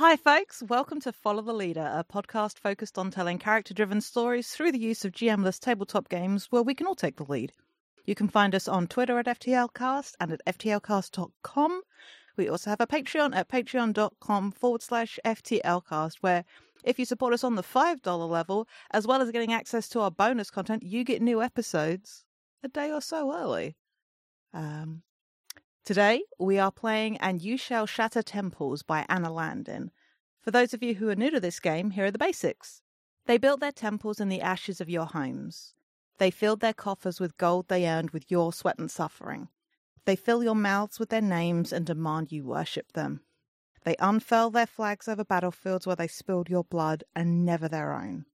Hi, 0.00 0.16
folks. 0.16 0.62
Welcome 0.62 0.98
to 1.02 1.12
Follow 1.12 1.42
the 1.42 1.52
Leader, 1.52 1.92
a 1.94 2.02
podcast 2.02 2.58
focused 2.58 2.96
on 2.96 3.10
telling 3.10 3.38
character 3.38 3.74
driven 3.74 4.00
stories 4.00 4.48
through 4.48 4.72
the 4.72 4.78
use 4.78 5.04
of 5.04 5.12
GMless 5.12 5.60
tabletop 5.60 6.08
games 6.08 6.46
where 6.48 6.62
we 6.62 6.74
can 6.74 6.86
all 6.86 6.94
take 6.94 7.16
the 7.16 7.30
lead. 7.30 7.52
You 8.06 8.14
can 8.14 8.26
find 8.26 8.54
us 8.54 8.66
on 8.66 8.86
Twitter 8.86 9.18
at 9.18 9.26
FTLcast 9.26 10.14
and 10.18 10.32
at 10.32 10.40
FTLcast.com. 10.46 11.82
We 12.38 12.48
also 12.48 12.70
have 12.70 12.80
a 12.80 12.86
Patreon 12.86 13.36
at 13.36 13.50
patreon.com 13.50 14.52
forward 14.52 14.80
slash 14.80 15.18
FTLcast, 15.22 16.14
where 16.22 16.46
if 16.82 16.98
you 16.98 17.04
support 17.04 17.34
us 17.34 17.44
on 17.44 17.56
the 17.56 17.62
$5 17.62 18.30
level, 18.30 18.66
as 18.92 19.06
well 19.06 19.20
as 19.20 19.30
getting 19.30 19.52
access 19.52 19.86
to 19.90 20.00
our 20.00 20.10
bonus 20.10 20.50
content, 20.50 20.82
you 20.82 21.04
get 21.04 21.20
new 21.20 21.42
episodes 21.42 22.24
a 22.64 22.68
day 22.68 22.90
or 22.90 23.02
so 23.02 23.36
early. 23.36 23.76
Um, 24.54 25.02
today, 25.84 26.22
we 26.38 26.58
are 26.58 26.72
playing 26.72 27.16
And 27.18 27.40
You 27.42 27.56
Shall 27.56 27.86
Shatter 27.86 28.22
Temples 28.22 28.82
by 28.82 29.06
Anna 29.08 29.32
Landin. 29.32 29.90
For 30.40 30.50
those 30.50 30.74
of 30.74 30.82
you 30.82 30.94
who 30.94 31.08
are 31.08 31.16
new 31.16 31.30
to 31.30 31.40
this 31.40 31.60
game, 31.60 31.90
here 31.90 32.06
are 32.06 32.10
the 32.10 32.18
basics. 32.18 32.82
They 33.26 33.38
built 33.38 33.60
their 33.60 33.72
temples 33.72 34.20
in 34.20 34.28
the 34.28 34.40
ashes 34.40 34.80
of 34.80 34.88
your 34.88 35.06
homes. 35.06 35.74
They 36.18 36.30
filled 36.30 36.60
their 36.60 36.74
coffers 36.74 37.20
with 37.20 37.36
gold 37.36 37.68
they 37.68 37.88
earned 37.88 38.10
with 38.10 38.30
your 38.30 38.52
sweat 38.52 38.78
and 38.78 38.90
suffering. 38.90 39.48
They 40.04 40.16
fill 40.16 40.42
your 40.42 40.54
mouths 40.54 40.98
with 40.98 41.10
their 41.10 41.20
names 41.20 41.72
and 41.72 41.86
demand 41.86 42.32
you 42.32 42.44
worship 42.44 42.92
them. 42.92 43.20
They 43.84 43.96
unfurl 43.98 44.50
their 44.50 44.66
flags 44.66 45.08
over 45.08 45.24
battlefields 45.24 45.86
where 45.86 45.96
they 45.96 46.08
spilled 46.08 46.50
your 46.50 46.64
blood 46.64 47.04
and 47.14 47.44
never 47.44 47.68
their 47.68 47.92
own. 47.92 48.26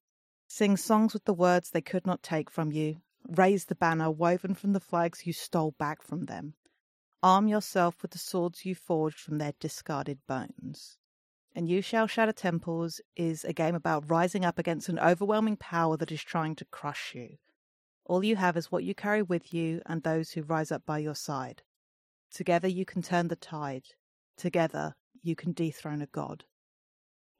Sing 0.48 0.76
songs 0.76 1.12
with 1.12 1.24
the 1.24 1.34
words 1.34 1.70
they 1.70 1.80
could 1.80 2.06
not 2.06 2.22
take 2.22 2.50
from 2.50 2.72
you. 2.72 3.02
Raise 3.28 3.66
the 3.66 3.74
banner 3.74 4.10
woven 4.10 4.54
from 4.54 4.72
the 4.72 4.80
flags 4.80 5.26
you 5.26 5.32
stole 5.32 5.72
back 5.72 6.02
from 6.02 6.26
them. 6.26 6.54
Arm 7.22 7.48
yourself 7.48 8.02
with 8.02 8.10
the 8.10 8.18
swords 8.18 8.64
you 8.64 8.74
forged 8.74 9.18
from 9.18 9.38
their 9.38 9.52
discarded 9.58 10.18
bones. 10.26 10.98
And 11.54 11.68
You 11.68 11.80
Shall 11.80 12.06
Shatter 12.06 12.32
Temples 12.32 13.00
is 13.16 13.42
a 13.44 13.54
game 13.54 13.74
about 13.74 14.10
rising 14.10 14.44
up 14.44 14.58
against 14.58 14.90
an 14.90 14.98
overwhelming 14.98 15.56
power 15.56 15.96
that 15.96 16.12
is 16.12 16.22
trying 16.22 16.54
to 16.56 16.66
crush 16.66 17.14
you. 17.14 17.38
All 18.04 18.22
you 18.22 18.36
have 18.36 18.56
is 18.56 18.70
what 18.70 18.84
you 18.84 18.94
carry 18.94 19.22
with 19.22 19.54
you 19.54 19.80
and 19.86 20.02
those 20.02 20.32
who 20.32 20.42
rise 20.42 20.70
up 20.70 20.84
by 20.84 20.98
your 20.98 21.14
side. 21.14 21.62
Together 22.30 22.68
you 22.68 22.84
can 22.84 23.00
turn 23.00 23.28
the 23.28 23.36
tide. 23.36 23.84
Together 24.36 24.94
you 25.22 25.34
can 25.34 25.52
dethrone 25.52 26.02
a 26.02 26.06
god. 26.06 26.44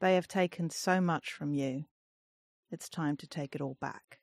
They 0.00 0.14
have 0.14 0.26
taken 0.26 0.70
so 0.70 1.00
much 1.00 1.30
from 1.30 1.52
you. 1.52 1.84
It's 2.70 2.88
time 2.88 3.16
to 3.18 3.26
take 3.26 3.54
it 3.54 3.60
all 3.60 3.76
back. 3.80 4.20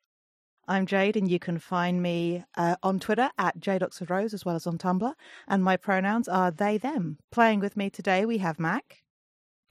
I'm 0.65 0.85
Jade, 0.85 1.17
and 1.17 1.29
you 1.29 1.39
can 1.39 1.59
find 1.59 2.01
me 2.01 2.45
uh, 2.55 2.77
on 2.81 2.99
Twitter 2.99 3.29
at 3.37 3.59
jdocsofrose 3.59 4.33
as 4.33 4.45
well 4.45 4.55
as 4.55 4.65
on 4.65 4.77
Tumblr. 4.77 5.13
And 5.47 5.63
my 5.63 5.75
pronouns 5.75 6.29
are 6.29 6.51
they, 6.51 6.77
them. 6.77 7.17
Playing 7.31 7.59
with 7.59 7.75
me 7.75 7.89
today, 7.89 8.25
we 8.25 8.37
have 8.37 8.59
Mac. 8.59 9.03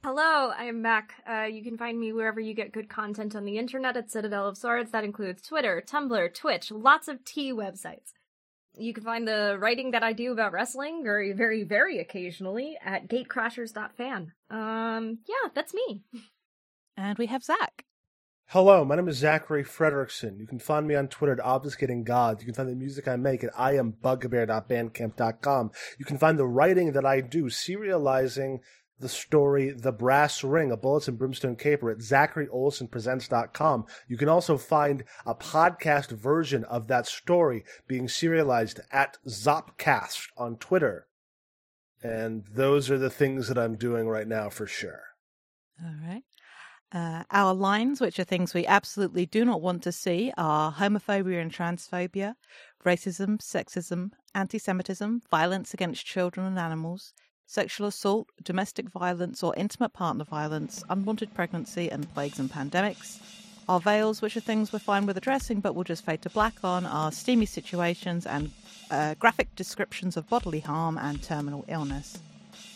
Hello, 0.03 0.51
I 0.55 0.65
am 0.65 0.83
Mac. 0.83 1.15
Uh, 1.27 1.43
you 1.43 1.63
can 1.63 1.77
find 1.77 1.99
me 1.99 2.13
wherever 2.13 2.39
you 2.39 2.53
get 2.53 2.73
good 2.73 2.89
content 2.89 3.35
on 3.35 3.45
the 3.45 3.57
internet 3.57 3.97
at 3.97 4.11
Citadel 4.11 4.47
of 4.47 4.57
Swords. 4.57 4.91
That 4.91 5.03
includes 5.03 5.41
Twitter, 5.41 5.83
Tumblr, 5.85 6.33
Twitch, 6.35 6.69
lots 6.71 7.07
of 7.07 7.23
tea 7.25 7.51
websites. 7.51 8.11
You 8.77 8.93
can 8.93 9.03
find 9.03 9.27
the 9.27 9.57
writing 9.59 9.91
that 9.91 10.03
I 10.03 10.13
do 10.13 10.31
about 10.31 10.51
wrestling 10.51 11.03
very, 11.03 11.31
very, 11.31 11.63
very 11.63 11.99
occasionally 11.99 12.77
at 12.83 13.07
gatecrashers.fan. 13.07 14.33
Um, 14.49 15.19
yeah, 15.27 15.49
that's 15.55 15.73
me. 15.73 16.01
And 16.97 17.17
we 17.17 17.27
have 17.27 17.43
Zach. 17.43 17.85
Hello, 18.53 18.85
my 18.85 18.95
name 18.95 19.07
is 19.07 19.17
Zachary 19.17 19.63
Frederickson. 19.63 20.37
You 20.37 20.45
can 20.45 20.59
find 20.59 20.85
me 20.85 20.93
on 20.93 21.07
Twitter 21.07 21.33
at 21.33 21.39
Obfuscating 21.39 22.03
Gods. 22.03 22.39
You 22.39 22.45
can 22.45 22.53
find 22.53 22.69
the 22.69 22.75
music 22.75 23.07
I 23.07 23.15
make 23.15 23.43
at 23.43 23.51
iambugbear.bandcamp.com. 23.55 25.71
You 25.97 26.05
can 26.05 26.19
find 26.19 26.37
the 26.37 26.45
writing 26.45 26.91
that 26.91 27.03
I 27.03 27.21
do 27.21 27.45
serializing 27.45 28.59
the 28.99 29.09
story 29.09 29.71
The 29.71 29.91
Brass 29.91 30.43
Ring, 30.43 30.69
a 30.69 30.77
Bullets 30.77 31.07
and 31.07 31.17
Brimstone 31.17 31.55
Caper 31.55 31.89
at 31.89 31.97
ZacharyOlsonPresents.com. 31.97 33.85
You 34.07 34.17
can 34.17 34.29
also 34.29 34.59
find 34.59 35.03
a 35.25 35.33
podcast 35.33 36.11
version 36.11 36.63
of 36.65 36.87
that 36.89 37.07
story 37.07 37.65
being 37.87 38.07
serialized 38.07 38.81
at 38.91 39.17
Zopcast 39.27 40.27
on 40.37 40.57
Twitter. 40.57 41.07
And 42.03 42.43
those 42.53 42.91
are 42.91 42.99
the 42.99 43.09
things 43.09 43.47
that 43.47 43.57
I'm 43.57 43.77
doing 43.77 44.07
right 44.07 44.27
now 44.27 44.49
for 44.49 44.67
sure. 44.67 45.05
All 45.83 45.95
right. 46.07 46.21
Uh, 46.93 47.23
our 47.31 47.55
lines, 47.55 47.99
which 47.99 48.19
are 48.19 48.23
things 48.23 48.53
we 48.53 48.67
absolutely 48.67 49.25
do 49.25 49.43
not 49.43 49.61
want 49.61 49.81
to 49.81 49.91
see, 49.91 50.31
are 50.37 50.71
homophobia 50.71 51.41
and 51.41 51.51
transphobia, 51.51 52.35
racism, 52.85 53.39
sexism, 53.39 54.11
anti 54.35 54.59
Semitism, 54.59 55.23
violence 55.31 55.73
against 55.73 56.05
children 56.05 56.45
and 56.45 56.59
animals, 56.59 57.13
sexual 57.47 57.87
assault, 57.87 58.27
domestic 58.43 58.89
violence 58.89 59.41
or 59.41 59.55
intimate 59.57 59.91
partner 59.93 60.23
violence, 60.23 60.83
unwanted 60.87 61.33
pregnancy, 61.33 61.89
and 61.89 62.13
plagues 62.13 62.37
and 62.37 62.51
pandemics. 62.51 63.19
Our 63.67 63.79
veils, 63.79 64.21
which 64.21 64.37
are 64.37 64.41
things 64.41 64.71
we're 64.71 64.79
fine 64.79 65.07
with 65.07 65.17
addressing 65.17 65.61
but 65.61 65.73
will 65.73 65.83
just 65.83 66.05
fade 66.05 66.21
to 66.23 66.29
black 66.29 66.63
on, 66.63 66.85
are 66.85 67.11
steamy 67.11 67.47
situations 67.47 68.27
and 68.27 68.51
uh, 68.91 69.15
graphic 69.15 69.55
descriptions 69.55 70.15
of 70.15 70.29
bodily 70.29 70.59
harm 70.59 70.99
and 70.99 71.23
terminal 71.23 71.65
illness. 71.67 72.19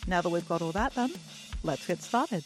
Now 0.08 0.22
that 0.22 0.30
we've 0.30 0.48
got 0.48 0.62
all 0.62 0.72
that 0.72 0.94
done, 0.96 1.12
let's 1.62 1.86
get 1.86 2.02
started. 2.02 2.44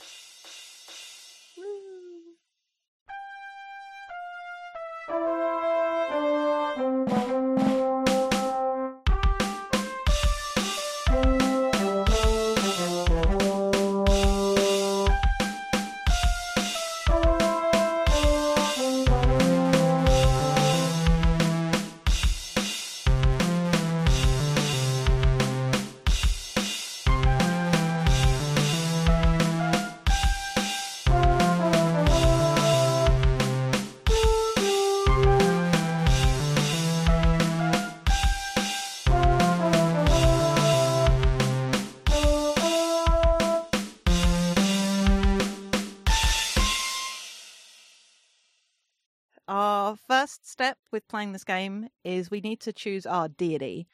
With 50.92 51.08
playing 51.08 51.32
this 51.32 51.44
game 51.44 51.88
is 52.04 52.30
we 52.30 52.41
need 52.41 52.60
to 52.60 52.72
choose 52.72 53.06
our 53.06 53.28
deity. 53.28 53.88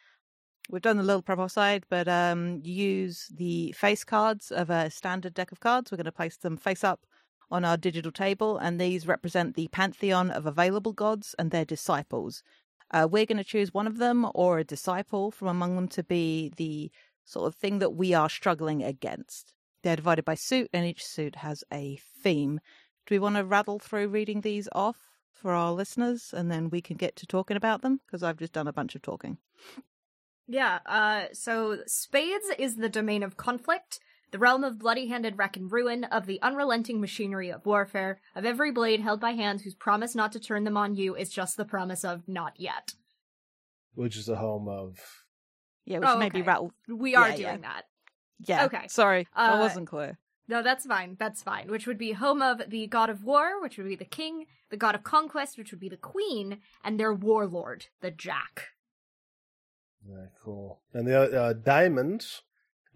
We've 0.70 0.82
done 0.82 0.98
the 0.98 1.03
little 1.03 1.22
prep 1.22 1.38
offside, 1.38 1.84
but 1.88 2.09
um, 2.09 2.60
use 2.62 3.26
the 3.34 3.72
face 3.72 4.04
cards 4.04 4.50
of 4.50 4.69
a 4.69 4.91
standard 4.91 5.32
deck 5.32 5.50
of 5.50 5.60
cards. 5.60 5.91
We're 5.91 5.97
going 5.97 6.04
to 6.04 6.12
place 6.12 6.37
them 6.37 6.58
face 6.58 6.84
up 6.84 7.06
on 7.50 7.64
our 7.64 7.78
digital 7.78 8.12
table, 8.12 8.58
and 8.58 8.78
these 8.78 9.06
represent 9.06 9.54
the 9.54 9.69
pantheon 9.69 10.31
of 10.31 10.44
available 10.44 10.92
gods 10.92 11.34
and 11.38 11.50
their 11.50 11.64
disciples. 11.64 12.42
Uh, 12.91 13.08
we're 13.10 13.25
going 13.25 13.38
to 13.38 13.44
choose 13.44 13.72
one 13.72 13.87
of 13.87 13.97
them 13.97 14.26
or 14.34 14.58
a 14.58 14.64
disciple 14.64 15.31
from 15.31 15.48
among 15.48 15.76
them 15.76 15.88
to 15.88 16.03
be 16.03 16.53
the 16.56 16.91
sort 17.25 17.47
of 17.47 17.54
thing 17.54 17.78
that 17.78 17.94
we 17.94 18.12
are 18.12 18.28
struggling 18.28 18.82
against. 18.82 19.54
They're 19.82 19.97
divided 19.97 20.26
by 20.26 20.34
suit, 20.34 20.69
and 20.75 20.84
each 20.84 21.04
suit 21.04 21.37
has 21.37 21.64
a 21.72 21.98
theme. 22.22 22.60
Do 23.06 23.14
we 23.14 23.19
want 23.19 23.37
to 23.37 23.44
rattle 23.44 23.78
through 23.78 24.08
reading 24.08 24.42
these 24.42 24.69
off 24.72 25.18
for 25.34 25.53
our 25.53 25.72
listeners, 25.72 26.33
and 26.37 26.50
then 26.50 26.71
we 26.71 26.81
can 26.81 26.97
get 26.97 27.16
to 27.16 27.27
talking 27.27 27.56
about 27.56 27.83
them? 27.83 28.00
Because 28.06 28.22
I've 28.22 28.39
just 28.39 28.53
done 28.53 28.66
a 28.69 28.72
bunch 28.72 28.94
of 28.94 29.03
talking. 29.03 29.39
Yeah, 30.47 30.78
uh, 30.87 31.27
so 31.33 31.78
Spades 31.87 32.47
is 32.59 32.77
the 32.77 32.89
domain 32.89 33.22
of 33.22 33.37
conflict, 33.37 34.00
the 34.31 34.38
realm 34.38 34.65
of 34.65 34.78
bloody-handed 34.78 35.38
wreck 35.38 35.56
and 35.56 35.71
ruin, 35.71 36.05
of 36.05 36.27
the 36.27 36.41
unrelenting 36.43 37.00
machinery 37.00 37.50
of 37.50 37.67
warfare, 37.67 38.20
of 38.35 38.44
every 38.44 38.70
blade 38.73 39.00
held 39.00 39.20
by 39.20 39.32
hands 39.32 39.62
whose 39.62 39.75
promise 39.75 40.14
not 40.14 40.32
to 40.32 40.41
turn 40.41 40.64
them 40.64 40.76
on 40.76 40.94
you 40.94 41.14
is 41.14 41.31
just 41.31 41.56
the 41.56 41.64
promise 41.67 42.05
of 42.05 42.26
not 42.26 42.55
yet. 42.56 42.94
Which 43.94 44.17
is 44.17 44.26
the 44.26 44.37
home 44.37 44.69
of. 44.69 44.99
Yeah, 45.85 45.99
which 45.99 46.08
Oh, 46.08 46.12
should 46.14 46.19
maybe 46.20 46.41
okay. 46.41 46.47
rattle. 46.49 46.73
We 46.88 47.14
are 47.14 47.31
Yeah, 47.31 47.37
doing 47.37 47.47
yeah. 47.62 47.69
that. 47.73 47.82
Yeah. 48.47 48.64
Okay. 48.67 48.87
Sorry, 48.88 49.26
I 49.35 49.52
Uh, 49.52 49.58
wasn't 49.58 49.88
clear. 49.88 50.19
No, 50.49 50.62
that's 50.62 50.87
fine. 50.87 51.17
That's 51.19 51.43
fine. 51.43 51.71
Which 51.71 51.87
would 51.87 51.99
be 51.99 52.12
home 52.12 52.41
of 52.41 52.71
the 52.71 52.87
god 52.87 53.11
of 53.11 53.23
war, 53.23 53.61
which 53.61 53.77
would 53.77 53.87
be 53.87 53.97
the 53.97 54.05
king, 54.06 54.47
the 54.71 54.79
god 54.79 54.95
of 54.95 55.05
conquest, 55.05 55.59
which 55.59 55.71
would 55.71 55.81
be 55.81 55.91
the 55.91 55.99
queen, 55.99 56.59
and 56.83 56.99
their 56.99 57.12
warlord, 57.12 57.87
the 58.00 58.11
jack. 58.11 58.69
Very 60.06 60.29
cool. 60.43 60.81
And 60.95 61.06
the 61.06 61.41
uh, 61.41 61.53
diamonds 61.53 62.43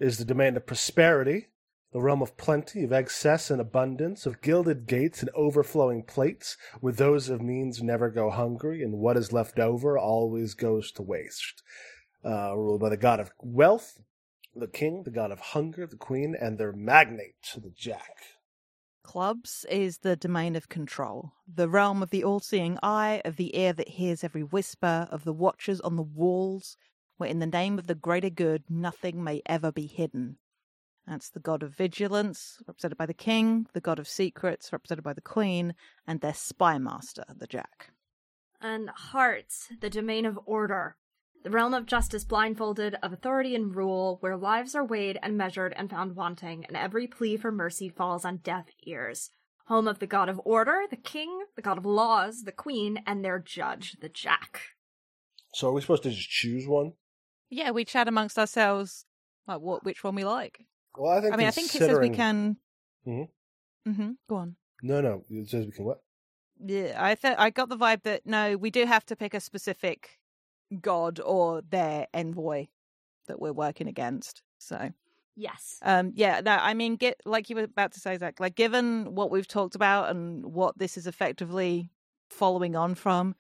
is 0.01 0.17
the 0.17 0.25
domain 0.25 0.57
of 0.57 0.67
prosperity, 0.67 1.49
the 1.93 2.01
realm 2.01 2.23
of 2.23 2.39
plenty, 2.39 2.85
of 2.85 2.93
excess 2.93 3.51
and 3.51 3.61
abundance, 3.61 4.25
of 4.25 4.41
gilded 4.41 4.87
gates 4.87 5.21
and 5.21 5.31
overflowing 5.35 6.05
plates, 6.05 6.57
where 6.81 6.93
those 6.93 7.29
of 7.29 7.43
means 7.43 7.83
never 7.83 8.09
go 8.09 8.31
hungry, 8.31 8.83
and 8.83 8.95
what 8.95 9.19
is 9.19 9.33
left 9.33 9.59
over 9.59 9.99
always 9.99 10.55
goes 10.55 10.91
to 10.93 11.03
waste. 11.03 11.63
Uh, 12.25 12.57
ruled 12.57 12.81
by 12.81 12.89
the 12.89 12.97
god 12.97 13.21
of 13.21 13.31
wealth, 13.41 14.01
the 14.55 14.69
king, 14.69 15.03
the 15.05 15.11
god 15.11 15.31
of 15.31 15.41
hunger, 15.41 15.87
the 15.87 15.97
queen, 15.97 16.37
and 16.39 16.59
their 16.59 16.73
magnate, 16.73 17.35
the 17.57 17.71
jack. 17.71 18.17
Clubs 19.03 19.67
is 19.69 19.99
the 19.99 20.15
domain 20.15 20.55
of 20.55 20.69
control, 20.69 21.33
the 21.53 21.69
realm 21.69 22.03
of 22.03 22.11
the 22.11 22.23
all 22.23 22.41
seeing 22.41 22.79
eye, 22.83 23.21
of 23.25 23.37
the 23.37 23.57
ear 23.59 23.73
that 23.73 23.89
hears 23.89 24.23
every 24.23 24.43
whisper, 24.43 25.09
of 25.11 25.25
the 25.25 25.33
watchers 25.33 25.81
on 25.81 25.97
the 25.97 26.03
walls, 26.03 26.77
where 27.17 27.29
in 27.29 27.41
the 27.41 27.47
name 27.47 27.79
of 27.79 27.89
the 27.89 27.95
greater 27.95 28.31
good 28.31 28.65
nothing 28.69 29.23
may 29.25 29.43
ever 29.47 29.73
be 29.73 29.87
hidden. 29.87 30.39
That's 31.07 31.31
the 31.31 31.41
god 31.41 31.65
of 31.65 31.75
vigilance, 31.75 32.63
represented 32.67 32.97
by 32.97 33.07
the 33.07 33.15
king, 33.15 33.67
the 33.73 33.81
god 33.81 33.99
of 33.99 34.07
secrets, 34.07 34.73
represented 34.73 35.03
by 35.03 35.15
the 35.15 35.21
queen, 35.21 35.75
and 36.07 36.21
their 36.21 36.35
spy 36.35 36.79
master, 36.79 37.25
the 37.37 37.49
jack. 37.49 37.91
And 38.61 38.89
hearts, 38.89 39.69
the 39.81 39.91
domain 39.91 40.25
of 40.25 40.39
order, 40.47 40.97
the 41.43 41.50
realm 41.50 41.75
of 41.75 41.87
justice 41.87 42.25
blindfolded 42.25 42.97
of 43.03 43.12
authority 43.12 43.55
and 43.55 43.75
rule, 43.75 44.19
where 44.21 44.37
lives 44.37 44.75
are 44.75 44.85
weighed 44.85 45.19
and 45.23 45.37
measured 45.37 45.73
and 45.77 45.91
found 45.91 46.15
wanting, 46.17 46.65
and 46.67 46.77
every 46.77 47.06
plea 47.06 47.37
for 47.37 47.50
mercy 47.53 47.89
falls 47.89 48.25
on 48.25 48.39
deaf 48.39 48.67
ears. 48.87 49.31
Home 49.67 49.87
of 49.89 49.99
the 50.00 50.06
god 50.06 50.29
of 50.29 50.41
order, 50.44 50.83
the 50.91 50.97
king, 50.97 51.44
the 51.56 51.62
god 51.62 51.79
of 51.79 51.87
laws, 51.87 52.43
the 52.43 52.53
queen, 52.53 53.03
and 53.06 53.25
their 53.25 53.39
judge, 53.39 53.97
the 54.00 54.09
jack. 54.09 54.61
So 55.55 55.69
are 55.69 55.73
we 55.73 55.81
supposed 55.81 56.03
to 56.05 56.11
just 56.11 56.29
choose 56.29 56.67
one? 56.67 56.93
Yeah, 57.50 57.71
we 57.71 57.85
chat 57.85 58.09
amongst 58.09 58.39
ourselves 58.39 59.05
like 59.47 59.61
what 59.61 59.85
which 59.85 60.03
one 60.03 60.15
we 60.15 60.25
like. 60.25 60.67
Well, 60.97 61.12
I 61.17 61.21
think. 61.21 61.35
I 61.35 61.37
mean, 61.37 61.47
I 61.47 61.50
think 61.50 61.67
it 61.67 61.73
says 61.79 61.81
we 61.81 62.09
considering- 62.09 62.15
can. 62.15 62.56
Mhm. 63.06 63.29
Mm-hmm. 63.89 64.11
Go 64.29 64.35
on. 64.37 64.56
No, 64.83 65.00
no. 65.00 65.25
It 65.31 65.49
says 65.49 65.67
we 65.67 65.73
can 65.73 65.85
what? 65.85 66.03
Yeah, 66.65 66.97
I 66.99 67.15
th- 67.15 67.37
I 67.39 67.50
got 67.50 67.69
the 67.69 67.77
vibe 67.77 68.03
that 68.03 68.27
no, 68.27 68.56
we 68.56 68.71
do 68.71 68.85
have 68.87 69.05
to 69.06 69.17
pick 69.17 69.35
a 69.35 69.41
specific 69.41 70.19
god 70.81 71.21
or 71.21 71.63
their 71.63 72.07
envoy 72.15 72.67
that 73.27 73.41
we're 73.41 73.53
working 73.53 73.89
against. 73.89 74.43
So, 74.59 74.91
Yes. 75.37 75.79
um, 75.83 76.13
yeah, 76.15 76.41
no, 76.41 76.53
I 76.53 76.75
mean, 76.75 76.97
get 76.97 77.21
like 77.25 77.49
you 77.51 77.57
were 77.57 77.65
about 77.65 77.93
to 77.93 78.01
say, 78.01 78.17
Zach. 78.19 78.41
Like, 78.41 78.55
given 78.55 79.15
what 79.15 79.31
we've 79.31 79.49
talked 79.49 79.75
about 79.75 80.11
and 80.11 80.45
what 80.53 80.79
this 80.79 80.97
is 80.97 81.07
effectively 81.07 81.91
following 82.31 82.77
on 82.77 82.95
from, 82.95 83.35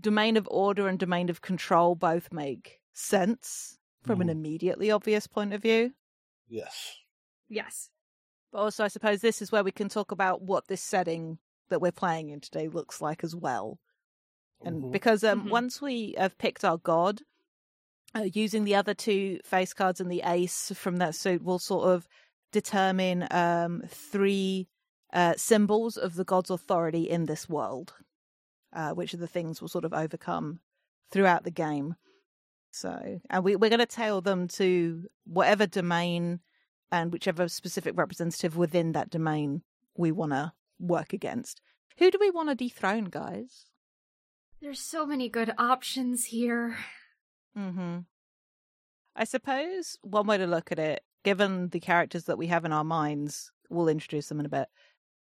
domain 0.00 0.36
of 0.36 0.48
order 0.50 0.88
and 0.88 0.98
domain 0.98 1.28
of 1.28 1.40
control 1.40 1.94
both 1.94 2.32
make 2.32 2.80
sense 2.92 3.78
from 4.02 4.20
an 4.20 4.28
Mhm. 4.28 4.32
immediately 4.32 4.90
obvious 4.90 5.26
point 5.26 5.52
of 5.54 5.62
view. 5.62 5.94
Yes. 6.48 6.98
Yes. 7.48 7.90
But 8.52 8.58
also, 8.58 8.84
I 8.84 8.88
suppose 8.88 9.20
this 9.20 9.40
is 9.42 9.50
where 9.52 9.64
we 9.64 9.72
can 9.72 9.88
talk 9.88 10.10
about 10.12 10.42
what 10.42 10.68
this 10.68 10.82
setting 10.82 11.38
that 11.68 11.80
we're 11.80 11.92
playing 11.92 12.28
in 12.30 12.40
today 12.40 12.68
looks 12.68 13.00
like 13.00 13.24
as 13.24 13.34
well. 13.34 13.78
And 14.64 14.82
Mhm. 14.82 14.92
because 14.92 15.24
um, 15.24 15.44
Mhm. 15.44 15.50
once 15.50 15.80
we 15.82 16.14
have 16.18 16.38
picked 16.38 16.64
our 16.64 16.78
god, 16.78 17.22
uh, 18.14 18.28
using 18.32 18.64
the 18.64 18.74
other 18.74 18.94
two 18.94 19.40
face 19.44 19.72
cards 19.72 20.00
and 20.00 20.10
the 20.10 20.22
ace 20.24 20.70
from 20.74 20.96
that 20.98 21.14
suit 21.14 21.42
will 21.42 21.58
sort 21.58 21.88
of 21.88 22.06
determine 22.52 23.26
um, 23.30 23.82
three 23.88 24.68
uh, 25.12 25.34
symbols 25.36 25.96
of 25.96 26.14
the 26.14 26.24
god's 26.24 26.50
authority 26.50 27.08
in 27.08 27.24
this 27.26 27.48
world, 27.48 27.94
uh, 28.72 28.92
which 28.92 29.12
are 29.12 29.18
the 29.18 29.26
things 29.26 29.60
we'll 29.60 29.68
sort 29.68 29.84
of 29.84 29.92
overcome 29.92 30.60
throughout 31.10 31.44
the 31.44 31.50
game. 31.50 31.96
So, 32.70 33.20
and 33.28 33.44
we, 33.44 33.56
we're 33.56 33.68
going 33.68 33.80
to 33.80 33.86
tail 33.86 34.20
them 34.22 34.48
to 34.48 35.06
whatever 35.24 35.66
domain 35.66 36.40
and 36.90 37.12
whichever 37.12 37.48
specific 37.48 37.94
representative 37.96 38.56
within 38.56 38.92
that 38.92 39.10
domain 39.10 39.62
we 39.96 40.12
want 40.12 40.32
to 40.32 40.52
work 40.78 41.12
against. 41.12 41.60
Who 41.98 42.10
do 42.10 42.18
we 42.18 42.30
want 42.30 42.48
to 42.48 42.54
dethrone, 42.54 43.04
guys? 43.04 43.66
There's 44.62 44.80
so 44.80 45.04
many 45.04 45.28
good 45.28 45.52
options 45.58 46.26
here. 46.26 46.76
Mm-hmm. 47.58 47.98
I 49.16 49.24
suppose 49.24 49.98
one 50.02 50.28
way 50.28 50.38
to 50.38 50.46
look 50.46 50.70
at 50.70 50.78
it, 50.78 51.02
given 51.24 51.68
the 51.70 51.80
characters 51.80 52.24
that 52.24 52.38
we 52.38 52.46
have 52.46 52.64
in 52.64 52.72
our 52.72 52.84
minds, 52.84 53.50
we'll 53.68 53.88
introduce 53.88 54.28
them 54.28 54.38
in 54.38 54.46
a 54.46 54.48
bit. 54.48 54.68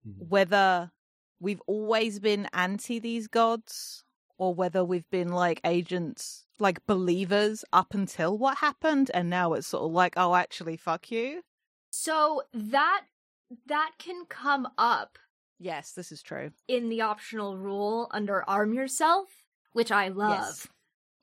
Mhm. 0.08 0.30
Whether 0.30 0.92
we've 1.40 1.62
always 1.66 2.20
been 2.20 2.48
anti 2.54 3.00
these 3.00 3.28
gods, 3.28 4.06
or 4.38 4.54
whether 4.54 4.86
we've 4.86 5.10
been 5.10 5.30
like 5.30 5.60
agents, 5.66 6.46
like 6.60 6.86
believers 6.86 7.66
up 7.74 7.96
until 7.96 8.38
what 8.38 8.60
happened, 8.60 9.10
and 9.14 9.28
now 9.28 9.54
it's 9.54 9.68
sort 9.68 9.84
of 9.84 9.92
like, 9.92 10.14
oh, 10.18 10.36
actually, 10.36 10.78
fuck 10.78 11.10
you. 11.10 11.42
So 11.90 12.44
that 12.54 13.06
that 13.66 13.94
can 13.98 14.26
come 14.26 14.68
up 14.78 15.18
Yes, 15.63 15.92
this 15.94 16.12
is 16.12 16.22
true. 16.24 16.52
in 16.68 16.90
the 16.90 17.02
optional 17.02 17.56
rule 17.58 18.08
under 18.12 18.44
arm 18.50 18.74
yourself, 18.74 19.28
which 19.74 19.92
I 19.92 20.08
love. 20.08 20.31
Yes. 20.31 20.68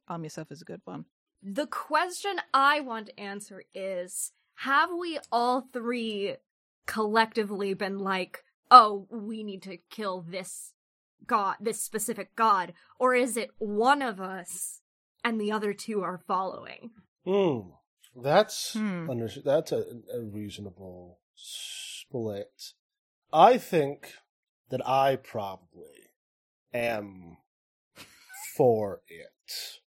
Arm 0.06 0.22
yourself 0.22 0.52
is 0.52 0.62
a 0.62 0.64
good 0.64 0.80
one. 0.84 1.06
The 1.42 1.66
question 1.66 2.36
I 2.54 2.80
want 2.80 3.06
to 3.08 3.20
answer 3.20 3.64
is 3.74 4.32
have 4.56 4.90
we 4.98 5.18
all 5.32 5.68
three 5.72 6.36
collectively 6.86 7.74
been 7.74 7.98
like, 7.98 8.44
"Oh, 8.70 9.06
we 9.10 9.42
need 9.42 9.62
to 9.62 9.76
kill 9.90 10.22
this 10.22 10.72
god, 11.26 11.56
this 11.60 11.80
specific 11.82 12.34
god," 12.36 12.74
or 12.98 13.14
is 13.14 13.36
it 13.36 13.50
one 13.58 14.02
of 14.02 14.20
us 14.20 14.80
and 15.24 15.40
the 15.40 15.52
other 15.52 15.72
two 15.74 16.02
are 16.02 16.18
following? 16.26 16.90
Hmm. 17.24 17.70
That's 18.16 18.72
Hmm. 18.72 19.10
under, 19.10 19.28
that's 19.44 19.72
a, 19.72 19.84
a 20.12 20.20
reasonable 20.22 21.18
split. 21.34 22.72
I 23.32 23.58
think 23.58 24.14
that 24.70 24.86
I 24.86 25.16
probably 25.16 26.10
am 26.72 27.38
for 28.56 29.00
it. 29.08 29.80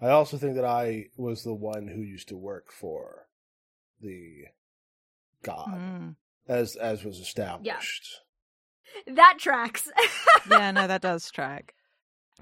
I 0.00 0.08
also 0.08 0.36
think 0.36 0.54
that 0.56 0.64
I 0.64 1.06
was 1.16 1.44
the 1.44 1.54
one 1.54 1.88
who 1.88 2.00
used 2.02 2.28
to 2.28 2.36
work 2.36 2.70
for 2.72 3.28
the 4.00 4.46
god, 5.42 5.78
Mm. 5.78 6.16
as 6.48 6.76
as 6.76 7.04
was 7.04 7.18
established. 7.18 8.20
That 9.06 9.36
tracks. 9.38 9.88
yeah, 10.50 10.70
no, 10.70 10.86
that 10.86 11.00
does 11.10 11.30
track. 11.30 11.74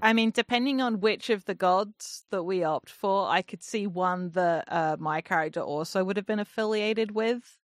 I 0.01 0.13
mean, 0.13 0.31
depending 0.31 0.81
on 0.81 0.99
which 1.01 1.29
of 1.29 1.45
the 1.45 1.53
gods 1.55 2.25
that 2.31 2.43
we 2.43 2.63
opt 2.63 2.89
for, 2.89 3.27
I 3.29 3.41
could 3.43 3.63
see 3.63 3.85
one 3.87 4.29
that 4.31 4.65
uh, 4.67 4.97
my 4.99 5.21
character 5.21 5.61
also 5.61 6.03
would 6.03 6.17
have 6.17 6.25
been 6.25 6.39
affiliated 6.39 7.11
with. 7.11 7.57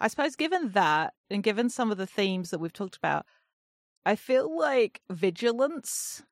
I 0.00 0.08
suppose, 0.08 0.36
given 0.36 0.70
that, 0.72 1.14
and 1.30 1.42
given 1.42 1.68
some 1.70 1.90
of 1.90 1.98
the 1.98 2.06
themes 2.06 2.50
that 2.50 2.58
we've 2.58 2.72
talked 2.72 2.96
about, 2.96 3.26
I 4.06 4.16
feel 4.16 4.54
like 4.56 5.02
vigilance 5.10 6.22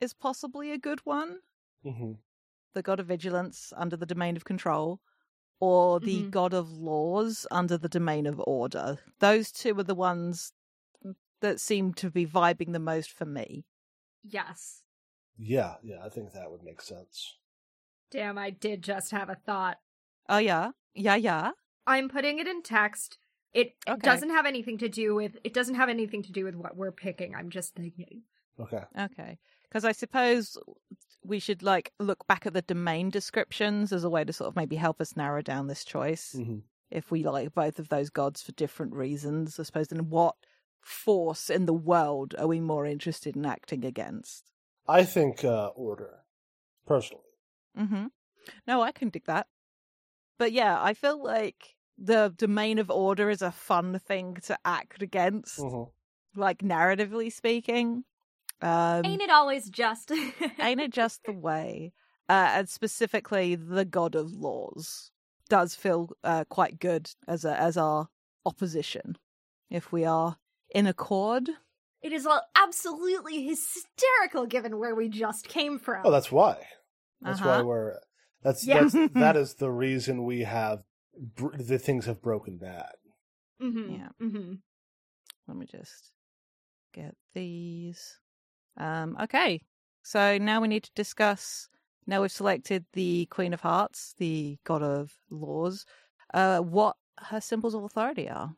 is 0.00 0.12
possibly 0.14 0.70
a 0.72 0.78
good 0.78 1.00
one. 1.04 1.40
hmm 1.82 2.12
The 2.74 2.82
god 2.82 3.00
of 3.00 3.06
vigilance 3.06 3.72
under 3.76 3.96
the 3.96 4.06
domain 4.06 4.36
of 4.36 4.44
control, 4.44 5.00
or 5.60 5.98
the 6.00 6.22
Mhm. 6.24 6.30
god 6.30 6.54
of 6.54 6.70
laws 6.70 7.46
under 7.50 7.76
the 7.78 7.88
domain 7.88 8.26
of 8.26 8.40
order. 8.46 8.98
Those 9.18 9.50
two 9.50 9.78
are 9.78 9.82
the 9.84 9.94
ones 9.94 10.52
that 11.40 11.58
seem 11.60 11.94
to 11.94 12.10
be 12.10 12.26
vibing 12.26 12.72
the 12.72 12.78
most 12.78 13.10
for 13.12 13.24
me. 13.24 13.64
yes. 14.22 14.82
Yeah, 15.42 15.76
yeah, 15.82 16.04
I 16.04 16.10
think 16.10 16.32
that 16.32 16.50
would 16.50 16.62
make 16.62 16.82
sense. 16.82 17.38
Damn, 18.10 18.36
I 18.36 18.50
did 18.50 18.82
just 18.82 19.10
have 19.12 19.30
a 19.30 19.34
thought. 19.36 19.78
Oh 20.28 20.36
yeah, 20.38 20.72
yeah, 20.94 21.14
yeah. 21.16 21.52
I'm 21.90 22.08
putting 22.08 22.38
it 22.38 22.46
in 22.46 22.62
text. 22.62 23.18
It 23.52 23.74
Okay. 23.88 24.00
doesn't 24.00 24.30
have 24.30 24.46
anything 24.46 24.78
to 24.78 24.88
do 24.88 25.14
with 25.14 25.36
it 25.42 25.52
doesn't 25.52 25.74
have 25.74 25.88
anything 25.88 26.22
to 26.22 26.32
do 26.32 26.44
with 26.44 26.54
what 26.54 26.76
we're 26.76 26.92
picking. 26.92 27.34
I'm 27.34 27.50
just 27.50 27.74
thinking. 27.74 28.22
Okay. 28.58 28.84
Okay, 28.98 29.38
because 29.64 29.84
I 29.84 29.92
suppose 29.92 30.56
we 31.24 31.38
should 31.38 31.62
like 31.62 31.92
look 31.98 32.26
back 32.26 32.46
at 32.46 32.52
the 32.52 32.62
domain 32.62 33.10
descriptions 33.10 33.92
as 33.92 34.04
a 34.04 34.10
way 34.10 34.24
to 34.24 34.32
sort 34.32 34.48
of 34.48 34.56
maybe 34.56 34.76
help 34.76 35.00
us 35.00 35.16
narrow 35.16 35.42
down 35.42 35.66
this 35.66 35.84
choice. 35.84 36.32
hmm 36.32 36.58
If 36.90 37.10
we 37.10 37.24
like 37.24 37.54
both 37.54 37.78
of 37.78 37.88
those 37.88 38.10
gods 38.10 38.42
for 38.42 38.52
different 38.52 38.94
reasons, 38.94 39.58
I 39.58 39.64
suppose. 39.64 39.88
Then 39.88 40.10
what 40.10 40.36
force 40.80 41.50
in 41.50 41.66
the 41.66 41.74
world 41.74 42.34
are 42.38 42.46
we 42.46 42.60
more 42.60 42.86
interested 42.86 43.36
in 43.36 43.46
acting 43.46 43.84
against? 43.84 44.44
I 44.86 45.04
think 45.04 45.44
uh, 45.44 45.68
order, 45.74 46.20
personally. 46.86 47.32
Mm-hmm. 47.76 48.06
No, 48.66 48.80
I 48.82 48.92
can 48.92 49.08
dig 49.10 49.24
that. 49.26 49.46
But 50.38 50.52
yeah, 50.52 50.82
I 50.82 50.94
feel 50.94 51.22
like 51.22 51.76
the 52.00 52.34
domain 52.36 52.78
of 52.78 52.90
order 52.90 53.30
is 53.30 53.42
a 53.42 53.52
fun 53.52 53.98
thing 54.00 54.36
to 54.44 54.58
act 54.64 55.02
against, 55.02 55.60
hmm 55.60 55.84
like 56.34 56.58
narratively 56.58 57.32
speaking. 57.32 58.04
Um, 58.62 59.04
Ain't 59.04 59.22
it 59.22 59.30
always 59.30 59.70
just? 59.70 60.10
ain't 60.60 60.80
it 60.80 60.92
just 60.92 61.24
the 61.24 61.32
way? 61.32 61.92
Uh, 62.28 62.48
and 62.54 62.68
specifically, 62.68 63.54
the 63.56 63.84
god 63.84 64.14
of 64.14 64.32
laws 64.32 65.10
does 65.48 65.74
feel 65.74 66.10
uh, 66.24 66.44
quite 66.48 66.78
good 66.78 67.10
as 67.26 67.44
a 67.44 67.58
as 67.60 67.76
our 67.76 68.08
opposition. 68.46 69.16
If 69.70 69.92
we 69.92 70.04
are 70.04 70.36
in 70.74 70.86
accord, 70.86 71.50
It 72.02 72.12
is 72.12 72.26
all 72.26 72.42
absolutely 72.56 73.44
hysterical 73.44 74.46
given 74.46 74.78
where 74.78 74.94
we 74.94 75.08
just 75.08 75.48
came 75.48 75.78
from. 75.78 76.06
Oh, 76.06 76.10
that's 76.10 76.32
why. 76.32 76.66
That's 77.24 77.42
why 77.44 77.58
Uh-huh. 77.58 77.64
we're. 77.64 78.00
That's 78.42 78.64
Yeah. 78.66 78.82
that's 78.82 78.94
that 79.14 79.36
is 79.36 79.54
the 79.54 79.70
reason 79.70 80.24
we 80.24 80.40
have 80.40 80.82
br- 81.20 81.56
the 81.56 81.78
things 81.78 82.06
have 82.06 82.22
broken 82.22 82.56
bad. 82.58 82.92
mm-hmm. 83.62 83.92
Yeah. 83.94 84.08
Mm-hmm. 84.22 84.54
let 85.48 85.56
me 85.56 85.66
just 85.66 86.12
get 86.94 87.14
these. 87.34 88.18
Um, 88.76 89.16
okay, 89.22 89.60
so 90.02 90.38
now 90.38 90.60
we 90.60 90.68
need 90.68 90.84
to 90.84 90.90
discuss 90.94 91.68
Now 92.06 92.22
we've 92.22 92.32
selected 92.32 92.86
the 92.94 93.26
Queen 93.26 93.52
of 93.52 93.60
Hearts, 93.60 94.14
the 94.18 94.58
god 94.64 94.82
of 94.82 95.12
laws. 95.30 95.84
Uh, 96.32 96.60
what 96.60 96.96
her 97.18 97.40
symbols 97.40 97.74
of 97.74 97.84
authority 97.84 98.28
are, 98.28 98.54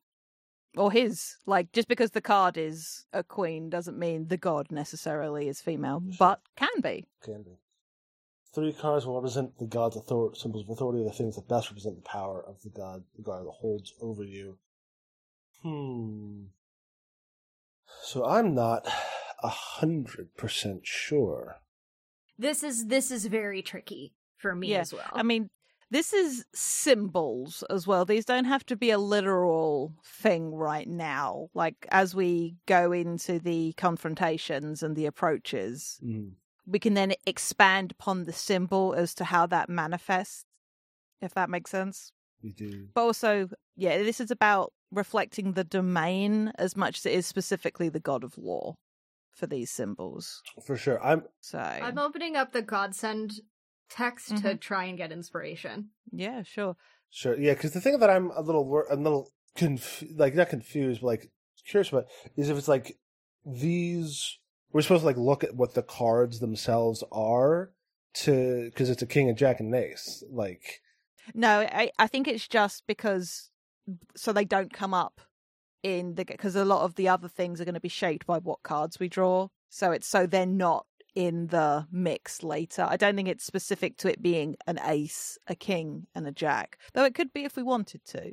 or 0.76 0.92
his. 0.92 1.36
Like, 1.46 1.72
just 1.72 1.88
because 1.88 2.10
the 2.12 2.20
card 2.20 2.56
is 2.56 3.04
a 3.12 3.24
queen 3.24 3.68
doesn't 3.70 3.98
mean 3.98 4.28
the 4.28 4.36
god 4.36 4.66
necessarily 4.70 5.48
is 5.48 5.60
female, 5.60 6.00
Sure. 6.10 6.16
but 6.18 6.40
can 6.56 6.80
be. 6.82 7.04
Can 7.24 7.42
be. 7.42 7.58
Three 8.54 8.72
cards 8.72 9.06
will 9.06 9.14
represent 9.14 9.58
the 9.58 9.66
god's 9.66 9.96
author- 9.96 10.34
symbols 10.34 10.64
of 10.64 10.70
authority, 10.70 11.02
the 11.02 11.10
things 11.12 11.36
that 11.36 11.48
best 11.48 11.70
represent 11.70 11.96
the 11.96 12.02
power 12.08 12.44
of 12.46 12.60
the 12.62 12.68
god, 12.70 13.04
the 13.16 13.22
god 13.22 13.46
that 13.46 13.50
holds 13.50 13.94
over 14.00 14.22
you. 14.22 14.58
Hmm. 15.62 16.44
So 18.02 18.24
I'm 18.24 18.54
not 18.54 18.86
a 19.42 19.48
hundred 19.48 20.36
percent 20.36 20.86
sure. 20.86 21.56
This 22.38 22.62
is 22.62 22.86
this 22.86 23.10
is 23.10 23.26
very 23.26 23.62
tricky 23.62 24.14
for 24.36 24.54
me 24.54 24.68
Yeah, 24.72 24.80
as 24.80 24.92
well. 24.92 25.08
I 25.12 25.22
mean, 25.22 25.48
this 25.90 26.12
is 26.12 26.44
symbols 26.54 27.62
as 27.70 27.86
well. 27.86 28.04
These 28.04 28.24
don't 28.24 28.46
have 28.46 28.66
to 28.66 28.76
be 28.76 28.90
a 28.90 28.98
literal 28.98 29.94
thing 30.04 30.54
right 30.54 30.88
now. 30.88 31.48
Like, 31.54 31.86
as 31.90 32.14
we 32.14 32.56
go 32.66 32.92
into 32.92 33.38
the 33.38 33.72
confrontations 33.74 34.82
and 34.82 34.96
the 34.96 35.06
approaches, 35.06 36.00
Mm. 36.04 36.32
We 36.66 36.78
can 36.78 36.94
then 36.94 37.12
expand 37.26 37.92
upon 37.92 38.24
the 38.24 38.32
symbol 38.32 38.94
as 38.94 39.14
to 39.16 39.24
how 39.24 39.46
that 39.46 39.68
manifests, 39.68 40.44
if 41.20 41.34
that 41.34 41.50
makes 41.50 41.70
sense. 41.70 42.12
You 42.40 42.52
do. 42.52 42.88
But 42.94 43.02
also, 43.02 43.48
yeah, 43.76 43.98
this 43.98 44.20
is 44.20 44.30
about 44.30 44.72
reflecting 44.90 45.52
the 45.52 45.64
domain 45.64 46.52
as 46.58 46.76
much 46.76 46.98
as 46.98 47.06
it 47.06 47.12
is 47.12 47.26
specifically 47.26 47.88
the 47.88 48.00
god 48.00 48.24
of 48.24 48.36
law 48.36 48.74
for 49.32 49.46
these 49.46 49.70
symbols. 49.70 50.42
For 50.66 50.76
sure. 50.76 51.02
I'm 51.02 51.24
So, 51.40 51.58
I'm 51.58 51.98
opening 51.98 52.36
up 52.36 52.52
the 52.52 52.60
Godsend 52.62 53.40
text 53.88 54.28
to 54.28 54.34
Mhm. 54.54 54.60
try 54.60 54.84
and 54.84 54.98
get 54.98 55.10
inspiration. 55.12 55.90
yeah, 56.10 56.42
sure. 56.42 56.76
Sure, 57.10 57.38
yeah, 57.38 57.54
because 57.54 57.72
the 57.72 57.80
thing 57.80 57.98
that 57.98 58.10
I'm 58.10 58.30
a 58.30 58.40
little, 58.40 58.64
wor- 58.66 58.86
a 58.90 58.96
little 58.96 59.30
conf- 59.56 60.02
like 60.16 60.34
not 60.34 60.48
confused, 60.48 61.00
but 61.00 61.06
like 61.08 61.32
curious 61.66 61.88
about 61.90 62.06
is 62.36 62.48
if 62.50 62.56
it's 62.58 62.68
like 62.68 62.98
these. 63.44 64.38
We're 64.72 64.82
supposed 64.82 65.02
to 65.02 65.06
like 65.06 65.16
look 65.16 65.44
at 65.44 65.54
what 65.54 65.74
the 65.74 65.82
cards 65.82 66.40
themselves 66.40 67.04
are 67.12 67.70
to 68.14 68.64
because 68.66 68.90
it's 68.90 69.02
a 69.02 69.06
king 69.06 69.28
and 69.28 69.38
jack 69.38 69.60
and 69.60 69.74
ace. 69.74 70.22
Like, 70.30 70.80
No, 71.34 71.60
I, 71.60 71.90
I 71.98 72.06
think 72.06 72.28
it's 72.28 72.48
just 72.48 72.84
because 72.86 73.50
so 74.16 74.32
they 74.32 74.44
don't 74.44 74.72
come 74.72 74.94
up 74.94 75.20
in 75.82 76.14
the 76.14 76.24
because 76.24 76.56
a 76.56 76.64
lot 76.64 76.84
of 76.84 76.94
the 76.94 77.08
other 77.08 77.28
things 77.28 77.60
are 77.60 77.64
going 77.64 77.74
to 77.74 77.80
be 77.80 77.88
shaped 77.88 78.26
by 78.26 78.38
what 78.38 78.62
cards 78.62 78.98
we 78.98 79.08
draw. 79.08 79.48
So 79.68 79.90
it's 79.90 80.06
so 80.06 80.26
they're 80.26 80.46
not 80.46 80.86
in 81.14 81.48
the 81.48 81.86
mix 81.90 82.42
later. 82.42 82.86
I 82.88 82.96
don't 82.96 83.16
think 83.16 83.28
it's 83.28 83.44
specific 83.44 83.98
to 83.98 84.10
it 84.10 84.22
being 84.22 84.56
an 84.66 84.78
ace, 84.84 85.38
a 85.46 85.54
king, 85.54 86.06
and 86.14 86.26
a 86.26 86.32
jack. 86.32 86.78
Though 86.94 87.04
it 87.04 87.14
could 87.14 87.32
be 87.32 87.44
if 87.44 87.56
we 87.56 87.62
wanted 87.62 88.04
to. 88.06 88.32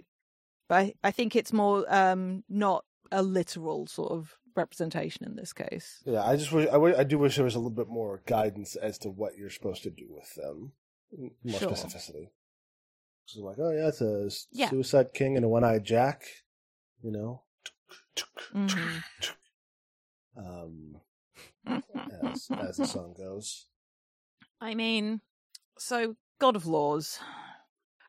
But 0.68 0.76
I, 0.76 0.94
I 1.04 1.12
think 1.12 1.36
it's 1.36 1.54
more 1.54 1.86
um 1.94 2.44
not 2.48 2.86
a 3.12 3.24
literal 3.24 3.88
sort 3.88 4.12
of 4.12 4.38
representation 4.60 5.26
in 5.26 5.36
this 5.36 5.54
case. 5.54 6.02
yeah, 6.06 6.24
I 6.24 6.36
just 6.36 6.52
wish 6.52 6.68
I, 6.70 7.04
do 7.04 7.18
wish 7.18 7.36
there 7.36 7.46
was 7.46 7.56
a 7.56 7.60
little 7.60 7.72
bit 7.72 7.88
more 7.90 8.22
guidance 8.28 8.76
as 8.76 8.98
to 9.00 9.10
what 9.10 9.36
you're 9.38 9.50
supposed 9.50 9.82
to 9.84 9.90
do 9.90 10.08
with 10.10 10.34
them, 10.36 10.74
more 11.44 11.60
Sure. 11.60 11.72
specificity. 11.72 12.30
So 13.26 13.42
like, 13.42 13.58
oh 13.60 13.72
yeah, 13.72 13.88
it's 13.88 14.02
a 14.02 14.30
Yeah. 14.52 14.70
suicide 14.70 15.14
king 15.14 15.36
and 15.36 15.46
a 15.46 15.50
one-eyed 15.50 15.84
jack, 15.84 16.24
you 17.02 17.12
know. 17.12 17.44
Mhm. 18.54 19.04
Um, 20.38 21.02
as 22.24 22.48
as 22.52 22.78
the 22.78 22.86
song 22.88 23.14
goes. 23.18 23.68
I 24.62 24.76
mean, 24.76 25.22
so 25.78 26.16
God 26.40 26.56
of 26.56 26.66
Laws. 26.66 27.20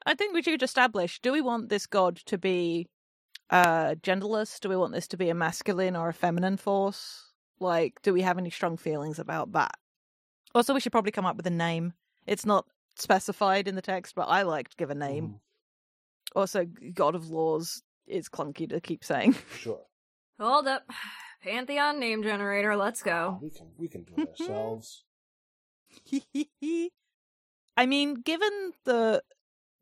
I 0.07 0.15
think 0.15 0.33
we 0.35 0.43
should 0.43 0.63
establish: 0.63 1.21
do 1.21 1.33
we 1.33 1.41
want 1.41 1.69
this 1.69 1.87
god 1.87 2.17
to 2.27 2.39
be 2.39 2.89
uh 3.51 3.95
genderless? 3.97 4.61
Do 4.61 4.69
we 4.69 4.77
want 4.77 4.93
this 4.93 5.09
to 5.09 5.17
be 5.17 5.29
a 5.29 5.35
masculine 5.35 5.97
or 5.97 6.09
a 6.09 6.15
feminine 6.15 6.57
force? 6.57 7.27
Like, 7.59 8.01
do 8.03 8.13
we 8.13 8.23
have 8.23 8.39
any 8.39 8.51
strong 8.51 8.77
feelings 8.77 9.19
about 9.19 9.53
that? 9.53 9.75
Also, 10.55 10.73
we 10.75 10.81
should 10.81 10.93
probably 10.93 11.13
come 11.13 11.27
up 11.27 11.37
with 11.37 11.47
a 11.47 11.51
name. 11.51 11.93
It's 12.27 12.47
not 12.47 12.67
specified 12.97 13.69
in 13.69 13.75
the 13.77 13.83
text, 13.83 14.15
but 14.15 14.29
I 14.29 14.43
like 14.43 14.69
to 14.71 14.77
give 14.77 14.91
a 14.91 14.95
name. 14.95 15.29
Mhm. 15.29 15.41
Also, 16.35 16.65
God 16.95 17.15
of 17.15 17.31
Laws 17.31 17.83
is 18.07 18.29
clunky 18.29 18.69
to 18.69 18.81
keep 18.81 19.05
saying. 19.05 19.35
Sure. 19.59 19.85
Hold 20.39 20.67
up. 20.67 20.89
Pantheon 21.43 21.99
name 21.99 22.23
generator, 22.23 22.77
let's 22.77 23.03
go. 23.03 23.39
We 23.41 23.51
can 23.51 23.71
we 23.79 23.89
can 23.89 24.03
do 24.05 24.15
it 24.19 24.29
ourselves. 24.41 25.05
I 27.77 27.87
mean, 27.87 28.15
given 28.15 28.73
the 28.85 29.23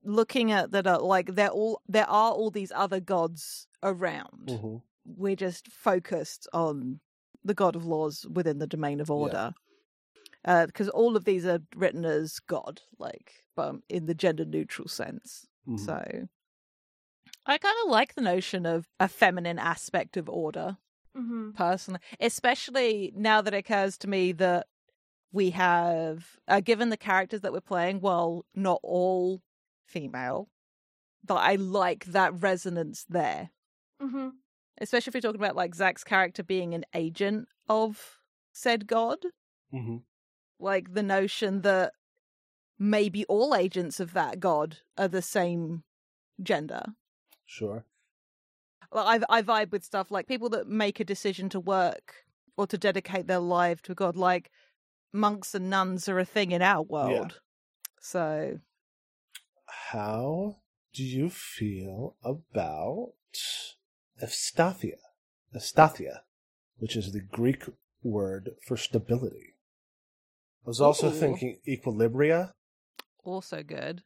looking 0.03 0.53
at 0.53 0.71
that, 0.73 0.87
uh, 0.87 1.01
like 1.01 1.35
they're 1.35 1.51
all 1.51 1.83
there 1.89 2.09
are 2.09 2.33
all 2.33 2.51
these 2.51 2.73
other 2.75 3.01
gods 3.01 3.67
around. 3.83 4.51
hmm 4.51 4.77
We're 5.05 5.37
just 5.37 5.69
focused 5.69 6.49
on 6.53 7.01
the 7.45 7.55
god 7.55 7.77
of 7.77 7.85
laws 7.87 8.27
within 8.31 8.59
the 8.59 8.67
domain 8.67 9.01
of 9.01 9.11
order, 9.11 9.55
because 10.45 10.89
all 10.91 11.17
of 11.17 11.25
these 11.25 11.47
are 11.47 11.61
written 11.75 12.05
as 12.05 12.39
god, 12.41 12.83
like, 12.99 13.45
but 13.57 13.77
in 13.89 14.07
the 14.07 14.15
gender 14.15 14.45
neutral 14.45 14.89
sense. 14.89 15.47
Mhm. 15.67 15.79
So, 15.79 16.29
I 17.47 17.59
kind 17.59 17.77
of 17.85 17.91
like 17.91 18.15
the 18.15 18.21
notion 18.21 18.67
of 18.67 18.89
a 19.01 19.09
feminine 19.09 19.59
aspect 19.59 20.17
of 20.17 20.29
order 20.29 20.77
Mm-hmm. 21.17 21.51
personally, 21.53 22.01
especially 22.21 23.13
now 23.17 23.41
that 23.43 23.55
it 23.55 23.59
occurs 23.59 23.97
to 23.99 24.09
me 24.09 24.33
that 24.33 24.67
we 25.33 25.51
have, 25.51 26.37
uh, 26.47 26.61
given 26.61 26.91
the 26.91 26.97
characters 26.97 27.41
that 27.41 27.53
we're 27.53 27.61
playing, 27.61 28.01
while 28.01 28.45
not 28.55 28.81
all 28.83 29.43
female, 29.89 30.49
that 31.25 31.35
I 31.35 31.57
like 31.57 32.07
that 32.07 32.41
resonance 32.41 33.05
there. 33.09 33.51
Mm-hmm. 34.03 34.29
Especially 34.81 35.11
if 35.11 35.15
you're 35.15 35.23
talking 35.23 35.41
about 35.41 35.57
like 35.57 35.75
Zach's 35.75 36.05
character 36.05 36.43
being 36.43 36.75
an 36.75 36.85
agent 36.95 37.49
of 37.69 38.19
said 38.53 38.87
god, 38.87 39.19
hmm 39.71 39.99
like 40.61 40.93
the 40.93 41.03
notion 41.05 41.61
that 41.61 41.93
maybe 42.81 43.25
all 43.27 43.55
agents 43.55 44.01
of 44.01 44.13
that 44.13 44.41
god 44.41 44.79
are 44.97 45.07
the 45.07 45.23
same 45.23 45.85
gender. 46.43 46.83
Sure. 47.47 47.85
Like 48.93 49.23
I 49.31 49.39
I 49.39 49.43
vibe 49.43 49.71
with 49.71 49.85
stuff 49.85 50.11
like 50.11 50.27
people 50.27 50.49
that 50.51 50.69
make 50.69 51.01
a 51.01 51.05
decision 51.05 51.49
to 51.51 51.61
work 51.61 52.15
or 52.57 52.67
to 52.67 52.79
dedicate 52.79 53.27
their 53.27 53.39
life 53.39 53.83
to 53.83 53.95
God, 53.95 54.17
like 54.17 54.51
monks 55.13 55.55
and 55.55 55.71
nuns 55.71 56.09
are 56.09 56.19
a 56.19 56.25
thing 56.25 56.51
in 56.51 56.63
our 56.63 56.83
world. 56.83 57.41
So 58.01 58.59
How 59.93 60.57
do 60.95 61.03
you 61.05 61.31
feel 61.31 62.17
about 62.25 63.13
Eustathia? 64.21 64.97
Eustathia, 65.55 66.21
which 66.79 66.97
is 66.97 67.13
the 67.13 67.21
Greek 67.21 67.65
word 68.03 68.51
for 68.67 68.77
stability. 68.77 69.55
I 70.65 70.69
was 70.69 70.81
also 70.81 71.09
Ooh. 71.09 71.13
thinking 71.13 71.59
equilibria. 71.67 72.53
also 73.25 73.63
good. 73.63 74.03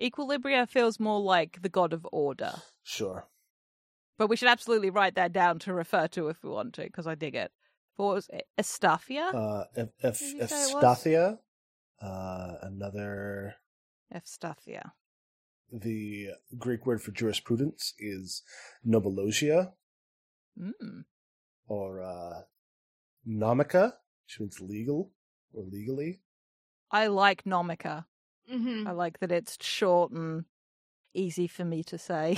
Equilibria 0.00 0.68
feels 0.68 0.98
more 0.98 1.20
like 1.20 1.60
the 1.62 1.68
god 1.68 1.92
of 1.92 2.06
order, 2.10 2.54
Sure. 2.82 3.28
but 4.16 4.28
we 4.28 4.36
should 4.36 4.48
absolutely 4.48 4.88
write 4.90 5.14
that 5.16 5.32
down 5.32 5.58
to 5.60 5.74
refer 5.74 6.08
to 6.08 6.28
if 6.28 6.42
we 6.42 6.48
want 6.50 6.72
to, 6.74 6.82
because 6.84 7.06
I 7.06 7.14
dig 7.14 7.34
it. 7.34 7.52
But 7.96 8.04
what 8.04 8.14
was 8.14 8.28
it? 8.32 8.46
Estafia? 8.58 9.34
Uh, 9.34 9.64
Ef- 9.76 9.88
Ef- 10.02 10.18
Did 10.18 10.36
you 10.38 10.46
say 10.48 10.64
it. 11.14 11.38
Uh, 12.00 12.54
another. 12.62 13.56
Estafia. 14.14 14.92
The 15.72 16.30
Greek 16.58 16.84
word 16.86 17.00
for 17.02 17.12
jurisprudence 17.12 17.94
is 17.98 18.42
nomologia 18.86 19.72
Mm. 20.60 21.04
or 21.68 22.02
uh, 22.02 22.40
nomica, 23.26 23.92
which 24.26 24.40
means 24.40 24.60
legal 24.60 25.12
or 25.54 25.62
legally. 25.62 26.20
I 26.90 27.06
like 27.06 27.44
Nomica. 27.44 28.04
Mm-hmm. 28.52 28.86
I 28.88 28.90
like 28.90 29.20
that 29.20 29.30
it's 29.30 29.56
short 29.64 30.10
and 30.10 30.44
easy 31.14 31.46
for 31.46 31.64
me 31.64 31.84
to 31.84 31.96
say. 31.96 32.36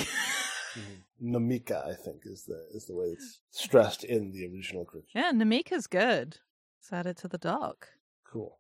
Nomika, 1.23 1.87
I 1.89 1.95
think, 1.95 2.23
is 2.27 2.45
the 2.45 2.67
is 2.75 2.85
the 2.87 2.95
way 2.95 3.07
it's 3.07 3.41
stressed 3.51 4.05
in 4.05 4.33
the 4.33 4.47
original 4.47 4.85
Greek. 4.85 5.05
yeah, 5.15 5.31
Namika's 5.33 5.87
good. 5.87 6.39
Let's 6.79 6.93
add 6.93 7.07
it 7.07 7.17
to 7.19 7.29
the 7.29 7.39
doc. 7.39 7.89
Cool. 8.31 8.59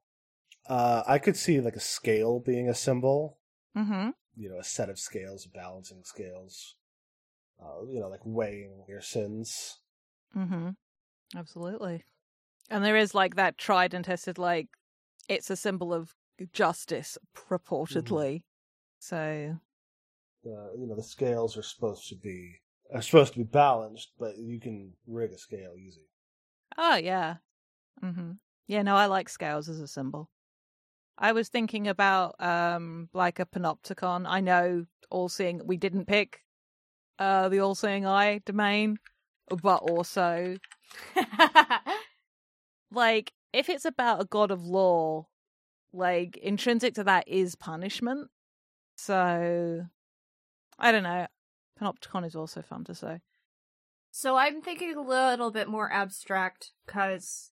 Uh, 0.68 1.02
I 1.06 1.18
could 1.18 1.36
see 1.36 1.60
like 1.60 1.76
a 1.76 1.80
scale 1.80 2.40
being 2.40 2.68
a 2.68 2.74
symbol. 2.74 3.38
Mm-hmm. 3.76 4.10
You 4.36 4.48
know, 4.50 4.58
a 4.58 4.64
set 4.64 4.88
of 4.88 4.98
scales, 4.98 5.46
balancing 5.46 6.02
scales. 6.04 6.76
Uh, 7.60 7.84
you 7.88 8.00
know, 8.00 8.08
like 8.08 8.20
weighing 8.24 8.84
your 8.88 9.00
sins. 9.00 9.78
Mm-hmm. 10.36 10.70
Absolutely. 11.36 12.04
And 12.70 12.84
there 12.84 12.96
is 12.96 13.14
like 13.14 13.36
that 13.36 13.58
tried 13.58 13.94
and 13.94 14.04
tested, 14.04 14.38
like 14.38 14.68
it's 15.28 15.50
a 15.50 15.56
symbol 15.56 15.92
of 15.92 16.14
justice, 16.52 17.18
purportedly. 17.36 18.42
So 18.98 19.58
Uh, 20.44 20.72
you 20.76 20.86
know, 20.86 20.96
the 20.96 21.02
scales 21.02 21.56
are 21.56 21.62
supposed 21.62 22.08
to 22.08 22.16
be 22.16 22.60
are 22.92 23.02
supposed 23.02 23.32
to 23.34 23.38
be 23.38 23.44
balanced, 23.44 24.12
but 24.18 24.36
you 24.38 24.60
can 24.60 24.92
rig 25.06 25.32
a 25.32 25.38
scale 25.38 25.74
easy. 25.78 26.08
Oh 26.76 26.96
yeah. 26.96 27.36
Mm-hmm. 28.02 28.32
Yeah, 28.66 28.82
no, 28.82 28.96
I 28.96 29.06
like 29.06 29.28
scales 29.28 29.68
as 29.68 29.80
a 29.80 29.88
symbol. 29.88 30.30
I 31.18 31.32
was 31.32 31.48
thinking 31.48 31.88
about 31.88 32.34
um 32.40 33.08
like 33.12 33.38
a 33.38 33.46
panopticon. 33.46 34.24
I 34.26 34.40
know 34.40 34.86
all 35.10 35.28
seeing 35.28 35.60
we 35.66 35.76
didn't 35.76 36.06
pick 36.06 36.40
uh 37.18 37.48
the 37.48 37.60
all 37.60 37.74
seeing 37.74 38.06
eye 38.06 38.40
domain, 38.44 38.98
but 39.62 39.82
also 39.82 40.56
like 42.90 43.32
if 43.52 43.68
it's 43.68 43.84
about 43.84 44.22
a 44.22 44.24
god 44.24 44.50
of 44.50 44.64
law, 44.64 45.26
like 45.92 46.36
intrinsic 46.38 46.94
to 46.94 47.04
that 47.04 47.28
is 47.28 47.54
punishment. 47.54 48.30
So 48.96 49.86
I 50.78 50.92
don't 50.92 51.02
know. 51.02 51.26
Panopticon 51.80 52.26
is 52.26 52.36
also 52.36 52.62
fun 52.62 52.84
to 52.84 52.94
say. 52.94 53.20
so 54.10 54.36
I'm 54.36 54.62
thinking 54.62 54.94
a 54.94 55.00
little 55.00 55.50
bit 55.50 55.68
more 55.68 55.90
abstract 55.92 56.72
because 56.86 57.52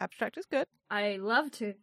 Abstract 0.00 0.38
is 0.38 0.46
good. 0.46 0.66
I 0.90 1.18
love 1.20 1.50
to. 1.52 1.74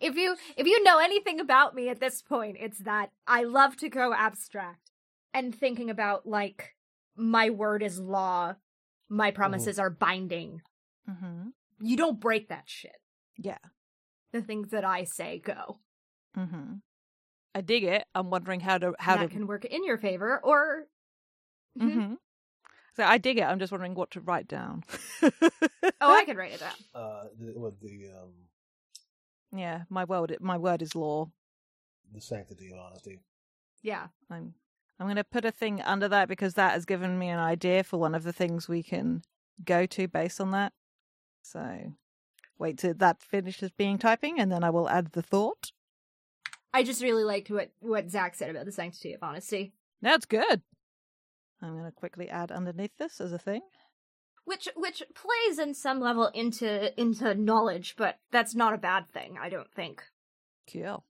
If 0.00 0.16
you 0.16 0.36
if 0.56 0.66
you 0.66 0.82
know 0.82 0.98
anything 0.98 1.40
about 1.40 1.74
me 1.74 1.88
at 1.88 2.00
this 2.00 2.22
point, 2.22 2.56
it's 2.60 2.78
that 2.80 3.10
I 3.26 3.44
love 3.44 3.76
to 3.78 3.88
go 3.88 4.12
abstract 4.12 4.90
and 5.34 5.54
thinking 5.54 5.90
about 5.90 6.26
like 6.26 6.74
my 7.16 7.50
word 7.50 7.82
is 7.82 7.98
law, 7.98 8.54
my 9.08 9.30
promises 9.30 9.78
are 9.78 9.90
binding. 9.90 10.62
Mm-hmm. 11.08 11.48
You 11.80 11.96
don't 11.96 12.20
break 12.20 12.48
that 12.48 12.64
shit. 12.66 12.96
Yeah. 13.36 13.58
The 14.32 14.42
things 14.42 14.70
that 14.70 14.84
I 14.84 15.04
say 15.04 15.38
go. 15.44 15.78
Mm-hmm. 16.36 16.74
I 17.54 17.60
dig 17.60 17.84
it. 17.84 18.04
I'm 18.14 18.30
wondering 18.30 18.60
how 18.60 18.78
to 18.78 18.94
how 18.98 19.16
that 19.16 19.28
to. 19.28 19.28
can 19.28 19.46
work 19.46 19.64
in 19.64 19.84
your 19.84 19.98
favor 19.98 20.40
or 20.42 20.86
Mhm. 21.78 21.88
Mm-hmm. 21.90 22.14
So 22.96 23.04
I 23.04 23.18
dig 23.18 23.36
it. 23.38 23.42
I'm 23.42 23.58
just 23.58 23.72
wondering 23.72 23.94
what 23.94 24.10
to 24.12 24.20
write 24.22 24.48
down. 24.48 24.82
Oh, 25.22 25.30
I 26.00 26.24
can 26.26 26.36
write 26.38 26.52
it 26.54 26.60
down. 26.60 26.72
Uh, 26.94 27.24
the, 27.38 27.52
what 27.58 27.78
the 27.82 28.08
um, 28.18 28.32
yeah, 29.58 29.82
my 29.88 30.04
word. 30.04 30.36
My 30.40 30.56
word 30.58 30.82
is 30.82 30.94
law. 30.94 31.30
the 32.12 32.20
sanctity 32.20 32.70
of 32.72 32.78
honesty. 32.78 33.20
Yeah. 33.82 34.08
I'm 34.30 34.54
I'm 34.98 35.06
going 35.06 35.16
to 35.16 35.24
put 35.24 35.44
a 35.44 35.50
thing 35.50 35.82
under 35.82 36.08
that 36.08 36.28
because 36.28 36.54
that 36.54 36.72
has 36.72 36.84
given 36.86 37.18
me 37.18 37.28
an 37.28 37.38
idea 37.38 37.84
for 37.84 37.98
one 37.98 38.14
of 38.14 38.24
the 38.24 38.32
things 38.32 38.68
we 38.68 38.82
can 38.82 39.22
go 39.64 39.84
to 39.86 40.08
based 40.08 40.40
on 40.40 40.50
that. 40.52 40.72
So 41.42 41.92
wait 42.58 42.78
till 42.78 42.94
that 42.94 43.22
finishes 43.22 43.70
being 43.70 43.98
typing, 43.98 44.40
and 44.40 44.50
then 44.50 44.64
I 44.64 44.70
will 44.70 44.88
add 44.88 45.12
the 45.12 45.22
thought. 45.22 45.72
I 46.72 46.82
just 46.82 47.02
really 47.02 47.24
liked 47.24 47.50
what 47.50 47.70
what 47.80 48.10
Zach 48.10 48.34
said 48.34 48.50
about 48.50 48.64
the 48.66 48.72
sanctity 48.72 49.12
of 49.12 49.22
honesty. 49.22 49.72
That's 50.02 50.26
good. 50.26 50.62
I'm 51.62 51.72
going 51.72 51.84
to 51.84 51.90
quickly 51.92 52.28
add 52.28 52.50
underneath 52.52 52.96
this 52.98 53.20
as 53.20 53.32
a 53.32 53.38
thing. 53.38 53.62
Which 54.46 54.68
which 54.76 55.02
plays 55.14 55.58
in 55.58 55.74
some 55.74 56.00
level 56.00 56.28
into 56.28 56.98
into 56.98 57.34
knowledge, 57.34 57.94
but 57.98 58.18
that's 58.30 58.54
not 58.54 58.72
a 58.74 58.78
bad 58.78 59.10
thing, 59.12 59.36
I 59.38 59.48
don't 59.50 59.70
think. 59.74 60.02
Cool. 60.72 61.04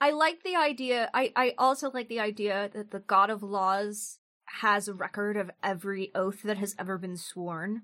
I 0.00 0.10
like 0.12 0.42
the 0.42 0.56
idea. 0.56 1.10
I, 1.14 1.32
I 1.36 1.54
also 1.58 1.90
like 1.92 2.08
the 2.08 2.20
idea 2.20 2.70
that 2.74 2.90
the 2.90 2.98
God 3.00 3.28
of 3.30 3.42
Laws 3.42 4.18
has 4.60 4.88
a 4.88 4.94
record 4.94 5.36
of 5.36 5.50
every 5.62 6.10
oath 6.14 6.42
that 6.42 6.58
has 6.58 6.74
ever 6.78 6.96
been 6.96 7.16
sworn, 7.16 7.82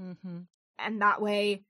Mm-hmm. 0.00 0.38
and 0.78 1.00
that 1.02 1.20
way, 1.20 1.64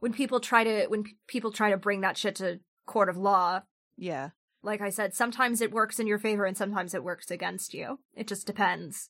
when 0.00 0.12
people 0.12 0.40
try 0.40 0.64
to 0.64 0.86
when 0.88 1.02
p- 1.04 1.16
people 1.26 1.50
try 1.50 1.70
to 1.70 1.76
bring 1.76 2.02
that 2.02 2.16
shit 2.16 2.36
to 2.36 2.60
court 2.86 3.08
of 3.08 3.16
law, 3.16 3.62
Yeah. 3.96 4.30
like 4.62 4.80
I 4.82 4.90
said, 4.90 5.14
sometimes 5.14 5.60
it 5.60 5.72
works 5.72 5.98
in 5.98 6.06
your 6.06 6.18
favor 6.18 6.44
and 6.44 6.56
sometimes 6.56 6.94
it 6.94 7.02
works 7.04 7.30
against 7.30 7.72
you. 7.74 7.98
It 8.14 8.28
just 8.28 8.46
depends. 8.46 9.08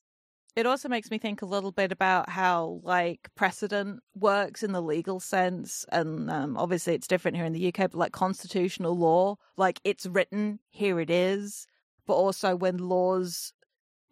It 0.56 0.66
also 0.66 0.88
makes 0.88 1.11
me 1.11 1.18
think 1.18 1.42
a 1.42 1.46
little 1.46 1.73
bit 1.73 1.90
about 1.90 2.28
how 2.28 2.80
like 2.84 3.28
precedent 3.34 4.00
works 4.14 4.62
in 4.62 4.70
the 4.70 4.80
legal 4.80 5.18
sense, 5.18 5.84
and 5.90 6.30
um, 6.30 6.56
obviously 6.56 6.94
it's 6.94 7.08
different 7.08 7.37
here 7.37 7.44
in 7.44 7.52
the 7.52 7.68
UK. 7.68 7.90
But 7.90 7.94
like 7.94 8.12
constitutional 8.12 8.96
law, 8.96 9.37
like 9.56 9.80
it's 9.82 10.06
written, 10.06 10.61
here 10.70 11.00
it 11.00 11.11
is. 11.11 11.66
But 12.06 12.14
also 12.14 12.54
when 12.54 12.78
laws 12.78 13.52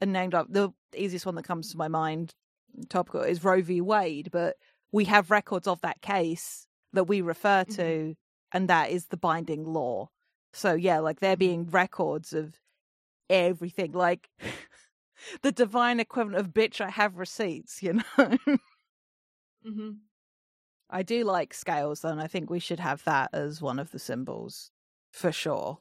are 0.01 0.07
named 0.07 0.35
up, 0.35 0.49
the 0.51 0.71
easiest 0.97 1.27
one 1.27 1.37
that 1.37 1.45
comes 1.45 1.71
to 1.71 1.77
my 1.77 1.89
mind, 1.89 2.35
topical, 2.89 3.21
is 3.21 3.45
Roe 3.45 3.63
v. 3.63 3.81
Wade. 3.81 4.31
But 4.33 4.57
we 4.91 5.05
have 5.05 5.31
records 5.31 5.69
of 5.69 5.81
that 5.83 6.03
case 6.03 6.67
that 6.93 7.05
we 7.05 7.21
refer 7.21 7.63
to, 7.65 8.17
and 8.51 8.69
that 8.69 8.91
is 8.91 9.07
the 9.07 9.17
binding 9.17 9.65
law. 9.65 10.09
So 10.53 10.75
yeah, 10.75 10.99
like 10.99 11.21
there 11.21 11.37
being 11.37 11.71
records 11.71 12.33
of 12.33 12.57
everything, 13.31 13.93
like. 13.93 14.29
The 15.43 15.53
divine 15.53 16.01
equivalent 16.01 16.39
of 16.39 16.53
bitch 16.53 16.81
i 16.81 16.91
have 16.91 17.19
receipts 17.19 17.83
you 17.83 17.93
know 18.19 18.29
Mm-hmm. 19.67 19.91
i 20.91 21.03
do 21.03 21.23
like 21.25 21.55
scales 21.55 22.01
though 22.01 22.09
and 22.09 22.21
i 22.21 22.27
think 22.27 22.51
we 22.51 22.59
should 22.59 22.81
have 22.81 23.05
that 23.05 23.31
as 23.33 23.63
one 23.63 23.79
of 23.79 23.93
the 23.93 23.99
symbols 23.99 24.71
for 25.13 25.31
sure 25.31 25.79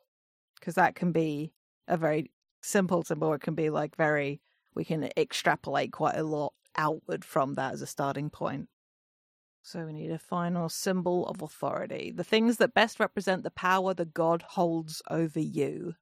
because 0.60 0.76
that 0.76 0.94
can 0.96 1.12
be 1.12 1.52
a 1.88 1.98
very 1.98 2.32
simple 2.62 3.02
symbol 3.04 3.34
it 3.34 3.42
can 3.42 3.56
be 3.56 3.70
like 3.72 3.96
very 3.96 4.40
we 4.76 4.86
can 4.86 5.10
extrapolate 5.18 5.92
quite 5.92 6.16
a 6.16 6.24
lot 6.24 6.54
outward 6.78 7.26
from 7.26 7.56
that 7.56 7.74
as 7.74 7.82
a 7.82 7.88
starting 7.88 8.30
point 8.30 8.70
so 9.64 9.84
we 9.86 9.94
need 9.94 10.12
a 10.12 10.20
final 10.20 10.70
symbol 10.70 11.26
of 11.28 11.42
authority 11.42 12.12
the 12.16 12.24
things 12.24 12.58
that 12.58 12.76
best 12.76 13.00
represent 13.00 13.42
the 13.44 13.50
power 13.52 13.96
the 13.96 14.06
god 14.06 14.44
holds 14.50 15.02
over 15.10 15.40
you 15.40 15.96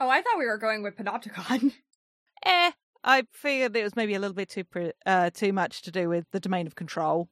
Oh, 0.00 0.08
I 0.08 0.22
thought 0.22 0.38
we 0.38 0.46
were 0.46 0.56
going 0.58 0.82
with 0.82 0.96
Panopticon. 0.96 1.74
eh, 2.44 2.72
I 3.04 3.24
figured 3.32 3.76
it 3.76 3.82
was 3.82 3.96
maybe 3.96 4.14
a 4.14 4.20
little 4.20 4.34
bit 4.34 4.48
too 4.48 4.64
pre- 4.64 4.92
uh, 5.06 5.30
too 5.30 5.52
much 5.52 5.82
to 5.82 5.90
do 5.90 6.08
with 6.08 6.26
the 6.32 6.40
domain 6.40 6.66
of 6.66 6.74
control 6.74 7.28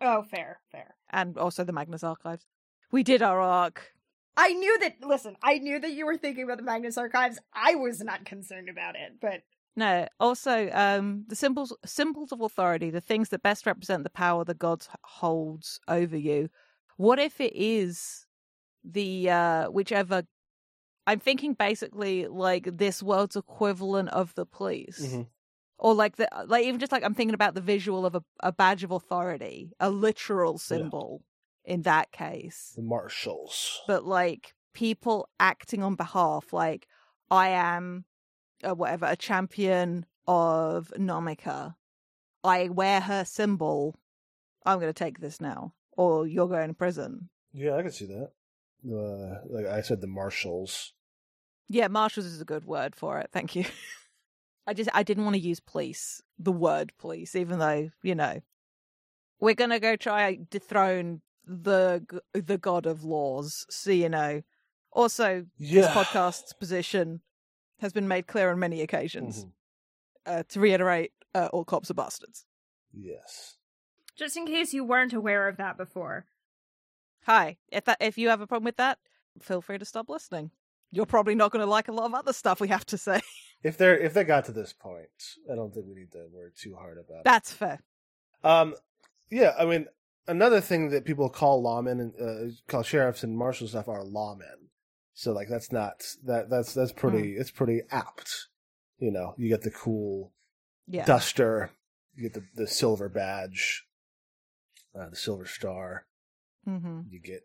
oh, 0.00 0.22
fair, 0.22 0.60
fair. 0.70 0.94
and 1.10 1.36
also 1.38 1.64
the 1.64 1.72
Magnus 1.72 2.04
Archives. 2.04 2.46
We 2.90 3.02
did 3.02 3.22
our 3.22 3.40
arc. 3.40 3.92
I 4.36 4.52
knew 4.52 4.78
that. 4.80 4.96
Listen, 5.02 5.36
I 5.42 5.58
knew 5.58 5.80
that 5.80 5.92
you 5.92 6.06
were 6.06 6.16
thinking 6.16 6.44
about 6.44 6.58
the 6.58 6.62
Magnus 6.62 6.96
Archives. 6.96 7.38
I 7.52 7.74
was 7.74 8.00
not 8.00 8.24
concerned 8.24 8.68
about 8.68 8.94
it, 8.94 9.14
but 9.20 9.42
No, 9.76 10.06
also 10.20 10.70
um, 10.72 11.24
the 11.28 11.36
symbols 11.36 11.76
symbols 11.84 12.32
of 12.32 12.40
authority, 12.40 12.90
the 12.90 13.00
things 13.00 13.30
that 13.30 13.42
best 13.42 13.66
represent 13.66 14.04
the 14.04 14.10
power 14.10 14.44
the 14.44 14.54
gods 14.54 14.88
holds 15.02 15.80
over 15.88 16.16
you. 16.16 16.50
What 16.96 17.18
if 17.18 17.40
it 17.40 17.54
is 17.54 18.26
the 18.84 19.28
uh, 19.30 19.66
whichever? 19.66 20.22
I'm 21.08 21.20
thinking 21.20 21.54
basically 21.54 22.26
like 22.26 22.68
this 22.76 23.02
world's 23.02 23.34
equivalent 23.36 24.10
of 24.10 24.34
the 24.34 24.44
police. 24.46 25.00
Mhm. 25.00 25.26
or 25.78 25.94
like 25.94 26.16
the 26.16 26.28
like 26.46 26.64
even 26.66 26.80
just 26.80 26.92
like 26.92 27.04
I'm 27.04 27.14
thinking 27.14 27.34
about 27.34 27.54
the 27.54 27.60
visual 27.60 28.04
of 28.04 28.14
a, 28.14 28.22
a 28.40 28.52
badge 28.52 28.82
of 28.84 28.90
authority, 28.90 29.72
a 29.80 29.90
literal 29.90 30.58
symbol 30.58 31.22
in 31.64 31.82
that 31.82 32.10
case. 32.12 32.72
The 32.76 32.82
marshals. 32.82 33.80
But 33.86 34.04
like 34.04 34.54
people 34.74 35.28
acting 35.40 35.82
on 35.82 35.94
behalf, 35.94 36.52
like 36.52 36.86
I 37.30 37.48
am 37.50 38.04
whatever 38.62 39.06
a 39.06 39.16
champion 39.16 40.04
of 40.26 40.92
Nomica. 40.96 41.74
I 42.44 42.68
wear 42.68 43.00
her 43.00 43.24
symbol. 43.24 43.98
I'm 44.66 44.78
going 44.80 44.92
to 44.92 45.04
take 45.04 45.20
this 45.20 45.40
now, 45.40 45.72
or 45.96 46.26
you're 46.26 46.48
going 46.48 46.68
to 46.68 46.74
prison. 46.74 47.30
Yeah, 47.52 47.76
I 47.76 47.82
can 47.82 47.92
see 47.92 48.06
that. 48.06 48.30
Uh, 48.86 49.40
like 49.48 49.66
I 49.66 49.80
said, 49.80 50.00
the 50.00 50.06
marshals. 50.06 50.92
Yeah, 51.68 51.88
marshals 51.88 52.26
is 52.26 52.40
a 52.40 52.44
good 52.46 52.64
word 52.64 52.94
for 52.96 53.18
it. 53.18 53.30
Thank 53.32 53.54
you. 53.56 53.64
I 54.66 54.74
just 54.74 54.90
I 54.94 55.02
didn't 55.02 55.24
want 55.24 55.34
to 55.34 55.40
use 55.40 55.60
police, 55.60 56.22
the 56.38 56.52
word 56.52 56.92
police, 56.98 57.34
even 57.34 57.58
though 57.58 57.90
you 58.02 58.14
know 58.14 58.40
we're 59.40 59.54
gonna 59.54 59.80
go 59.80 59.96
try 59.96 60.38
dethrone 60.50 61.22
the 61.46 62.04
the 62.34 62.58
god 62.58 62.84
of 62.86 63.04
laws. 63.04 63.66
So 63.70 63.90
you 63.90 64.08
know. 64.08 64.42
Also, 64.90 65.44
Yeah. 65.58 65.82
this 65.82 65.86
podcast's 65.90 66.52
position 66.54 67.20
has 67.80 67.92
been 67.92 68.08
made 68.08 68.26
clear 68.26 68.50
on 68.50 68.58
many 68.58 68.80
occasions. 68.80 69.44
Mhm. 69.44 69.52
Uh, 70.24 70.42
to 70.48 70.60
reiterate, 70.60 71.12
uh, 71.34 71.48
all 71.52 71.64
cops 71.64 71.90
are 71.90 71.94
bastards. 71.94 72.44
Yes. 72.92 73.56
just 74.16 74.36
in 74.36 74.46
case 74.46 74.72
you 74.74 74.82
weren't 74.82 75.12
aware 75.12 75.46
of 75.46 75.58
that 75.58 75.76
before. 75.76 76.26
Hi, 77.24 77.58
if 77.70 77.84
that 77.84 77.98
if 78.00 78.16
you 78.18 78.30
have 78.30 78.40
a 78.40 78.46
problem 78.46 78.64
with 78.64 78.76
that, 78.78 78.98
feel 79.40 79.60
free 79.60 79.78
to 79.78 79.84
stop 79.84 80.08
listening. 80.08 80.50
You're 80.90 81.06
probably 81.06 81.34
not 81.34 81.50
going 81.52 81.64
to 81.64 81.70
like 81.70 81.88
a 81.88 81.92
lot 81.92 82.06
of 82.06 82.14
other 82.14 82.32
stuff 82.32 82.60
we 82.60 82.68
have 82.68 82.86
to 82.86 82.98
say. 82.98 83.20
If 83.60 83.76
they're 83.76 83.98
if 83.98 84.14
they 84.14 84.22
got 84.22 84.44
to 84.44 84.52
this 84.52 84.72
point, 84.72 85.08
I 85.50 85.56
don't 85.56 85.74
think 85.74 85.86
we 85.88 85.96
need 85.96 86.12
to 86.12 86.28
worry 86.32 86.52
too 86.56 86.76
hard 86.76 86.96
about 86.96 87.18
it. 87.18 87.24
That's 87.24 87.52
fair. 87.52 87.80
Um, 88.44 88.76
yeah, 89.30 89.52
I 89.58 89.64
mean, 89.64 89.86
another 90.28 90.60
thing 90.60 90.90
that 90.90 91.04
people 91.04 91.28
call 91.28 91.60
lawmen 91.60 92.00
and 92.00 92.12
uh, 92.20 92.54
call 92.68 92.84
sheriffs 92.84 93.24
and 93.24 93.36
marshals 93.36 93.70
stuff 93.70 93.88
are 93.88 94.04
lawmen. 94.04 94.68
So 95.12 95.32
like 95.32 95.48
that's 95.48 95.72
not 95.72 96.06
that 96.24 96.48
that's 96.48 96.72
that's 96.72 96.92
pretty 96.92 97.32
it's 97.32 97.50
pretty 97.50 97.80
apt. 97.90 98.46
You 99.00 99.10
know, 99.10 99.34
you 99.36 99.48
get 99.48 99.62
the 99.62 99.72
cool 99.72 100.32
Yeah. 100.86 101.04
duster, 101.04 101.72
you 102.14 102.22
get 102.30 102.34
the 102.34 102.44
the 102.54 102.68
silver 102.68 103.08
badge, 103.08 103.84
uh, 104.94 105.08
the 105.10 105.16
silver 105.16 105.46
star. 105.46 106.06
hmm 106.64 107.00
You 107.10 107.18
get 107.20 107.42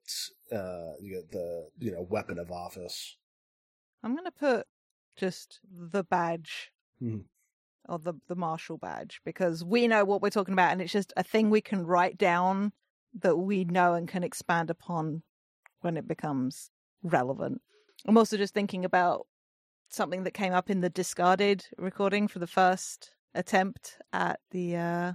uh 0.56 0.94
you 1.02 1.16
get 1.16 1.32
the 1.32 1.70
you 1.80 1.92
know 1.92 2.06
weapon 2.08 2.38
of 2.38 2.52
office. 2.52 3.18
I'm 4.04 4.14
going 4.14 4.26
to 4.26 4.32
put 4.32 4.68
just 5.16 5.60
the 5.72 6.04
badge 6.04 6.72
Mhm. 7.02 7.26
or 7.90 8.00
the 8.00 8.14
the 8.28 8.36
marshal 8.36 8.78
badge 8.78 9.22
because 9.24 9.64
we 9.64 9.88
know 9.88 10.06
what 10.06 10.22
we're 10.22 10.30
talking 10.30 10.54
about, 10.54 10.72
and 10.72 10.82
it's 10.82 10.92
just 10.92 11.14
a 11.18 11.24
thing 11.24 11.50
we 11.50 11.62
can 11.62 11.86
write 11.86 12.18
down 12.18 12.74
that 13.14 13.38
we 13.38 13.64
know 13.66 13.94
and 13.94 14.08
can 14.08 14.24
expand 14.24 14.70
upon 14.70 15.24
when 15.82 15.98
it 15.98 16.08
becomes 16.08 16.72
relevant. 17.04 17.62
I'm 18.06 18.18
also 18.18 18.38
just 18.38 18.54
thinking 18.54 18.86
about 18.86 19.28
something 19.90 20.24
that 20.24 20.32
came 20.32 20.54
up 20.54 20.70
in 20.70 20.82
the 20.82 20.90
discarded 20.90 21.68
recording 21.78 22.28
for 22.28 22.40
the 22.40 22.48
first 22.48 23.16
attempt 23.36 24.00
at 24.12 24.40
the 24.52 24.76
uh, 24.76 25.14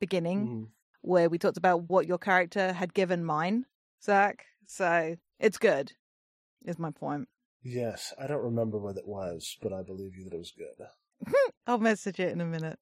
beginning, 0.00 0.48
Mhm. 0.48 0.70
where 1.02 1.28
we 1.30 1.38
talked 1.38 1.56
about 1.56 1.88
what 1.88 2.06
your 2.06 2.18
character 2.18 2.72
had 2.72 2.94
given 2.94 3.24
mine, 3.24 3.66
Zach. 4.02 4.46
So 4.66 5.16
it's 5.38 5.58
good, 5.58 5.92
is 6.64 6.78
my 6.78 6.90
point. 6.90 7.28
Yes, 7.64 8.12
I 8.20 8.26
don't 8.26 8.44
remember 8.44 8.78
what 8.78 8.98
it 8.98 9.08
was, 9.08 9.56
but 9.62 9.72
I 9.72 9.82
believe 9.82 10.16
you 10.16 10.24
that 10.24 10.34
it 10.34 10.38
was 10.38 10.52
good. 10.52 11.32
I'll 11.66 11.78
message 11.78 12.20
it 12.20 12.30
in 12.30 12.42
a 12.42 12.46
minute. 12.46 12.78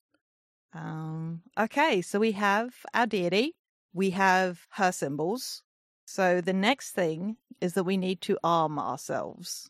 Um, 0.73 1.43
okay, 1.57 2.01
so 2.01 2.19
we 2.19 2.33
have 2.33 2.73
our 2.93 3.07
deity, 3.07 3.55
we 3.93 4.09
have 4.09 4.67
her 4.71 4.91
symbols. 4.91 5.63
So 6.05 6.41
the 6.41 6.53
next 6.53 6.91
thing 6.91 7.37
is 7.61 7.75
that 7.75 7.85
we 7.85 7.95
need 7.95 8.19
to 8.21 8.37
arm 8.43 8.77
ourselves. 8.77 9.69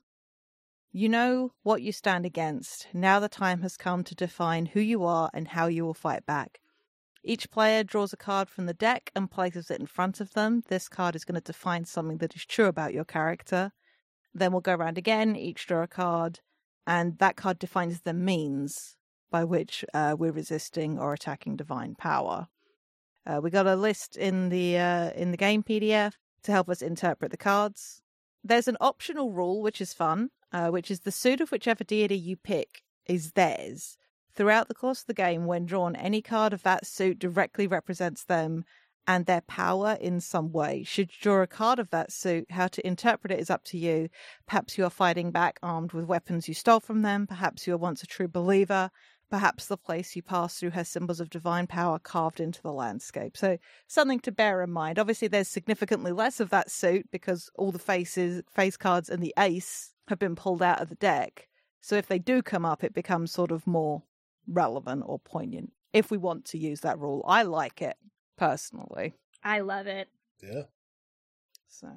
You 0.91 1.09
know 1.09 1.51
what 1.61 1.83
you 1.83 1.91
stand 1.91 2.25
against. 2.25 2.87
Now 2.91 3.19
the 3.19 3.29
time 3.29 3.61
has 3.61 3.77
come 3.77 4.03
to 4.05 4.15
define 4.15 4.67
who 4.67 4.79
you 4.79 5.03
are 5.03 5.29
and 5.33 5.49
how 5.49 5.67
you 5.67 5.85
will 5.85 5.93
fight 5.93 6.25
back. 6.25 6.59
Each 7.23 7.49
player 7.51 7.83
draws 7.83 8.13
a 8.13 8.17
card 8.17 8.49
from 8.49 8.65
the 8.65 8.73
deck 8.73 9.11
and 9.15 9.29
places 9.29 9.69
it 9.69 9.79
in 9.79 9.85
front 9.85 10.19
of 10.19 10.33
them. 10.33 10.63
This 10.67 10.89
card 10.89 11.15
is 11.15 11.23
going 11.23 11.39
to 11.39 11.41
define 11.41 11.85
something 11.85 12.17
that 12.17 12.35
is 12.35 12.45
true 12.45 12.65
about 12.67 12.93
your 12.93 13.05
character. 13.05 13.71
Then 14.33 14.51
we'll 14.51 14.61
go 14.61 14.75
around 14.75 14.97
again, 14.97 15.35
each 15.35 15.67
draw 15.67 15.83
a 15.83 15.87
card, 15.87 16.39
and 16.87 17.17
that 17.19 17.35
card 17.35 17.59
defines 17.59 18.01
the 18.01 18.13
means 18.13 18.97
by 19.31 19.43
which 19.43 19.83
uh, 19.93 20.15
we're 20.17 20.31
resisting 20.31 20.99
or 20.99 21.13
attacking 21.13 21.55
divine 21.55 21.95
power. 21.95 22.47
Uh, 23.25 23.39
we 23.41 23.49
got 23.49 23.67
a 23.67 23.75
list 23.75 24.17
in 24.17 24.49
the 24.49 24.77
uh, 24.77 25.11
in 25.11 25.31
the 25.31 25.37
game 25.37 25.63
PDF 25.63 26.13
to 26.43 26.51
help 26.51 26.69
us 26.69 26.81
interpret 26.81 27.31
the 27.31 27.37
cards. 27.37 28.01
There's 28.43 28.67
an 28.67 28.77
optional 28.81 29.31
rule 29.31 29.61
which 29.61 29.79
is 29.79 29.93
fun, 29.93 30.29
uh, 30.51 30.67
which 30.69 30.91
is 30.91 31.01
the 31.01 31.11
suit 31.11 31.39
of 31.39 31.51
whichever 31.51 31.83
deity 31.83 32.17
you 32.17 32.35
pick 32.35 32.83
is 33.05 33.31
theirs. 33.31 33.97
Throughout 34.35 34.67
the 34.67 34.73
course 34.73 35.01
of 35.01 35.07
the 35.07 35.13
game, 35.13 35.45
when 35.45 35.65
drawn, 35.65 35.95
any 35.95 36.21
card 36.21 36.53
of 36.53 36.63
that 36.63 36.85
suit 36.85 37.19
directly 37.19 37.67
represents 37.67 38.23
them 38.23 38.65
and 39.07 39.25
their 39.25 39.41
power 39.41 39.97
in 39.99 40.19
some 40.19 40.51
way. 40.51 40.83
Should 40.83 41.11
you 41.11 41.17
draw 41.21 41.41
a 41.41 41.47
card 41.47 41.79
of 41.79 41.89
that 41.89 42.11
suit, 42.11 42.49
how 42.51 42.67
to 42.67 42.85
interpret 42.87 43.31
it 43.31 43.39
is 43.39 43.49
up 43.49 43.63
to 43.65 43.77
you. 43.77 44.09
Perhaps 44.47 44.77
you 44.77 44.85
are 44.85 44.89
fighting 44.89 45.31
back 45.31 45.59
armed 45.61 45.93
with 45.93 46.05
weapons 46.05 46.47
you 46.47 46.53
stole 46.53 46.79
from 46.79 47.01
them. 47.01 47.27
Perhaps 47.27 47.67
you 47.67 47.73
were 47.73 47.77
once 47.77 48.03
a 48.03 48.07
true 48.07 48.27
believer. 48.27 48.91
Perhaps 49.29 49.65
the 49.65 49.77
place 49.77 50.15
you 50.15 50.21
pass 50.21 50.59
through 50.59 50.69
has 50.71 50.87
symbols 50.87 51.19
of 51.19 51.29
divine 51.29 51.65
power 51.67 51.97
carved 51.99 52.39
into 52.39 52.61
the 52.61 52.71
landscape. 52.71 53.35
So 53.35 53.57
something 53.87 54.19
to 54.21 54.31
bear 54.31 54.61
in 54.61 54.71
mind. 54.71 54.99
Obviously, 54.99 55.27
there's 55.27 55.47
significantly 55.47 56.11
less 56.11 56.39
of 56.39 56.49
that 56.51 56.69
suit 56.69 57.09
because 57.11 57.49
all 57.55 57.71
the 57.71 57.79
faces, 57.79 58.43
face 58.49 58.77
cards, 58.77 59.09
and 59.09 59.23
the 59.23 59.33
ace 59.37 59.93
have 60.07 60.19
been 60.19 60.35
pulled 60.35 60.61
out 60.61 60.81
of 60.81 60.89
the 60.89 60.95
deck. 60.95 61.47
So 61.81 61.95
if 61.95 62.07
they 62.07 62.19
do 62.19 62.41
come 62.41 62.63
up, 62.63 62.83
it 62.83 62.93
becomes 62.93 63.31
sort 63.31 63.51
of 63.51 63.65
more 63.65 64.03
relevant 64.47 65.03
or 65.05 65.19
poignant. 65.19 65.73
If 65.93 66.11
we 66.11 66.17
want 66.17 66.45
to 66.45 66.57
use 66.57 66.81
that 66.81 66.99
rule, 66.99 67.23
I 67.27 67.43
like 67.43 67.81
it 67.81 67.97
personally. 68.37 69.13
I 69.43 69.59
love 69.59 69.87
it. 69.87 70.09
Yeah. 70.41 70.63
So, 71.67 71.87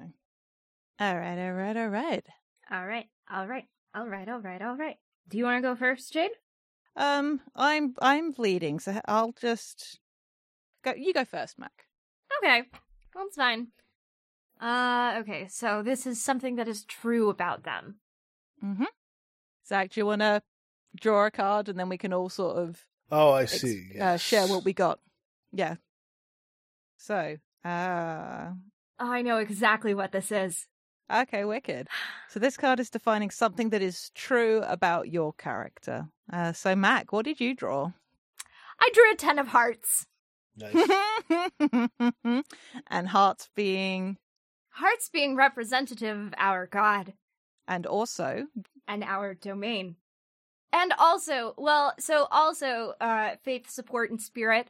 all 1.01 1.16
right, 1.18 1.38
all 1.46 1.53
right, 1.53 1.77
all 1.77 1.88
right. 1.88 2.25
All 2.70 2.87
right, 2.87 3.07
all 3.31 3.46
right, 3.46 3.64
all 3.94 4.07
right, 4.09 4.29
all 4.29 4.40
right, 4.40 4.62
all 4.62 4.77
right. 4.77 4.96
Do 5.29 5.38
you 5.38 5.44
want 5.44 5.62
to 5.62 5.68
go 5.68 5.77
first, 5.77 6.12
Jade? 6.12 6.31
Um, 6.96 7.40
I'm 7.55 7.94
I'm 8.01 8.31
bleeding, 8.33 8.81
so 8.81 9.01
I'll 9.07 9.33
just 9.40 9.99
go. 10.83 10.94
You 10.96 11.12
go 11.12 11.25
first, 11.25 11.59
Mac. 11.59 11.72
Okay, 12.42 12.62
that's 13.14 13.37
fine. 13.37 13.68
Uh, 14.61 15.16
okay, 15.20 15.46
so 15.49 15.83
this 15.83 16.07
is 16.07 16.22
something 16.22 16.57
that 16.57 16.66
is 16.68 16.85
true 16.85 17.29
about 17.29 17.64
them. 17.64 17.96
Mm-hmm. 18.64 18.85
Zach, 19.68 19.90
do 19.90 20.01
you 20.01 20.07
want 20.07 20.22
to 20.22 20.42
draw 20.99 21.27
a 21.27 21.31
card, 21.31 21.68
and 21.68 21.79
then 21.79 21.88
we 21.90 21.99
can 21.99 22.12
all 22.14 22.31
sort 22.31 22.57
of 22.57 22.85
Oh, 23.12 23.33
I 23.33 23.42
ex- 23.42 23.61
see. 23.61 23.90
uh, 24.01 24.16
share 24.16 24.46
what 24.46 24.64
we 24.64 24.72
got? 24.72 24.99
Yeah. 25.53 25.77
So, 27.07 27.37
uh, 27.64 28.51
I 28.99 29.23
know 29.23 29.38
exactly 29.38 29.95
what 29.95 30.11
this 30.11 30.33
is. 30.33 30.66
okay, 31.09 31.45
wicked. 31.45 31.87
So 32.29 32.40
this 32.40 32.57
card 32.57 32.81
is 32.81 32.90
defining 32.90 33.31
something 33.31 33.71
that 33.71 33.81
is 33.81 34.11
true 34.16 34.61
about 34.66 35.09
your 35.09 35.33
character. 35.35 36.09
Uh, 36.33 36.53
so 36.53 36.75
Mac, 36.75 37.12
what 37.12 37.25
did 37.25 37.38
you 37.38 37.55
draw? 37.55 37.92
I 38.81 38.90
drew 38.92 39.12
a 39.12 39.14
ten 39.14 39.38
of 39.38 39.47
hearts. 39.47 40.07
Nice. 40.57 40.88
and 42.88 43.09
hearts 43.09 43.51
being, 43.55 44.16
Hearts 44.71 45.09
being 45.09 45.37
representative 45.37 46.19
of 46.19 46.35
our 46.37 46.66
god 46.66 47.12
and 47.69 47.87
also, 47.87 48.47
and 48.88 49.05
our 49.05 49.35
domain. 49.35 49.95
And 50.73 50.92
also, 50.99 51.55
well, 51.57 51.95
so 52.01 52.27
also, 52.33 52.95
uh, 53.01 53.37
faith, 53.45 53.71
support, 53.71 54.11
and 54.11 54.21
spirit 54.21 54.66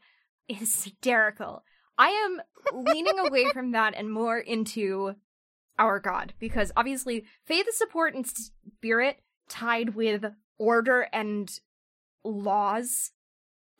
is 0.49 0.85
hysterical. 0.85 1.65
I 1.99 2.09
am 2.11 2.41
leaning 2.73 3.19
away 3.19 3.47
from 3.53 3.73
that 3.73 3.95
and 3.97 4.11
more 4.13 4.39
into 4.39 5.15
our 5.79 6.01
god 6.01 6.33
because 6.39 6.73
obviously 6.77 7.25
faith, 7.45 7.67
is 7.69 7.77
support, 7.77 8.15
and 8.15 8.27
spirit 8.27 9.19
tied 9.49 9.95
with 9.95 10.25
order 10.59 11.09
and 11.13 11.51
laws 12.25 13.13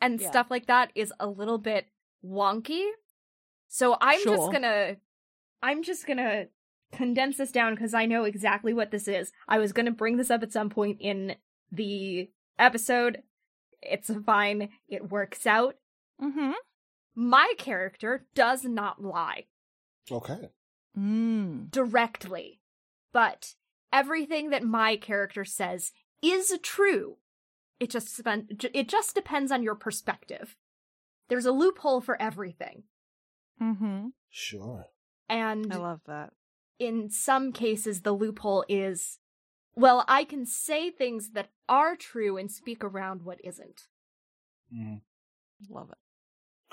and 0.01 0.21
Yeah. 0.21 0.29
stuff 0.31 0.51
like 0.51 0.67
that 0.67 0.93
is 0.95 1.13
a 1.19 1.27
little 1.27 1.59
bit 1.59 1.87
wonky. 2.25 2.91
So 3.69 3.97
I'm 4.01 4.21
Sure. 4.21 4.37
just 4.37 4.53
gonna, 4.53 4.97
I'm 5.63 5.83
just 5.83 6.07
gonna 6.07 6.47
condense 6.93 7.39
this 7.39 7.51
down 7.51 7.75
because 7.75 7.95
I 7.95 8.07
know 8.07 8.25
exactly 8.25 8.73
what 8.73 8.91
this 8.91 9.09
is. 9.09 9.33
I 9.49 9.59
was 9.59 9.73
gonna 9.73 9.91
bring 9.91 10.17
this 10.17 10.31
up 10.31 10.43
at 10.43 10.53
some 10.53 10.71
point 10.71 10.99
in 11.01 11.37
the 11.73 12.31
episode. 12.59 13.23
It's 13.83 14.11
fine. 14.25 14.69
It 14.89 15.11
works 15.11 15.47
out. 15.47 15.77
mm-hmm. 16.23 16.53
My 17.17 17.55
character 17.57 18.27
does 18.35 18.65
not 18.65 19.03
lie 19.03 19.47
okay. 20.13 20.51
Mm. 20.97 21.71
directly, 21.71 22.61
but 23.13 23.55
everything 23.93 24.51
that 24.51 24.63
my 24.63 24.97
character 24.97 25.45
says 25.45 25.93
is 26.23 26.57
true. 26.63 27.17
It 27.81 27.91
just 27.91 28.15
spend, 28.15 28.69
it 28.73 28.89
just 28.89 29.15
depends 29.15 29.51
on 29.51 29.63
your 29.63 29.75
perspective. 29.75 30.57
There's 31.29 31.47
a 31.47 31.53
loophole 31.53 32.03
for 32.03 32.21
everything. 32.21 32.85
Mm-hmm. 33.61 34.09
Sure. 34.31 34.87
And 35.29 35.73
I 35.73 35.77
love 35.77 36.03
that. 36.07 36.33
in 36.79 37.11
some 37.11 37.51
cases 37.53 38.03
the 38.03 38.13
loophole 38.13 38.65
is 38.69 39.19
well, 39.75 40.05
I 40.09 40.25
can 40.25 40.47
say 40.47 40.91
things 40.91 41.31
that 41.33 41.51
are 41.69 41.97
true 41.97 42.39
and 42.39 42.51
speak 42.51 42.83
around 42.83 43.23
what 43.23 43.39
isn't. 43.45 43.83
Mm. 44.75 45.01
Love 45.69 45.91
it. 45.91 45.99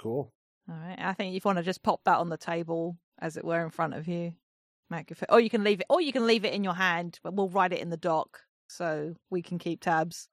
Cool. 0.03 0.33
All 0.69 0.75
right. 0.75 0.99
I 0.99 1.13
think 1.13 1.33
if 1.33 1.45
you 1.45 1.47
want 1.47 1.59
to 1.59 1.63
just 1.63 1.81
pop 1.81 2.01
that 2.03 2.17
on 2.17 2.27
the 2.27 2.37
table, 2.37 2.97
as 3.19 3.37
it 3.37 3.45
were, 3.45 3.63
in 3.63 3.69
front 3.69 3.93
of 3.93 4.07
you, 4.07 4.33
Mac. 4.89 5.09
If 5.09 5.23
or 5.29 5.39
you 5.39 5.49
can 5.49 5.63
leave 5.63 5.79
it, 5.79 5.85
or 5.89 6.01
you 6.01 6.11
can 6.11 6.27
leave 6.27 6.43
it 6.43 6.53
in 6.53 6.63
your 6.63 6.75
hand. 6.75 7.19
But 7.23 7.33
we'll 7.33 7.49
write 7.49 7.71
it 7.71 7.79
in 7.79 7.89
the 7.89 7.97
doc 7.97 8.41
so 8.67 9.15
we 9.29 9.41
can 9.41 9.59
keep 9.59 9.81
tabs. 9.81 10.27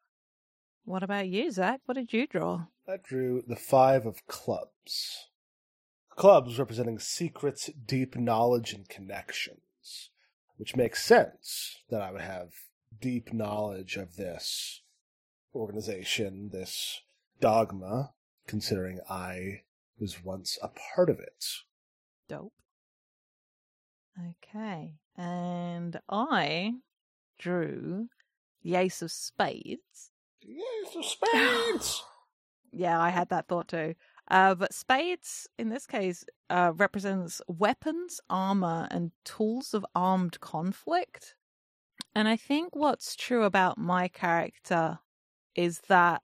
What 0.84 1.04
about 1.04 1.28
you, 1.28 1.52
Zach? 1.52 1.80
What 1.86 1.94
did 1.94 2.12
you 2.12 2.26
draw? 2.26 2.66
I 2.88 2.96
drew 2.96 3.42
the 3.46 3.54
five 3.54 4.06
of 4.06 4.26
clubs. 4.26 5.28
Clubs 6.16 6.58
representing 6.58 6.98
secrets, 6.98 7.70
deep 7.86 8.16
knowledge, 8.16 8.72
and 8.72 8.88
connections, 8.88 10.10
which 10.56 10.74
makes 10.74 11.02
sense 11.02 11.76
that 11.90 12.02
I 12.02 12.10
would 12.10 12.22
have 12.22 12.50
deep 13.00 13.32
knowledge 13.32 13.96
of 13.96 14.16
this 14.16 14.82
organization, 15.54 16.50
this 16.52 17.00
dogma, 17.40 18.10
considering 18.46 19.00
I 19.08 19.62
was 19.98 20.24
once 20.24 20.58
a 20.62 20.68
part 20.68 21.10
of 21.10 21.20
it. 21.20 21.44
Dope. 22.28 22.52
Okay. 24.18 24.94
And 25.16 26.00
I 26.08 26.74
drew 27.38 28.08
the 28.62 28.76
Ace 28.76 29.02
of 29.02 29.10
Spades. 29.10 30.10
Yes, 30.42 30.96
of 30.96 31.04
spades! 31.04 32.02
Yeah, 32.72 33.00
I 33.00 33.10
had 33.10 33.30
that 33.30 33.48
thought 33.48 33.66
too. 33.66 33.96
Uh, 34.30 34.54
but 34.54 34.72
spades, 34.72 35.48
in 35.58 35.70
this 35.70 35.88
case, 35.88 36.24
uh, 36.48 36.72
represents 36.76 37.42
weapons, 37.48 38.20
armor, 38.30 38.86
and 38.92 39.10
tools 39.24 39.74
of 39.74 39.84
armed 39.92 40.38
conflict. 40.38 41.34
And 42.14 42.28
I 42.28 42.36
think 42.36 42.76
what's 42.76 43.16
true 43.16 43.42
about 43.42 43.76
my 43.76 44.06
character 44.06 45.00
is 45.56 45.80
that 45.88 46.22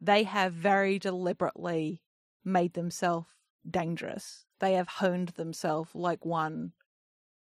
they 0.00 0.24
have 0.24 0.52
very 0.52 0.98
deliberately 0.98 2.02
made 2.44 2.74
themselves 2.74 3.28
dangerous. 3.68 4.46
They 4.60 4.74
have 4.74 4.88
honed 4.88 5.30
themselves 5.30 5.94
like 5.94 6.24
one 6.24 6.72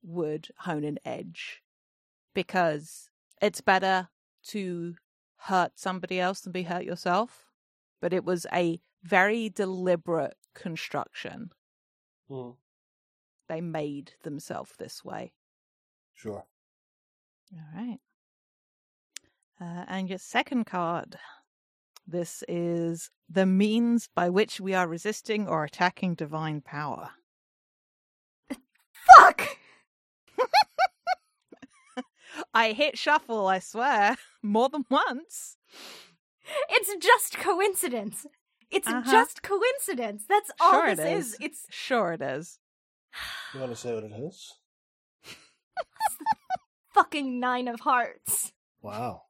would 0.03 0.51
hone 0.59 0.85
an 0.85 0.99
edge 1.05 1.63
because 2.35 3.11
it's 3.43 3.61
better 3.61 4.11
to 4.45 4.97
hurt 5.37 5.79
somebody 5.79 6.21
else 6.21 6.41
than 6.41 6.53
be 6.53 6.65
hurt 6.65 6.85
yourself. 6.85 7.51
But 8.01 8.13
it 8.13 8.25
was 8.25 8.47
a 8.53 8.81
very 9.03 9.49
deliberate 9.51 10.37
construction. 10.55 11.53
Mhm. 12.29 12.59
They 13.49 13.61
made 13.61 14.15
themselves 14.23 14.77
this 14.77 15.05
way. 15.05 15.35
Sure. 16.13 16.47
All 17.53 17.61
right. 17.75 18.01
Uh, 19.61 19.85
and 19.89 20.09
your 20.09 20.19
second 20.19 20.65
card. 20.65 21.19
This 22.11 22.43
is 22.49 23.11
the 23.29 23.45
means 23.45 24.09
by 24.15 24.31
which 24.31 24.61
we 24.63 24.73
are 24.73 24.89
resisting 24.89 25.47
or 25.47 25.65
attacking 25.65 26.15
divine 26.15 26.63
power. 26.63 27.11
Fuck! 29.17 29.59
I 32.55 32.73
hit 32.73 32.97
shuffle, 32.97 33.47
I 33.47 33.59
swear, 33.59 34.17
more 34.43 34.71
than 34.71 34.87
once. 34.91 35.59
It's 36.71 36.95
just 37.05 37.37
coincidence. 37.37 38.25
It's 38.71 38.89
Uh-huh. 38.89 39.11
just 39.11 39.43
coincidence. 39.43 40.25
That's 40.27 40.51
all 40.61 40.71
Sure 40.73 40.89
it 40.89 40.97
this 40.97 41.27
is. 41.27 41.37
It's 41.41 41.67
Sure, 41.69 42.13
it 42.15 42.23
is. 42.23 42.59
You 43.53 43.61
want 43.61 43.73
to 43.73 43.77
say 43.77 43.95
what 43.95 44.05
it 44.05 44.13
is? 44.13 44.55
fucking 46.95 47.39
nine 47.39 47.69
of 47.69 47.81
hearts. 47.81 48.53
Wow. 48.81 49.25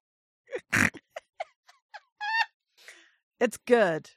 It's 3.40 3.56
good. 3.56 4.10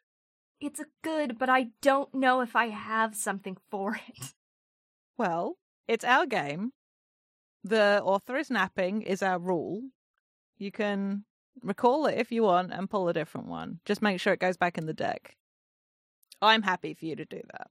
It's 0.60 0.82
good, 1.04 1.38
but 1.38 1.50
I 1.50 1.68
don't 1.82 2.14
know 2.14 2.42
if 2.42 2.56
I 2.56 2.68
have 2.68 3.16
something 3.16 3.58
for 3.70 3.96
it. 3.96 4.34
Well, 5.18 5.58
it's 5.88 6.06
our 6.06 6.26
game. 6.26 6.72
The 7.64 8.02
author 8.04 8.38
is 8.38 8.50
napping 8.50 9.04
is 9.04 9.22
our 9.22 9.38
rule. 9.38 9.82
You 10.58 10.72
can 10.72 11.26
recall 11.62 12.06
it 12.08 12.18
if 12.18 12.32
you 12.32 12.44
want 12.44 12.72
and 12.72 12.90
pull 12.90 13.08
a 13.10 13.14
different 13.14 13.48
one. 13.48 13.80
Just 13.86 14.02
make 14.02 14.20
sure 14.20 14.34
it 14.34 14.40
goes 14.40 14.58
back 14.58 14.78
in 14.78 14.86
the 14.86 14.94
deck. 14.94 15.36
I'm 16.42 16.64
happy 16.64 16.94
for 16.94 17.06
you 17.06 17.16
to 17.16 17.26
do 17.26 17.42
that. 17.54 17.68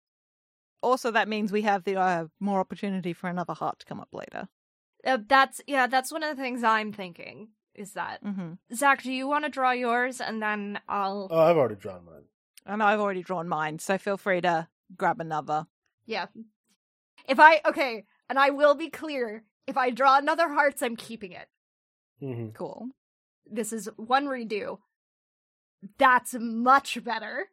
Also, 0.82 1.10
that 1.10 1.28
means 1.28 1.50
we 1.50 1.62
have 1.62 1.84
the 1.84 1.96
uh, 1.96 2.26
more 2.38 2.60
opportunity 2.60 3.12
for 3.12 3.28
another 3.28 3.54
heart 3.54 3.80
to 3.80 3.86
come 3.86 4.00
up 4.00 4.08
later. 4.12 4.48
Uh, 5.04 5.18
that's 5.26 5.60
yeah, 5.66 5.86
that's 5.86 6.12
one 6.12 6.22
of 6.22 6.36
the 6.36 6.42
things 6.42 6.62
I'm 6.62 6.92
thinking. 6.92 7.48
Is 7.74 7.92
that 7.92 8.20
hmm 8.22 8.54
Zach? 8.74 9.02
Do 9.02 9.12
you 9.12 9.26
want 9.28 9.44
to 9.44 9.50
draw 9.50 9.70
yours, 9.72 10.20
and 10.20 10.42
then 10.42 10.80
I'll 10.88 11.28
Oh, 11.30 11.38
I've 11.38 11.56
already 11.56 11.76
drawn 11.76 12.04
mine. 12.04 12.24
And 12.66 12.82
I've 12.82 13.00
already 13.00 13.22
drawn 13.22 13.48
mine, 13.48 13.78
so 13.78 13.96
feel 13.98 14.16
free 14.16 14.40
to 14.42 14.68
grab 14.96 15.20
another. 15.20 15.66
yeah. 16.06 16.26
If 17.28 17.38
I 17.38 17.60
okay, 17.66 18.04
and 18.28 18.38
I 18.38 18.50
will 18.50 18.74
be 18.74 18.90
clear. 18.90 19.44
If 19.66 19.76
I 19.76 19.90
draw 19.90 20.18
another 20.18 20.48
hearts, 20.48 20.82
I'm 20.82 20.96
keeping 20.96 21.32
it. 21.32 21.48
hmm 22.18 22.48
Cool. 22.50 22.88
This 23.46 23.72
is 23.72 23.88
one 23.96 24.26
redo. 24.26 24.78
That's 25.98 26.34
much 26.38 27.02
better. 27.04 27.46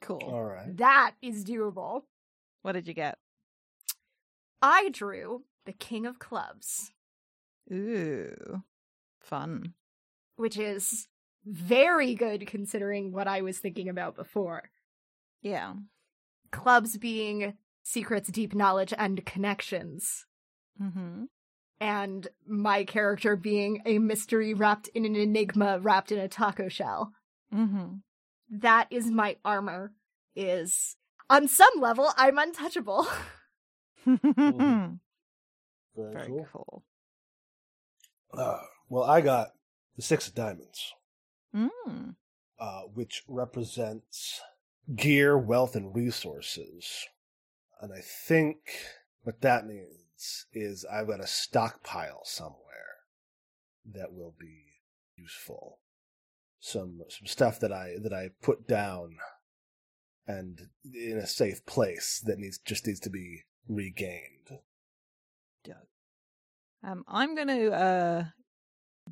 Cool. 0.00 0.22
All 0.22 0.44
right. 0.44 0.76
That 0.76 1.14
is 1.22 1.44
doable. 1.44 2.02
What 2.62 2.72
did 2.72 2.86
you 2.86 2.94
get? 2.94 3.18
I 4.62 4.88
drew 4.90 5.44
the 5.66 5.72
King 5.72 6.06
of 6.06 6.18
Clubs, 6.18 6.92
Ooh. 7.72 8.62
Fun. 9.24 9.74
which 10.36 10.56
is 10.58 11.08
very 11.46 12.14
good 12.14 12.46
considering 12.46 13.12
what 13.12 13.28
I 13.28 13.42
was 13.42 13.58
thinking 13.58 13.88
about 13.88 14.16
before. 14.16 14.70
Yeah. 15.42 15.74
Clubs 16.50 16.96
being 16.96 17.54
secrets, 17.82 18.28
deep 18.30 18.54
knowledge, 18.54 18.94
and 18.96 19.24
connections. 19.26 20.24
Mm-hmm. 20.80 21.24
And 21.80 22.28
my 22.46 22.84
character 22.84 23.36
being 23.36 23.82
a 23.84 23.98
mystery 23.98 24.54
wrapped 24.54 24.88
in 24.88 25.04
an 25.04 25.16
enigma 25.16 25.78
wrapped 25.80 26.10
in 26.12 26.18
a 26.18 26.28
taco 26.28 26.68
shell. 26.68 27.12
Mm-hmm. 27.52 27.96
That 28.50 28.86
is 28.90 29.10
my 29.10 29.36
armor. 29.44 29.92
Is 30.36 30.96
on 31.30 31.46
some 31.46 31.74
level 31.78 32.10
I'm 32.16 32.38
untouchable. 32.38 33.06
Very, 34.04 34.18
Very 35.96 36.26
cool. 36.26 36.46
cool. 36.52 36.84
Uh, 38.36 38.58
well, 38.88 39.04
I 39.04 39.20
got 39.20 39.48
the 39.96 40.02
six 40.02 40.28
of 40.28 40.34
diamonds, 40.34 40.92
Mm. 41.54 42.16
uh, 42.58 42.82
which 42.82 43.22
represents 43.28 44.40
gear, 44.94 45.38
wealth, 45.38 45.76
and 45.76 45.94
resources. 45.94 47.06
And 47.80 47.92
I 47.92 48.00
think 48.00 48.56
what 49.22 49.40
that 49.42 49.66
means 49.66 50.46
is 50.52 50.84
I've 50.84 51.06
got 51.06 51.20
a 51.20 51.26
stockpile 51.26 52.24
somewhere 52.24 52.60
that 53.84 54.12
will 54.12 54.34
be 54.38 54.80
useful. 55.16 55.78
Some 56.58 57.02
some 57.10 57.26
stuff 57.26 57.60
that 57.60 57.72
I 57.72 57.96
that 58.02 58.12
I 58.12 58.30
put 58.40 58.66
down 58.66 59.18
and 60.26 60.70
in 60.92 61.18
a 61.18 61.26
safe 61.26 61.64
place 61.66 62.22
that 62.24 62.38
needs 62.38 62.58
just 62.58 62.86
needs 62.86 63.00
to 63.00 63.10
be 63.10 63.44
regained. 63.68 64.60
Um, 66.86 67.02
I'm 67.08 67.34
going 67.34 67.48
to 67.48 67.72
uh, 67.72 68.24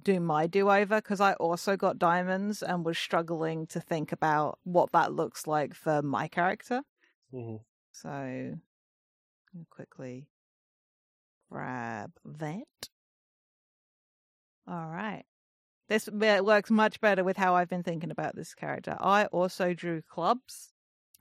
do 0.00 0.20
my 0.20 0.46
do 0.46 0.70
over 0.70 0.96
because 0.96 1.20
I 1.20 1.35
also 1.35 1.76
got 1.76 1.98
diamonds 1.98 2.62
and 2.62 2.85
was 2.85 2.98
struggling 2.98 3.66
to 3.68 3.81
think 3.81 4.12
about 4.12 4.59
what 4.64 4.92
that 4.92 5.12
looks 5.12 5.46
like 5.46 5.74
for 5.74 6.02
my 6.02 6.28
character. 6.28 6.83
Mm-hmm. 7.33 7.57
So, 7.92 8.59
quickly 9.70 10.28
grab 11.48 12.18
that. 12.24 12.88
All 14.66 14.88
right. 14.88 15.24
This 15.88 16.09
works 16.11 16.70
much 16.70 17.00
better 17.00 17.24
with 17.24 17.37
how 17.37 17.55
I've 17.55 17.68
been 17.68 17.83
thinking 17.83 18.11
about 18.11 18.37
this 18.37 18.55
character. 18.55 18.96
I 19.00 19.26
also 19.26 19.74
drew 19.74 20.02
clubs, 20.02 20.72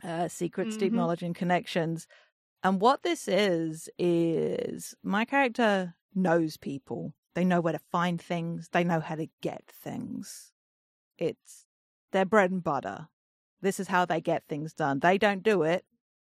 uh, 0.04 0.28
secrets, 0.28 0.78
deep 0.78 0.94
Mhm. 0.94 0.96
knowledge, 0.96 1.24
and 1.24 1.36
connections. 1.36 2.08
And 2.64 2.82
what 2.82 3.04
this 3.04 3.28
is, 3.28 3.90
is 4.00 4.96
my 5.04 5.26
character 5.26 5.96
knows 6.16 6.58
people. 6.58 7.14
They 7.34 7.46
know 7.46 7.62
where 7.62 7.74
to 7.74 7.80
find 7.92 8.22
things, 8.22 8.70
they 8.72 8.84
know 8.84 9.00
how 9.00 9.16
to 9.16 9.28
get 9.42 9.64
things. 9.68 10.52
It's 11.18 11.66
their 12.12 12.26
bread 12.26 12.52
and 12.52 12.64
butter. 12.64 13.08
This 13.62 13.80
is 13.80 13.88
how 13.88 14.06
they 14.06 14.20
get 14.20 14.44
things 14.48 14.74
done. 14.74 15.00
They 15.00 15.18
don't 15.18 15.44
do 15.44 15.64
it, 15.64 15.86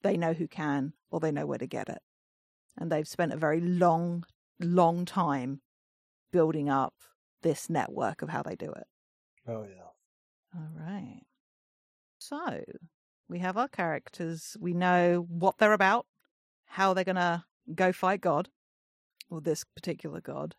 they 0.02 0.16
know 0.16 0.32
who 0.32 0.48
can, 0.48 0.92
or 1.10 1.20
they 1.20 1.32
know 1.32 1.46
where 1.46 1.58
to 1.58 1.66
get 1.66 1.88
it. 1.88 2.00
And 2.78 2.90
they've 2.90 3.08
spent 3.08 3.32
a 3.32 3.36
very 3.36 3.60
long, 3.60 4.24
long 4.60 5.04
time 5.04 5.60
building 6.32 6.68
up 6.68 6.94
this 7.42 7.68
network 7.68 8.22
of 8.22 8.28
how 8.28 8.42
they 8.42 8.56
do 8.56 8.70
it. 8.72 8.86
Oh 9.48 9.64
yeah. 9.64 9.90
All 10.54 10.70
right. 10.74 11.22
So 12.18 12.62
we 13.28 13.38
have 13.40 13.56
our 13.56 13.68
characters. 13.68 14.56
We 14.60 14.72
know 14.72 15.26
what 15.28 15.58
they're 15.58 15.72
about, 15.72 16.06
how 16.66 16.94
they're 16.94 17.04
going 17.04 17.16
to 17.16 17.44
go 17.74 17.92
fight 17.92 18.20
God, 18.20 18.48
or 19.28 19.40
this 19.40 19.64
particular 19.64 20.20
God. 20.20 20.54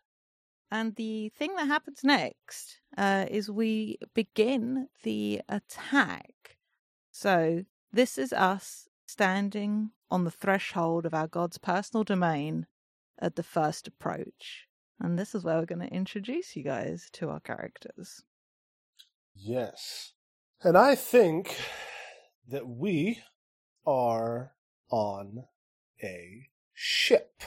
And 0.70 0.94
the 0.96 1.30
thing 1.30 1.54
that 1.56 1.66
happens 1.66 2.00
next 2.04 2.80
uh, 2.96 3.26
is 3.30 3.50
we 3.50 3.98
begin 4.14 4.88
the 5.02 5.40
attack. 5.48 6.58
So 7.10 7.64
this 7.92 8.18
is 8.18 8.32
us 8.32 8.86
standing 9.06 9.90
on 10.10 10.24
the 10.24 10.30
threshold 10.30 11.06
of 11.06 11.14
our 11.14 11.26
God's 11.26 11.58
personal 11.58 12.04
domain 12.04 12.66
at 13.18 13.36
the 13.36 13.42
first 13.42 13.88
approach. 13.88 14.66
And 15.00 15.18
this 15.18 15.34
is 15.34 15.44
where 15.44 15.58
we're 15.58 15.64
going 15.64 15.86
to 15.86 15.94
introduce 15.94 16.54
you 16.54 16.62
guys 16.62 17.08
to 17.14 17.30
our 17.30 17.40
characters. 17.40 18.22
Yes. 19.34 20.12
And 20.62 20.76
I 20.76 20.94
think 20.96 21.56
that 22.48 22.66
we 22.66 23.20
are 23.86 24.52
on 24.90 25.44
a 26.02 26.48
ship. 26.74 27.42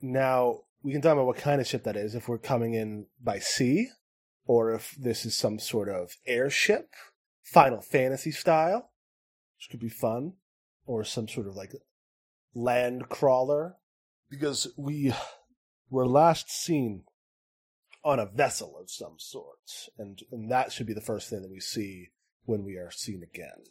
Now, 0.00 0.60
we 0.82 0.92
can 0.92 1.02
talk 1.02 1.12
about 1.12 1.26
what 1.26 1.36
kind 1.36 1.60
of 1.60 1.66
ship 1.66 1.84
that 1.84 1.96
is, 1.96 2.14
if 2.14 2.28
we're 2.28 2.38
coming 2.38 2.74
in 2.74 3.06
by 3.22 3.38
sea, 3.38 3.88
or 4.46 4.72
if 4.72 4.94
this 4.98 5.26
is 5.26 5.36
some 5.36 5.58
sort 5.58 5.88
of 5.88 6.16
airship, 6.26 6.94
Final 7.42 7.80
Fantasy 7.80 8.30
style, 8.30 8.90
which 9.56 9.70
could 9.70 9.80
be 9.80 9.88
fun, 9.88 10.34
or 10.86 11.04
some 11.04 11.28
sort 11.28 11.46
of 11.46 11.54
like 11.54 11.72
land 12.54 13.08
crawler, 13.08 13.76
because 14.30 14.68
we 14.76 15.12
were 15.90 16.06
last 16.06 16.50
seen 16.50 17.04
on 18.02 18.18
a 18.18 18.26
vessel 18.26 18.78
of 18.80 18.90
some 18.90 19.16
sort, 19.18 19.88
and 19.98 20.20
and 20.32 20.50
that 20.50 20.72
should 20.72 20.86
be 20.86 20.94
the 20.94 21.00
first 21.00 21.28
thing 21.28 21.42
that 21.42 21.50
we 21.50 21.60
see 21.60 22.08
when 22.44 22.64
we 22.64 22.76
are 22.76 22.90
seen 22.90 23.22
again. 23.22 23.64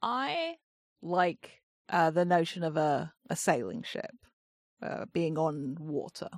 I 0.00 0.56
like 1.02 1.62
uh, 1.88 2.10
the 2.10 2.24
notion 2.24 2.62
of 2.62 2.76
a, 2.76 3.12
a 3.28 3.34
sailing 3.34 3.82
ship 3.82 4.14
uh, 4.82 5.06
being 5.12 5.38
on 5.38 5.76
water. 5.78 6.28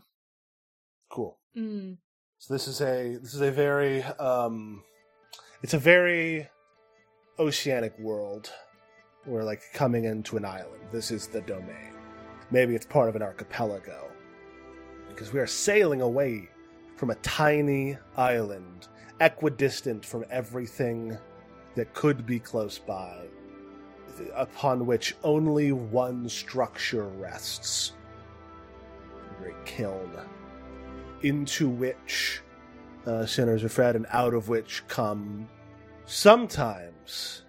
Cool. 1.11 1.39
Mm. 1.57 1.99
So 2.39 2.55
this 2.55 2.69
is 2.69 2.81
a 2.81 3.17
this 3.21 3.35
is 3.35 3.41
a 3.41 3.51
very 3.51 4.03
um, 4.03 4.83
it's 5.63 5.75
a 5.75 5.79
very 5.79 6.49
oceanic 7.39 7.99
world. 7.99 8.53
We're 9.27 9.43
like 9.43 9.63
coming 9.75 10.05
into 10.05 10.37
an 10.37 10.45
island. 10.45 10.83
This 10.93 11.11
is 11.11 11.27
the 11.27 11.41
domain. 11.43 11.95
Maybe 12.51 12.75
it's 12.75 12.87
part 12.87 13.09
of 13.09 13.17
an 13.17 13.23
archipelago 13.23 14.09
because 15.09 15.33
we 15.33 15.41
are 15.41 15.47
sailing 15.47 16.01
away 16.01 16.49
from 16.97 17.11
a 17.11 17.15
tiny 17.17 17.99
island, 18.17 18.89
equidistant 19.21 20.05
from 20.05 20.25
everything 20.31 21.19
that 21.75 21.93
could 21.93 22.25
be 22.25 22.39
close 22.39 22.79
by, 22.79 23.27
upon 24.35 24.87
which 24.87 25.17
only 25.25 25.73
one 25.73 26.29
structure 26.29 27.07
rests 27.07 27.93
great 29.41 29.65
kiln, 29.65 30.11
into 31.23 31.69
which 31.69 32.43
uh, 33.07 33.27
sinners 33.27 33.65
are 33.65 33.69
fed, 33.69 33.97
and 33.97 34.07
out 34.11 34.35
of 34.35 34.49
which 34.49 34.83
come 34.89 35.49
sometimes 36.05 37.43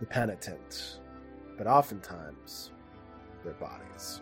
the 0.00 0.06
penitent, 0.06 1.00
but 1.56 1.66
oftentimes 1.66 2.72
their 3.44 3.54
bodies. 3.54 4.20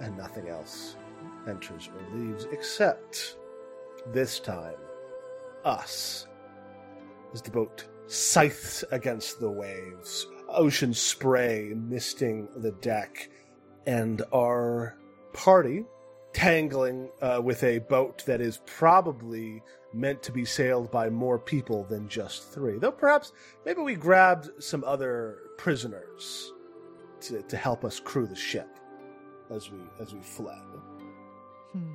And 0.00 0.16
nothing 0.16 0.48
else 0.48 0.96
enters 1.48 1.88
or 1.88 2.18
leaves 2.18 2.46
except 2.50 3.36
this 4.12 4.40
time 4.40 4.74
us 5.64 6.26
as 7.32 7.42
the 7.42 7.50
boat 7.50 7.86
scythes 8.06 8.84
against 8.90 9.40
the 9.40 9.50
waves, 9.50 10.26
ocean 10.48 10.92
spray 10.92 11.72
misting 11.74 12.48
the 12.56 12.72
deck, 12.72 13.30
and 13.86 14.22
our 14.32 14.96
party 15.32 15.84
tangling 16.34 17.08
uh, 17.22 17.40
with 17.42 17.62
a 17.62 17.78
boat 17.78 18.24
that 18.26 18.40
is 18.42 18.60
probably 18.66 19.62
meant 19.94 20.22
to 20.24 20.32
be 20.32 20.44
sailed 20.44 20.90
by 20.90 21.08
more 21.08 21.38
people 21.38 21.84
than 21.84 22.08
just 22.08 22.52
three. 22.52 22.78
Though 22.78 22.90
perhaps 22.92 23.32
maybe 23.64 23.80
we 23.80 23.94
grabbed 23.94 24.50
some 24.62 24.84
other 24.84 25.38
prisoners 25.56 26.52
to, 27.22 27.40
to 27.42 27.56
help 27.56 27.84
us 27.84 28.00
crew 28.00 28.26
the 28.26 28.36
ship 28.36 28.68
as 29.50 29.70
we 29.70 29.78
as 30.00 30.12
we 30.12 30.20
fled. 30.20 30.58
Hmm. 31.72 31.92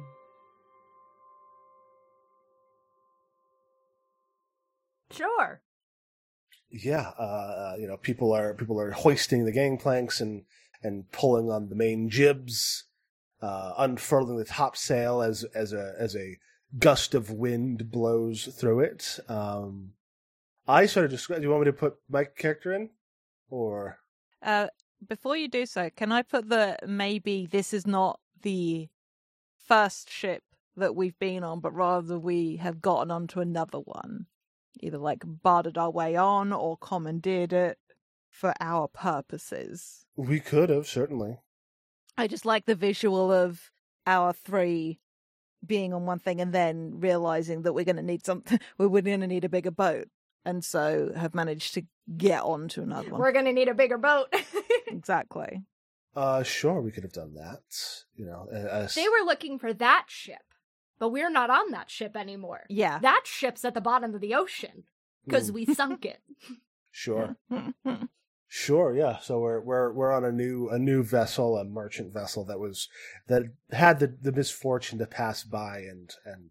Sure. 5.11 5.61
Yeah, 6.71 7.09
uh, 7.17 7.75
you 7.79 7.87
know, 7.87 7.97
people 7.97 8.31
are 8.31 8.53
people 8.53 8.79
are 8.79 8.91
hoisting 8.91 9.45
the 9.45 9.51
gangplanks 9.51 10.21
and 10.21 10.43
and 10.81 11.11
pulling 11.11 11.49
on 11.51 11.69
the 11.69 11.75
main 11.75 12.09
jibs, 12.09 12.85
uh, 13.41 13.73
unfurling 13.77 14.37
the 14.37 14.45
topsail 14.45 15.21
as 15.21 15.43
as 15.55 15.73
a 15.73 15.93
as 15.99 16.15
a 16.15 16.37
gust 16.77 17.15
of 17.15 17.31
wind 17.31 17.89
blows 17.91 18.45
through 18.45 18.81
it. 18.81 19.19
Um, 19.27 19.93
I 20.67 20.85
sort 20.85 21.05
of 21.05 21.11
describe. 21.11 21.39
Do 21.41 21.47
you 21.47 21.51
want 21.51 21.61
me 21.61 21.71
to 21.71 21.77
put 21.77 21.95
my 22.09 22.25
character 22.25 22.73
in, 22.73 22.89
or 23.49 23.97
Uh, 24.41 24.67
before 25.07 25.35
you 25.37 25.47
do 25.47 25.65
so, 25.65 25.89
can 25.89 26.11
I 26.11 26.21
put 26.21 26.49
the 26.49 26.77
maybe 26.85 27.45
this 27.45 27.73
is 27.73 27.87
not 27.87 28.19
the 28.41 28.89
first 29.67 30.09
ship 30.09 30.43
that 30.75 30.95
we've 30.95 31.17
been 31.19 31.43
on, 31.43 31.59
but 31.59 31.73
rather 31.73 32.17
we 32.19 32.57
have 32.57 32.81
gotten 32.81 33.11
onto 33.11 33.39
another 33.39 33.79
one, 33.79 34.27
either 34.79 34.97
like 34.97 35.23
bartered 35.25 35.77
our 35.77 35.91
way 35.91 36.15
on 36.15 36.53
or 36.53 36.77
commandeered 36.77 37.53
it 37.53 37.77
for 38.29 38.53
our 38.59 38.87
purposes. 38.87 40.05
we 40.15 40.39
could 40.39 40.69
have 40.69 40.87
certainly. 40.87 41.37
I 42.19 42.27
just 42.27 42.45
like 42.45 42.65
the 42.65 42.75
visual 42.75 43.31
of 43.31 43.71
our 44.05 44.33
three 44.33 44.99
being 45.65 45.93
on 45.93 46.05
one 46.05 46.19
thing 46.19 46.39
and 46.41 46.53
then 46.53 46.99
realizing 46.99 47.63
that 47.63 47.73
we're 47.73 47.85
going 47.85 47.95
to 47.97 48.01
need 48.03 48.25
something. 48.25 48.59
We're 48.77 49.01
going 49.01 49.21
to 49.21 49.27
need 49.27 49.43
a 49.45 49.49
bigger 49.49 49.71
boat, 49.71 50.07
and 50.45 50.63
so 50.63 51.11
have 51.15 51.33
managed 51.35 51.73
to 51.75 51.83
get 52.17 52.41
onto 52.43 52.81
another 52.81 53.09
one. 53.11 53.19
We're 53.21 53.31
gonna 53.31 53.53
need 53.53 53.67
a 53.67 53.73
bigger 53.73 53.97
boat. 53.97 54.33
Exactly. 54.87 55.61
Uh, 56.15 56.41
sure, 56.41 56.81
we 56.81 56.91
could 56.91 57.03
have 57.03 57.13
done 57.13 57.35
that. 57.35 57.61
You 58.15 58.25
know, 58.25 58.47
as, 58.51 58.95
they 58.95 59.07
were 59.07 59.23
looking 59.25 59.59
for 59.59 59.71
that 59.73 60.05
ship, 60.07 60.41
but 60.97 61.09
we're 61.09 61.29
not 61.29 61.49
on 61.51 61.69
that 61.71 61.91
ship 61.91 62.15
anymore. 62.17 62.61
Yeah. 62.69 62.97
That 62.99 63.21
ship's 63.25 63.63
at 63.63 63.75
the 63.75 63.81
bottom 63.81 64.15
of 64.15 64.21
the 64.21 64.33
ocean 64.33 64.85
because 65.25 65.51
Mm, 65.51 65.53
we 65.53 65.65
sunk 65.75 66.05
it. 66.05 66.21
sure, 66.91 67.35
sure, 68.49 68.93
yeah. 68.93 69.19
So 69.19 69.39
we're 69.39 69.61
we're 69.61 69.93
we're 69.93 70.11
on 70.11 70.25
a 70.25 70.31
new 70.31 70.67
a 70.69 70.77
new 70.77 71.03
vessel, 71.03 71.57
a 71.57 71.63
merchant 71.63 72.13
vessel 72.13 72.43
that 72.45 72.59
was 72.59 72.89
that 73.27 73.43
had 73.71 73.99
the 73.99 74.17
the 74.21 74.33
misfortune 74.33 74.99
to 74.99 75.05
pass 75.05 75.43
by 75.43 75.79
and 75.79 76.11
and 76.25 76.49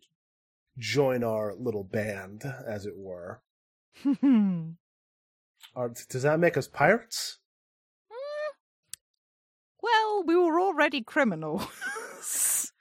join 0.79 1.23
our 1.25 1.55
little 1.55 1.85
band, 1.85 2.45
as 2.67 2.87
it 2.87 2.95
were. 2.97 3.43
Are, 5.75 5.93
does 6.09 6.23
that 6.23 6.41
make 6.41 6.57
us 6.57 6.69
pirates? 6.69 7.39
Mm, 8.11 8.55
well, 9.83 10.23
we 10.25 10.37
were 10.37 10.61
already 10.61 11.03
criminals. 11.03 11.67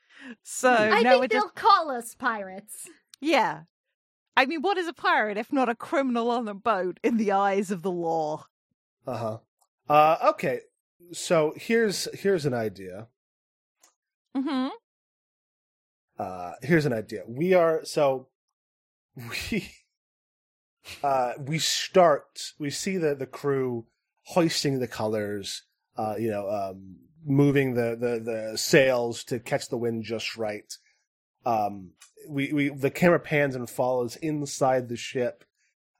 so 0.44 0.76
hmm, 0.76 0.94
I 0.94 1.02
no, 1.02 1.20
think 1.20 1.32
they'll 1.32 1.42
just 1.42 1.56
call 1.56 1.90
us 1.90 2.16
pirates. 2.16 2.88
yeah. 3.20 3.62
I 4.36 4.46
mean, 4.46 4.62
what 4.62 4.78
is 4.78 4.88
a 4.88 4.94
pirate 4.94 5.38
if 5.38 5.52
not 5.52 5.68
a 5.68 5.74
criminal 5.74 6.30
on 6.30 6.48
a 6.48 6.54
boat 6.54 7.00
in 7.04 7.18
the 7.18 7.32
eyes 7.32 7.72
of 7.72 7.82
the 7.82 7.90
law? 7.92 8.46
Uh-huh. 9.08 9.38
Uh 9.90 10.18
Okay. 10.32 10.60
So 11.14 11.54
here's 11.56 12.08
here's 12.14 12.46
an 12.46 12.54
idea. 12.54 13.08
Mm-hmm. 14.36 14.68
uh 16.20 16.52
here's 16.62 16.86
an 16.86 16.94
idea 16.94 17.24
we 17.28 17.56
are 17.56 17.84
so 17.84 18.28
we 19.16 19.72
uh 21.04 21.34
we 21.40 21.58
start 21.58 22.54
we 22.60 22.70
see 22.70 22.98
the 22.98 23.16
the 23.16 23.26
crew 23.26 23.86
hoisting 24.26 24.80
the 24.80 24.88
colors 24.88 25.64
uh 25.98 26.16
you 26.20 26.30
know 26.30 26.48
um 26.50 26.98
moving 27.26 27.74
the 27.74 27.98
the 28.00 28.20
the 28.20 28.58
sails 28.58 29.24
to 29.24 29.40
catch 29.40 29.70
the 29.70 29.78
wind 29.78 30.04
just 30.04 30.38
right 30.38 30.78
um 31.46 31.92
we 32.30 32.54
we 32.54 32.70
the 32.70 32.92
camera 32.92 33.20
pans 33.20 33.56
and 33.56 33.70
follows 33.70 34.18
inside 34.18 34.88
the 34.88 34.96
ship 34.96 35.44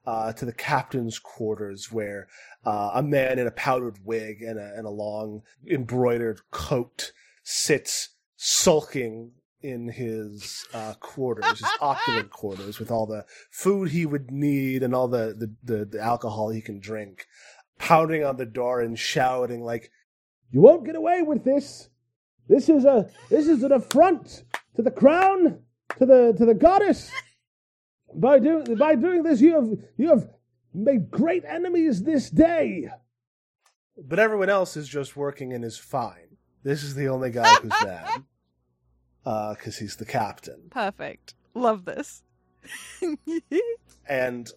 uh 0.08 0.32
to 0.32 0.46
the 0.46 0.52
captain's 0.52 1.18
quarters 1.18 1.92
where 1.92 2.28
uh 2.64 2.92
a 2.94 3.02
man 3.02 3.38
in 3.38 3.46
a 3.46 3.50
powdered 3.50 3.98
wig 4.04 4.40
and 4.40 4.58
a 4.58 4.72
and 4.76 4.86
a 4.86 4.90
long 4.90 5.42
embroidered 5.70 6.40
coat 6.50 7.12
sits 7.42 8.10
sulking 8.36 9.32
in 9.60 9.88
his 9.88 10.64
uh, 10.72 10.94
quarters, 11.00 11.58
his 11.58 11.68
opulent 11.80 12.30
quarters, 12.30 12.78
with 12.78 12.90
all 12.90 13.06
the 13.06 13.24
food 13.50 13.90
he 13.90 14.06
would 14.06 14.30
need 14.30 14.82
and 14.82 14.94
all 14.94 15.08
the, 15.08 15.34
the, 15.36 15.54
the, 15.64 15.84
the 15.84 16.00
alcohol 16.00 16.50
he 16.50 16.60
can 16.60 16.78
drink, 16.78 17.26
pounding 17.78 18.24
on 18.24 18.36
the 18.36 18.46
door 18.46 18.80
and 18.80 18.98
shouting 18.98 19.62
like, 19.64 19.90
"You 20.50 20.60
won't 20.60 20.86
get 20.86 20.94
away 20.94 21.22
with 21.22 21.44
this! 21.44 21.88
This 22.48 22.68
is 22.68 22.84
a 22.84 23.10
this 23.28 23.46
is 23.46 23.62
an 23.62 23.72
affront 23.72 24.44
to 24.76 24.82
the 24.82 24.90
crown, 24.90 25.60
to 25.98 26.06
the 26.06 26.34
to 26.38 26.46
the 26.46 26.54
goddess. 26.54 27.10
By 28.14 28.38
doing 28.38 28.74
by 28.76 28.94
doing 28.94 29.22
this, 29.22 29.40
you 29.40 29.54
have 29.54 29.68
you 29.96 30.08
have 30.08 30.28
made 30.74 31.10
great 31.10 31.44
enemies 31.44 32.02
this 32.02 32.30
day." 32.30 32.88
But 33.96 34.18
everyone 34.18 34.48
else 34.48 34.76
is 34.76 34.88
just 34.88 35.16
working 35.16 35.52
and 35.52 35.64
is 35.64 35.76
fine. 35.76 36.36
This 36.62 36.82
is 36.82 36.94
the 36.94 37.08
only 37.08 37.30
guy 37.30 37.52
who's 37.54 37.72
mad. 37.84 38.24
Because 39.56 39.76
he's 39.78 39.96
the 39.96 40.04
captain. 40.06 40.68
Perfect. 40.70 41.34
Love 41.54 41.84
this. 41.84 42.22
And 44.08 44.50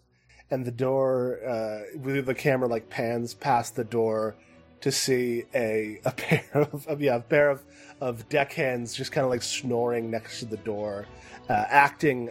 and 0.50 0.66
the 0.66 0.72
door 0.72 1.40
uh 1.46 1.98
with 2.00 2.26
the 2.26 2.34
camera 2.34 2.70
like 2.70 2.90
pans 2.90 3.34
past 3.34 3.76
the 3.76 3.84
door 3.84 4.36
to 4.82 4.92
see 4.92 5.44
a 5.54 6.00
a 6.06 6.12
pair 6.24 6.46
of, 6.54 6.88
of 6.88 7.02
yeah, 7.02 7.16
a 7.16 7.20
pair 7.20 7.50
of, 7.50 7.64
of 8.00 8.28
deckhands 8.30 8.94
just 8.94 9.12
kind 9.12 9.26
of 9.26 9.30
like 9.30 9.42
snoring 9.42 10.10
next 10.10 10.40
to 10.40 10.46
the 10.46 10.58
door, 10.58 11.06
uh, 11.50 11.66
acting 11.68 12.30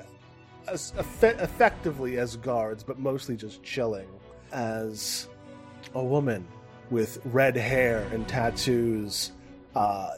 as 0.71 0.93
effe- 0.93 1.41
effectively 1.43 2.19
as 2.19 2.37
guards, 2.37 2.83
but 2.83 2.99
mostly 2.99 3.37
just 3.37 3.63
chilling 3.63 4.09
as 4.53 5.29
a 5.95 6.03
woman 6.03 6.47
with 6.91 7.21
red 7.27 7.57
hair 7.57 8.09
and 8.13 8.27
tattoos 8.29 9.33
uh, 9.75 10.11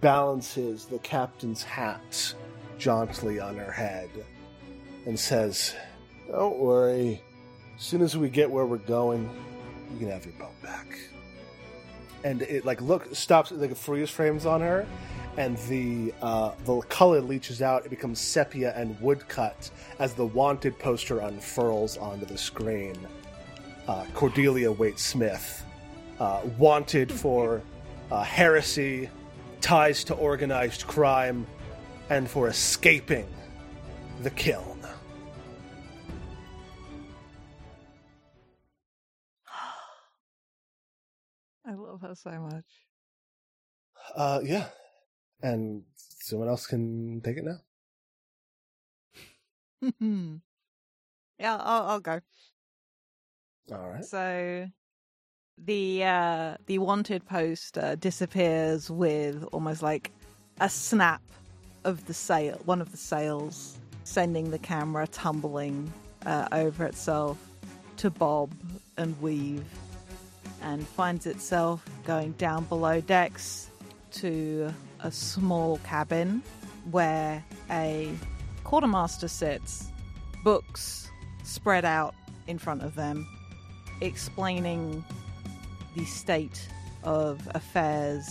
balances 0.00 0.86
the 0.86 0.98
captain's 0.98 1.62
hat 1.62 2.34
jauntily 2.78 3.40
on 3.40 3.56
her 3.56 3.72
head 3.72 4.08
and 5.06 5.18
says, 5.18 5.74
Don't 6.30 6.58
worry. 6.58 7.22
As 7.76 7.82
soon 7.82 8.02
as 8.02 8.16
we 8.16 8.28
get 8.28 8.50
where 8.50 8.66
we're 8.66 8.78
going, 8.78 9.28
you 9.92 9.98
can 9.98 10.10
have 10.10 10.24
your 10.24 10.34
boat 10.34 10.62
back. 10.62 10.86
And 12.24 12.42
it 12.42 12.64
like 12.64 12.80
look 12.80 13.14
stops 13.14 13.50
like 13.50 13.74
freeze 13.76 14.10
frames 14.10 14.46
on 14.46 14.60
her, 14.60 14.86
and 15.36 15.56
the 15.68 16.12
uh, 16.20 16.52
the 16.64 16.80
color 16.82 17.20
leaches 17.20 17.62
out. 17.62 17.86
It 17.86 17.88
becomes 17.88 18.20
sepia 18.20 18.74
and 18.76 19.00
woodcut 19.00 19.70
as 19.98 20.14
the 20.14 20.26
wanted 20.26 20.78
poster 20.78 21.20
unfurls 21.20 21.96
onto 21.96 22.26
the 22.26 22.38
screen. 22.38 22.96
Uh, 23.88 24.04
Cordelia 24.14 24.70
Waite 24.70 24.98
Smith, 24.98 25.64
uh, 26.18 26.42
wanted 26.58 27.10
for 27.10 27.62
uh, 28.10 28.22
heresy, 28.22 29.08
ties 29.60 30.04
to 30.04 30.14
organized 30.14 30.86
crime, 30.86 31.46
and 32.10 32.28
for 32.28 32.48
escaping 32.48 33.26
the 34.22 34.30
kiln. 34.30 34.79
Love 42.00 42.10
her 42.10 42.14
so 42.14 42.30
much. 42.30 42.64
Uh, 44.14 44.40
yeah. 44.42 44.66
And 45.42 45.82
someone 45.96 46.48
else 46.48 46.66
can 46.66 47.20
take 47.22 47.38
it 47.38 47.44
now. 47.44 47.60
yeah, 51.38 51.56
I'll, 51.56 51.86
I'll 51.86 52.00
go. 52.00 52.20
All 53.72 53.90
right. 53.90 54.04
So 54.04 54.68
the 55.62 56.04
uh 56.04 56.56
the 56.66 56.78
wanted 56.78 57.24
post 57.26 57.76
uh, 57.78 57.94
disappears 57.94 58.90
with 58.90 59.44
almost 59.52 59.82
like 59.82 60.10
a 60.60 60.68
snap 60.68 61.22
of 61.84 62.04
the 62.06 62.14
sail, 62.14 62.60
one 62.64 62.80
of 62.80 62.90
the 62.90 62.96
sails, 62.96 63.78
sending 64.04 64.50
the 64.50 64.58
camera 64.58 65.06
tumbling 65.06 65.90
uh, 66.26 66.48
over 66.52 66.84
itself 66.84 67.38
to 67.96 68.10
bob 68.10 68.52
and 68.98 69.18
weave, 69.22 69.64
and 70.62 70.86
finds 70.86 71.26
itself 71.26 71.84
going 72.04 72.32
down 72.32 72.64
below 72.64 73.00
decks 73.00 73.70
to 74.12 74.72
a 75.02 75.10
small 75.10 75.78
cabin 75.78 76.42
where 76.90 77.44
a 77.70 78.12
quartermaster 78.64 79.28
sits, 79.28 79.88
books 80.44 81.10
spread 81.44 81.84
out 81.84 82.14
in 82.46 82.58
front 82.58 82.82
of 82.82 82.94
them, 82.94 83.26
explaining 84.00 85.04
the 85.96 86.04
state 86.04 86.68
of 87.02 87.40
affairs 87.54 88.26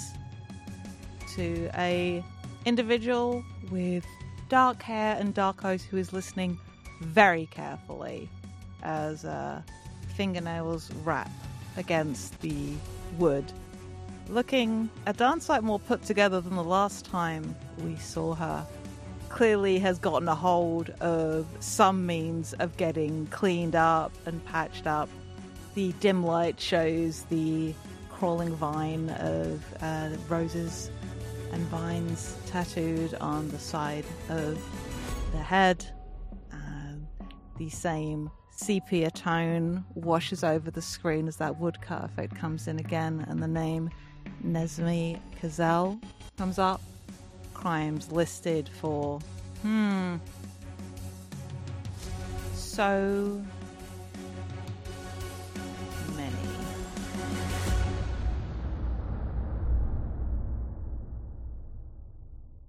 to 1.35 1.69
a 1.75 2.23
individual 2.65 3.43
with 3.71 4.05
dark 4.49 4.81
hair 4.81 5.15
and 5.19 5.33
dark 5.33 5.63
eyes 5.63 5.83
who 5.83 5.97
is 5.97 6.11
listening 6.11 6.57
very 7.01 7.45
carefully 7.47 8.29
as 8.83 9.25
uh, 9.25 9.61
fingernails 10.15 10.91
rap 11.03 11.31
against 11.77 12.39
the 12.41 12.73
wood 13.17 13.45
looking 14.29 14.89
a 15.07 15.13
darn 15.13 15.41
sight 15.41 15.63
more 15.63 15.79
put 15.79 16.03
together 16.03 16.39
than 16.39 16.55
the 16.55 16.63
last 16.63 17.05
time 17.05 17.55
we 17.83 17.95
saw 17.95 18.35
her. 18.35 18.65
Clearly 19.29 19.79
has 19.79 19.99
gotten 19.99 20.27
a 20.27 20.35
hold 20.35 20.89
of 21.01 21.45
some 21.59 22.05
means 22.05 22.53
of 22.53 22.75
getting 22.77 23.27
cleaned 23.27 23.75
up 23.75 24.11
and 24.25 24.43
patched 24.45 24.87
up. 24.87 25.09
The 25.75 25.93
dim 25.99 26.23
light 26.23 26.59
shows 26.59 27.23
the 27.23 27.73
crawling 28.09 28.55
vine 28.55 29.09
of 29.11 29.63
uh, 29.81 30.09
roses 30.27 30.91
and 31.51 31.61
vines 31.67 32.35
tattooed 32.47 33.13
on 33.15 33.49
the 33.49 33.59
side 33.59 34.05
of 34.29 34.61
the 35.31 35.37
head. 35.37 35.85
Um, 36.51 37.07
the 37.57 37.69
same 37.69 38.29
sepia 38.59 39.09
tone 39.09 39.85
washes 39.95 40.43
over 40.43 40.69
the 40.69 40.81
screen 40.81 41.29
as 41.29 41.37
that 41.37 41.57
woodcut 41.59 42.03
effect 42.03 42.35
comes 42.35 42.67
in 42.67 42.77
again, 42.77 43.25
and 43.29 43.41
the 43.41 43.47
name 43.47 43.89
Nesmi 44.45 45.17
Kazel 45.41 45.99
comes 46.37 46.59
up. 46.59 46.81
Crimes 47.53 48.11
listed 48.11 48.69
for, 48.81 49.19
hmm, 49.61 50.17
so 52.53 53.41
many. 56.15 56.35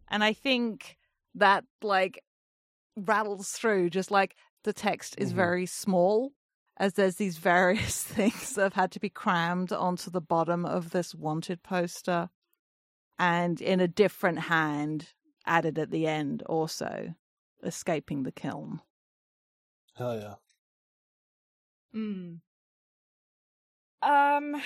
And 0.08 0.22
I 0.22 0.32
think 0.32 0.96
that, 1.34 1.64
like, 1.82 2.22
rattles 2.96 3.50
through 3.50 3.90
just 3.90 4.10
like 4.10 4.36
the 4.64 4.72
text 4.72 5.14
is 5.18 5.32
Mhm. 5.32 5.36
very 5.36 5.66
small 5.66 6.32
as 6.76 6.94
there's 6.94 7.16
these 7.16 7.38
various 7.38 8.02
things 8.18 8.54
that 8.54 8.62
have 8.62 8.72
had 8.74 8.92
to 8.92 9.00
be 9.00 9.10
crammed 9.10 9.72
onto 9.72 10.10
the 10.10 10.20
bottom 10.20 10.64
of 10.64 10.90
this 10.90 11.14
wanted 11.14 11.62
poster 11.62 12.30
and 13.18 13.60
in 13.60 13.80
a 13.80 13.88
different 13.88 14.38
hand 14.38 15.12
added 15.46 15.78
at 15.78 15.90
the 15.90 16.06
end 16.06 16.42
also 16.42 17.14
escaping 17.62 18.22
the 18.22 18.32
kiln 18.32 18.80
Hell 19.96 20.18
yeah. 20.18 20.34
Hmm. 21.92 22.36
Um, 24.02 24.62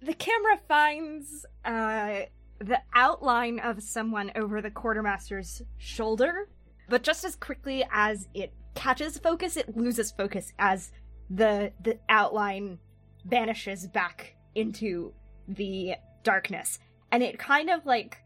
the 0.00 0.14
camera 0.14 0.58
finds 0.68 1.46
uh 1.64 2.22
the 2.58 2.80
outline 2.94 3.58
of 3.60 3.82
someone 3.82 4.30
over 4.36 4.60
the 4.60 4.70
quartermaster's 4.70 5.62
shoulder, 5.78 6.48
but 6.92 7.02
just 7.02 7.24
as 7.24 7.36
quickly 7.36 7.86
as 7.90 8.28
it 8.34 8.52
catches 8.74 9.16
focus, 9.16 9.56
it 9.56 9.74
loses 9.74 10.12
focus 10.12 10.52
as 10.58 10.92
the 11.30 11.72
the 11.82 11.98
outline 12.10 12.80
vanishes 13.24 13.86
back 13.86 14.36
into 14.54 15.14
the 15.48 15.94
darkness. 16.22 16.78
And 17.10 17.22
it 17.22 17.38
kind 17.38 17.70
of 17.70 17.86
like 17.86 18.18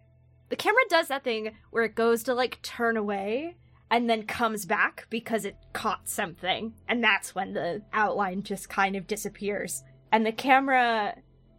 the 0.49 0.57
camera 0.57 0.83
does 0.89 1.07
that 1.07 1.23
thing 1.23 1.53
where 1.71 1.85
it 1.85 1.95
goes 1.95 2.25
to 2.25 2.35
like 2.35 2.61
turn 2.63 2.97
away 2.97 3.55
and 3.89 4.11
then 4.11 4.27
comes 4.27 4.67
back 4.67 5.07
because 5.11 5.45
it 5.45 5.57
caught 5.73 6.09
something. 6.09 6.75
And 6.89 7.05
that's 7.05 7.37
when 7.37 7.53
the 7.53 7.83
outline 7.93 8.43
just 8.43 8.69
kind 8.69 8.97
of 8.97 9.07
disappears. 9.07 9.85
And 10.11 10.27
the 10.27 10.33
camera 10.33 11.15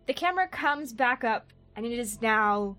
the 0.08 0.14
camera 0.14 0.50
comes 0.50 0.92
back 0.92 1.24
up 1.24 1.54
and 1.74 1.86
it 1.86 1.98
is 1.98 2.22
now 2.22 2.76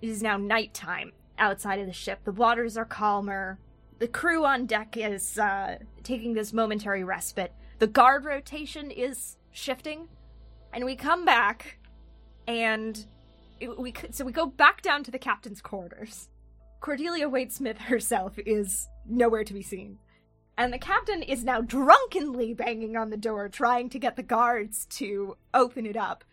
it 0.00 0.08
is 0.08 0.22
now 0.22 0.38
nighttime 0.38 1.12
outside 1.38 1.78
of 1.78 1.86
the 1.86 1.92
ship. 1.92 2.20
The 2.24 2.32
waters 2.32 2.78
are 2.78 2.86
calmer. 2.86 3.58
The 3.98 4.08
crew 4.08 4.44
on 4.44 4.66
deck 4.66 4.96
is 4.96 5.38
uh, 5.38 5.78
taking 6.02 6.34
this 6.34 6.52
momentary 6.52 7.02
respite. 7.02 7.54
The 7.78 7.86
guard 7.86 8.24
rotation 8.24 8.90
is 8.90 9.36
shifting, 9.52 10.08
and 10.72 10.84
we 10.84 10.96
come 10.96 11.24
back, 11.24 11.78
and 12.46 13.06
we 13.78 13.94
so 14.10 14.24
we 14.24 14.32
go 14.32 14.46
back 14.46 14.82
down 14.82 15.02
to 15.04 15.10
the 15.10 15.18
captain's 15.18 15.62
quarters. 15.62 16.28
Cordelia 16.80 17.28
Wade 17.28 17.52
Smith 17.52 17.78
herself 17.78 18.38
is 18.38 18.88
nowhere 19.06 19.44
to 19.44 19.54
be 19.54 19.62
seen. 19.62 19.98
And 20.58 20.72
the 20.72 20.78
captain 20.78 21.22
is 21.22 21.44
now 21.44 21.60
drunkenly 21.60 22.54
banging 22.54 22.96
on 22.96 23.10
the 23.10 23.16
door, 23.16 23.48
trying 23.48 23.90
to 23.90 23.98
get 23.98 24.16
the 24.16 24.22
guards 24.22 24.86
to 24.90 25.36
open 25.52 25.84
it 25.84 25.96
up. 25.96 26.24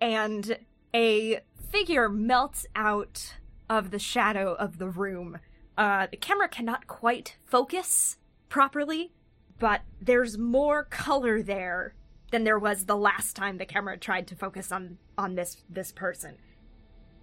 And 0.00 0.58
a 0.94 1.40
figure 1.70 2.08
melts 2.08 2.66
out 2.74 3.34
of 3.68 3.90
the 3.90 3.98
shadow 3.98 4.54
of 4.54 4.78
the 4.78 4.88
room. 4.88 5.38
Uh, 5.76 6.06
the 6.10 6.16
camera 6.16 6.48
cannot 6.48 6.86
quite 6.86 7.36
focus 7.44 8.18
properly, 8.48 9.12
but 9.58 9.82
there's 10.00 10.36
more 10.36 10.84
color 10.84 11.42
there 11.42 11.94
than 12.30 12.44
there 12.44 12.58
was 12.58 12.86
the 12.86 12.96
last 12.96 13.36
time 13.36 13.58
the 13.58 13.66
camera 13.66 13.96
tried 13.96 14.26
to 14.26 14.34
focus 14.34 14.72
on 14.72 14.98
on 15.16 15.34
this 15.34 15.62
this 15.68 15.92
person. 15.92 16.36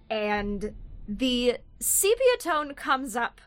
And 0.08 0.74
the 1.06 1.58
sepia 1.80 2.36
tone 2.38 2.74
comes 2.74 3.14
up, 3.14 3.40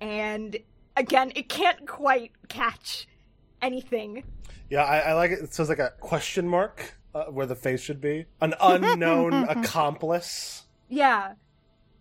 and 0.00 0.58
again, 0.96 1.32
it 1.34 1.48
can't 1.48 1.86
quite 1.86 2.32
catch 2.48 3.08
anything. 3.62 4.24
Yeah, 4.68 4.84
I, 4.84 4.98
I 4.98 5.12
like 5.14 5.30
it. 5.30 5.38
It 5.40 5.54
says 5.54 5.68
like 5.68 5.78
a 5.78 5.92
question 6.00 6.48
mark 6.48 6.94
uh, 7.14 7.24
where 7.24 7.46
the 7.46 7.54
face 7.54 7.80
should 7.80 8.00
be. 8.00 8.26
An 8.40 8.54
unknown 8.60 9.32
accomplice. 9.48 10.64
Yeah. 10.88 11.34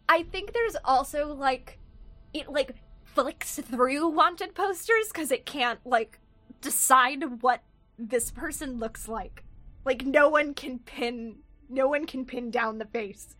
I 0.08 0.24
think 0.24 0.54
there's 0.54 0.76
also 0.84 1.34
like 1.34 1.80
it 2.36 2.50
like 2.50 2.76
flicks 3.04 3.60
through 3.60 4.08
wanted 4.10 4.54
posters 4.54 5.12
cuz 5.12 5.32
it 5.32 5.46
can't 5.46 5.80
like 5.86 6.20
decide 6.62 7.42
what 7.42 7.64
this 7.98 8.32
person 8.32 8.78
looks 8.78 9.08
like. 9.08 9.46
Like 9.86 10.06
no 10.06 10.30
one 10.30 10.54
can 10.54 10.80
pin 10.80 11.38
no 11.70 11.88
one 11.88 12.06
can 12.06 12.26
pin 12.26 12.52
down 12.52 12.78
the 12.78 12.86
face. 12.86 13.36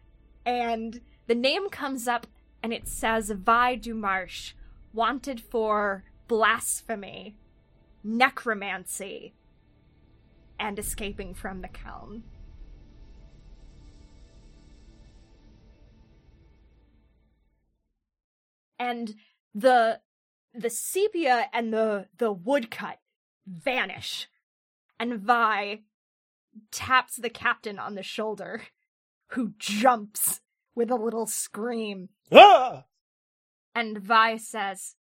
And 0.46 1.02
the 1.28 1.36
name 1.36 1.70
comes 1.70 2.08
up 2.08 2.28
and 2.64 2.74
it 2.74 2.88
says 2.88 3.30
Vi 3.30 3.78
Dumarche 3.78 4.54
wanted 4.94 5.42
for 5.42 6.04
blasphemy, 6.28 7.38
necromancy, 8.04 9.34
and 10.60 10.80
escaping 10.80 11.34
from 11.34 11.62
the 11.62 11.68
Kiln. 11.68 12.24
And 18.80 19.16
the 19.54 20.00
the 20.54 20.70
sepia 20.70 21.50
and 21.54 21.74
the 21.74 22.08
the 22.18 22.32
woodcut 22.32 23.00
vanish 23.48 24.28
and 25.00 25.20
vi 25.20 25.82
taps 26.72 27.18
the 27.18 27.30
captain 27.30 27.78
on 27.80 27.96
the 27.96 28.04
shoulder 28.04 28.64
who 29.30 29.54
jumps 29.58 30.42
with 30.76 30.90
a 30.90 30.96
little 30.96 31.26
scream 31.28 32.10
Ah! 32.32 32.86
and 33.74 33.98
vi 33.98 34.38
says 34.38 34.96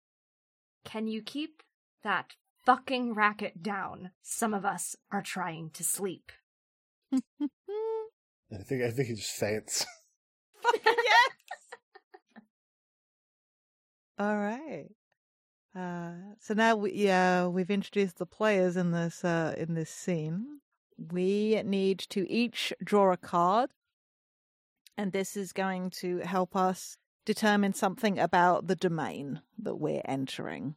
can 0.86 1.08
you 1.08 1.22
keep 1.22 1.62
that 2.04 2.36
fucking 2.66 3.14
racket 3.14 3.62
down 3.62 4.12
some 4.22 4.54
of 4.54 4.66
us 4.66 4.96
are 5.12 5.22
trying 5.22 5.70
to 5.72 5.84
sleep 5.84 6.32
I 8.54 8.58
think 8.64 8.84
I 8.84 8.92
think 8.92 9.08
he 9.08 9.16
just 9.16 9.32
faints. 9.32 9.86
yes. 10.86 11.30
All 14.22 14.38
right. 14.38 14.86
Uh, 15.76 16.12
so 16.40 16.54
now 16.54 16.76
we 16.76 16.94
yeah 16.94 17.48
we've 17.48 17.72
introduced 17.72 18.20
the 18.20 18.28
players 18.28 18.78
in 18.78 18.92
this 18.92 19.26
uh, 19.26 19.56
in 19.58 19.74
this 19.74 19.90
scene. 19.90 20.60
We 20.96 21.60
need 21.66 21.98
to 22.10 22.32
each 22.32 22.72
draw 22.84 23.12
a 23.12 23.18
card, 23.18 23.72
and 24.96 25.12
this 25.12 25.36
is 25.36 25.54
going 25.54 25.90
to 26.02 26.20
help 26.20 26.56
us 26.56 26.98
determine 27.26 27.74
something 27.74 28.20
about 28.20 28.68
the 28.68 28.76
domain 28.76 29.42
that 29.58 29.78
we're 29.78 30.04
entering. 30.06 30.76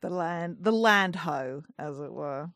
The 0.00 0.10
land, 0.10 0.56
the 0.60 0.72
land 0.72 1.14
ho, 1.14 1.62
as 1.78 2.00
it 2.00 2.12
were. 2.12 2.50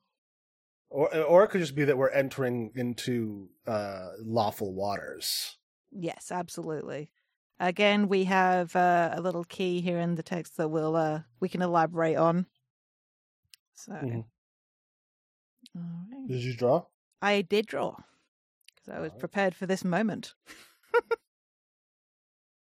Or 0.91 1.15
or 1.23 1.45
it 1.45 1.51
could 1.51 1.61
just 1.61 1.77
be 1.77 1.85
that 1.85 1.97
we're 1.97 2.11
entering 2.11 2.73
into 2.75 3.51
uh, 3.65 4.09
lawful 4.19 4.75
waters. 4.75 5.57
Yes, 5.93 6.33
absolutely. 6.33 7.11
Again, 7.59 8.09
we 8.09 8.25
have 8.25 8.77
uh, 8.77 9.11
a 9.15 9.21
little 9.21 9.45
key 9.45 9.81
here 9.81 9.99
in 9.99 10.15
the 10.15 10.23
text 10.23 10.57
that 10.59 10.69
we'll 10.69 10.95
uh, 10.95 11.21
we 11.41 11.49
can 11.49 11.63
elaborate 11.63 12.17
on. 12.17 12.47
So, 13.75 13.93
all 13.93 15.83
right. 16.11 16.29
Did 16.29 16.43
you 16.43 16.55
draw? 16.55 16.85
I 17.23 17.43
did 17.43 17.67
draw 17.67 17.97
because 18.75 18.89
I 18.89 19.01
was 19.01 19.11
Alright. 19.11 19.21
prepared 19.21 19.55
for 19.55 19.67
this 19.67 19.85
moment. 19.85 20.35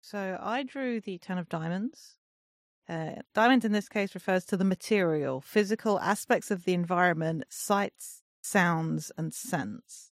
so 0.01 0.39
I 0.41 0.63
drew 0.63 1.01
the 1.01 1.19
Ten 1.19 1.39
of 1.39 1.49
Diamonds. 1.49 2.17
Uh, 2.89 3.15
diamond 3.33 3.65
in 3.65 3.73
this 3.73 3.89
case 3.89 4.15
refers 4.15 4.45
to 4.45 4.57
the 4.57 4.65
material, 4.65 5.41
physical 5.41 6.01
aspects 6.01 6.51
of 6.51 6.65
the 6.65 6.75
environment, 6.75 7.45
sights, 7.49 8.23
sounds, 8.43 9.13
and 9.17 9.33
scents. 9.33 10.11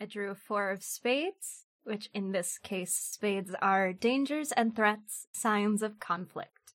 I 0.00 0.04
drew 0.04 0.30
a 0.30 0.34
four 0.34 0.70
of 0.70 0.82
spades, 0.84 1.64
which 1.88 2.10
in 2.14 2.32
this 2.32 2.58
case, 2.58 2.94
spades 2.94 3.54
are 3.60 3.92
dangers 3.92 4.52
and 4.52 4.76
threats, 4.76 5.26
signs 5.32 5.82
of 5.82 5.98
conflict. 5.98 6.74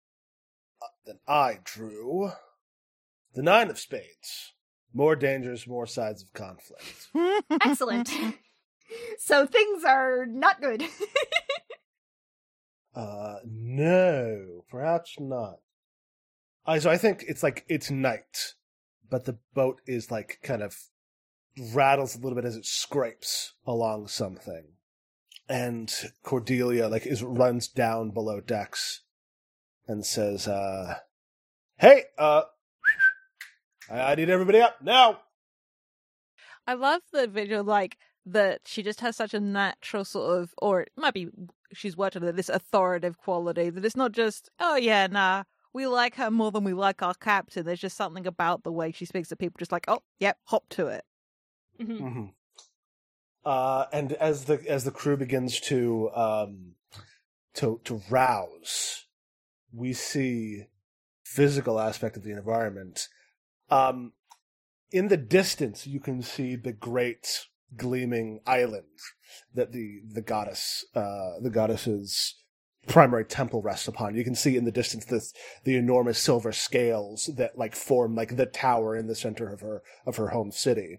Then 1.04 1.18
I 1.26 1.59
drew 1.64 2.30
the 3.34 3.42
nine 3.42 3.70
of 3.70 3.78
spades. 3.78 4.52
More 4.94 5.16
dangers, 5.16 5.66
more 5.66 5.86
sides 5.86 6.22
of 6.22 6.32
conflict. 6.32 7.09
Excellent. 7.64 8.11
so 9.18 9.46
things 9.46 9.84
are 9.84 10.26
not 10.26 10.61
good. 10.61 10.84
Uh, 12.94 13.36
no, 13.44 14.64
perhaps 14.68 15.14
not. 15.20 15.59
I 16.66 16.80
so 16.80 16.90
I 16.90 16.96
think 16.96 17.24
it's 17.28 17.44
like 17.44 17.64
it's 17.68 17.92
night, 17.92 18.54
but 19.09 19.24
the 19.24 19.38
boat 19.54 19.80
is 19.86 20.11
like 20.11 20.40
kind 20.42 20.62
of 20.62 20.76
rattles 21.72 22.16
a 22.16 22.18
little 22.18 22.34
bit 22.34 22.44
as 22.44 22.56
it 22.56 22.66
scrapes 22.66 23.54
along 23.64 24.09
something, 24.09 24.64
and 25.49 25.92
Cordelia 26.22 26.88
like 26.88 27.07
is 27.07 27.22
runs 27.22 27.68
down 27.68 28.11
below 28.11 28.40
decks 28.40 29.03
and 29.86 30.05
says, 30.05 30.46
uh, 30.46 30.99
"Hey, 31.76 32.05
uh, 32.18 32.42
I, 33.90 34.12
I 34.12 34.14
need 34.14 34.30
everybody 34.30 34.61
up 34.61 34.82
now." 34.82 35.20
I 36.66 36.74
love 36.74 37.01
the 37.12 37.26
visual, 37.26 37.64
like 37.64 37.96
that 38.26 38.61
she 38.66 38.82
just 38.82 39.01
has 39.01 39.16
such 39.16 39.32
a 39.32 39.40
natural 39.40 40.05
sort 40.05 40.38
of, 40.38 40.53
or 40.61 40.82
it 40.82 40.92
might 40.96 41.14
be 41.14 41.28
she's 41.72 41.96
worked 41.96 42.16
on 42.16 42.36
this 42.36 42.51
authoritative 42.51 43.16
quality 43.16 43.70
that 43.70 43.84
it's 43.84 43.96
not 43.96 44.12
just, 44.12 44.51
oh 44.61 44.76
yeah, 44.76 45.07
nah, 45.07 45.44
we 45.72 45.86
like 45.86 46.16
her 46.16 46.30
more 46.30 46.51
than 46.51 46.64
we 46.64 46.74
like 46.74 47.03
our 47.03 47.14
captain. 47.14 47.64
There's 47.64 47.80
just 47.80 47.96
something 47.96 48.26
about 48.26 48.64
the 48.64 48.72
way 48.72 48.92
she 48.92 49.07
speaks 49.07 49.28
to 49.30 49.36
people, 49.36 49.57
just 49.59 49.72
like, 49.72 49.86
oh, 49.88 50.01
yep, 50.20 50.36
hop 50.44 50.64
to 50.70 50.88
it. 50.88 51.05
Mhm. 51.80 51.99
hmm 51.99 52.24
Uh, 53.49 53.86
and 53.94 54.12
as 54.12 54.44
the 54.44 54.62
as 54.68 54.84
the 54.84 54.90
crew 54.90 55.16
begins 55.16 55.59
to 55.59 56.11
um, 56.14 56.74
to 57.55 57.80
to 57.82 58.03
rouse, 58.11 59.07
we 59.72 59.94
see 59.94 60.64
physical 61.24 61.80
aspect 61.80 62.18
of 62.18 62.24
the 62.24 62.32
environment. 62.32 63.09
Um, 63.70 64.12
in 64.90 65.09
the 65.09 65.16
distance, 65.16 65.86
you 65.86 65.99
can 65.99 66.20
see 66.20 66.57
the 66.57 66.74
great 66.74 67.46
gleaming 67.74 68.40
island 68.46 68.99
that 69.55 69.72
the 69.72 70.03
the 70.07 70.20
goddess 70.20 70.84
uh, 70.94 71.40
the 71.40 71.51
goddess's 71.51 72.34
primary 72.86 73.24
temple 73.24 73.62
rests 73.62 73.88
upon. 73.88 74.14
You 74.14 74.24
can 74.24 74.34
see 74.34 74.59
in 74.59 74.66
the 74.66 74.70
distance 74.70 75.07
this 75.07 75.32
the 75.64 75.76
enormous 75.76 76.18
silver 76.18 76.53
scales 76.53 77.30
that 77.38 77.57
like 77.57 77.74
form 77.74 78.14
like 78.14 78.36
the 78.36 78.44
tower 78.44 78.94
in 78.94 79.07
the 79.07 79.14
center 79.14 79.51
of 79.51 79.61
her 79.61 79.82
of 80.05 80.16
her 80.16 80.28
home 80.28 80.53
city. 80.53 80.99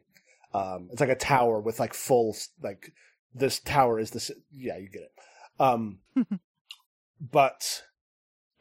Um, 0.54 0.90
it's 0.92 1.02
like 1.02 1.10
a 1.10 1.16
tower 1.16 1.60
with 1.60 1.80
like 1.80 1.94
full 1.94 2.36
like 2.62 2.92
this 3.34 3.60
tower 3.60 4.00
is 4.00 4.12
this 4.12 4.32
yeah 4.52 4.78
you 4.78 4.90
get 4.90 5.04
it. 5.04 5.12
Um, 5.60 6.00
but 7.22 7.84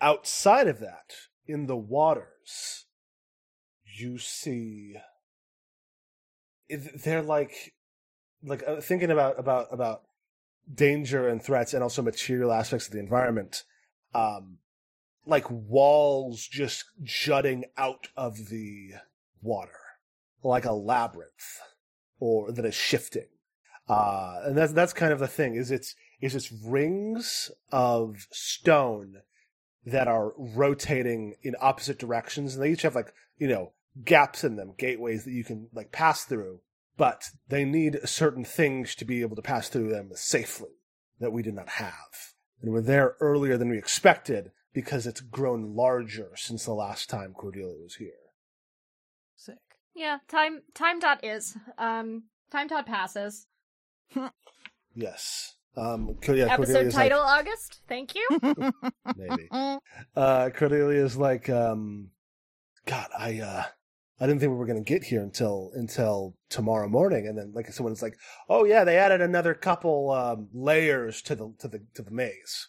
outside 0.00 0.68
of 0.68 0.80
that, 0.80 1.12
in 1.46 1.66
the 1.66 1.76
waters, 1.76 2.86
you 3.84 4.18
see 4.18 4.96
they're 6.68 7.22
like 7.22 7.74
like 8.42 8.62
uh, 8.66 8.80
thinking 8.80 9.10
about 9.10 9.38
about 9.38 9.68
about 9.72 10.02
danger 10.72 11.28
and 11.28 11.42
threats 11.42 11.72
and 11.72 11.82
also 11.82 12.02
material 12.02 12.52
aspects 12.52 12.86
of 12.86 12.92
the 12.92 12.98
environment 12.98 13.64
um 14.14 14.58
like 15.26 15.50
walls 15.50 16.46
just 16.46 16.84
jutting 17.02 17.64
out 17.76 18.08
of 18.16 18.48
the 18.50 18.90
water 19.40 19.72
like 20.42 20.66
a 20.66 20.72
labyrinth 20.72 21.60
or 22.20 22.52
that 22.52 22.64
is 22.64 22.74
shifting 22.74 23.26
uh 23.88 24.40
and 24.44 24.56
that's 24.56 24.72
that's 24.72 24.92
kind 24.92 25.12
of 25.12 25.18
the 25.18 25.28
thing 25.28 25.54
is 25.54 25.70
it's 25.70 25.94
is 26.20 26.34
it's 26.34 26.52
rings 26.52 27.50
of 27.72 28.26
stone 28.32 29.16
that 29.84 30.08
are 30.08 30.32
rotating 30.36 31.34
in 31.42 31.54
opposite 31.60 31.98
directions 31.98 32.54
and 32.54 32.62
they 32.62 32.72
each 32.72 32.82
have 32.82 32.94
like 32.94 33.12
you 33.38 33.48
know 33.48 33.72
gaps 34.04 34.44
in 34.44 34.56
them 34.56 34.74
gateways 34.76 35.24
that 35.24 35.32
you 35.32 35.44
can 35.44 35.68
like 35.72 35.90
pass 35.90 36.24
through 36.24 36.60
but 36.98 37.30
they 37.48 37.64
need 37.64 38.00
certain 38.04 38.44
things 38.44 38.94
to 38.96 39.04
be 39.04 39.22
able 39.22 39.36
to 39.36 39.42
pass 39.42 39.68
through 39.68 39.88
them 39.88 40.10
safely 40.14 40.70
that 41.20 41.32
we 41.32 41.42
did 41.42 41.54
not 41.54 41.68
have. 41.70 42.34
And 42.60 42.72
we're 42.72 42.82
there 42.82 43.14
earlier 43.20 43.56
than 43.56 43.70
we 43.70 43.78
expected 43.78 44.50
because 44.74 45.06
it's 45.06 45.20
grown 45.20 45.74
larger 45.74 46.32
since 46.34 46.64
the 46.64 46.74
last 46.74 47.08
time 47.08 47.34
Cordelia 47.34 47.76
was 47.80 47.94
here. 47.94 48.10
Sick. 49.36 49.56
Yeah, 49.98 50.18
time 50.28 50.62
time 50.74 51.00
dot 51.00 51.24
is. 51.24 51.56
Um 51.76 52.24
time 52.52 52.68
dot 52.68 52.86
passes. 52.86 53.46
Yes. 54.94 55.54
Um, 55.76 56.18
yeah, 56.26 56.52
Episode 56.52 56.86
Cordelia's 56.86 56.94
title 56.94 57.20
August. 57.20 57.82
Thank 57.86 58.16
you. 58.16 58.26
like, 58.42 58.74
maybe. 59.16 59.48
Uh, 59.52 60.50
Cordelia's 60.50 61.16
like, 61.16 61.48
um, 61.48 62.10
God, 62.84 63.06
I, 63.16 63.38
uh, 63.38 63.62
I 64.20 64.26
didn't 64.26 64.40
think 64.40 64.50
we 64.50 64.56
were 64.56 64.66
going 64.66 64.82
to 64.82 64.92
get 64.92 65.04
here 65.04 65.22
until 65.22 65.70
until 65.74 66.34
tomorrow 66.50 66.88
morning, 66.88 67.28
and 67.28 67.38
then 67.38 67.52
like 67.54 67.72
someone's 67.72 68.02
like, 68.02 68.18
"Oh 68.48 68.64
yeah, 68.64 68.82
they 68.82 68.96
added 68.96 69.20
another 69.20 69.54
couple 69.54 70.10
um, 70.10 70.48
layers 70.52 71.22
to 71.22 71.36
the 71.36 71.54
to 71.60 71.68
the 71.68 71.84
to 71.94 72.02
the 72.02 72.10
maze, 72.10 72.66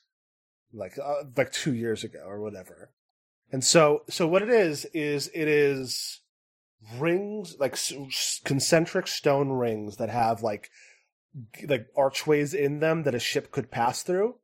like 0.72 1.00
uh, 1.04 1.24
like 1.36 1.52
two 1.52 1.74
years 1.74 2.04
ago 2.04 2.20
or 2.24 2.40
whatever." 2.40 2.92
And 3.52 3.64
so 3.64 4.04
so 4.08 4.28
what 4.28 4.44
it 4.44 4.50
is 4.50 4.86
is 4.94 5.32
it 5.34 5.48
is 5.48 6.22
rings 6.98 7.56
like 7.60 7.78
concentric 8.44 9.08
stone 9.08 9.50
rings 9.50 9.98
that 9.98 10.10
have 10.10 10.42
like 10.42 10.70
like 11.68 11.88
archways 11.96 12.54
in 12.54 12.80
them 12.80 13.04
that 13.04 13.16
a 13.16 13.20
ship 13.20 13.52
could 13.52 13.72
pass 13.72 14.02
through. 14.02 14.36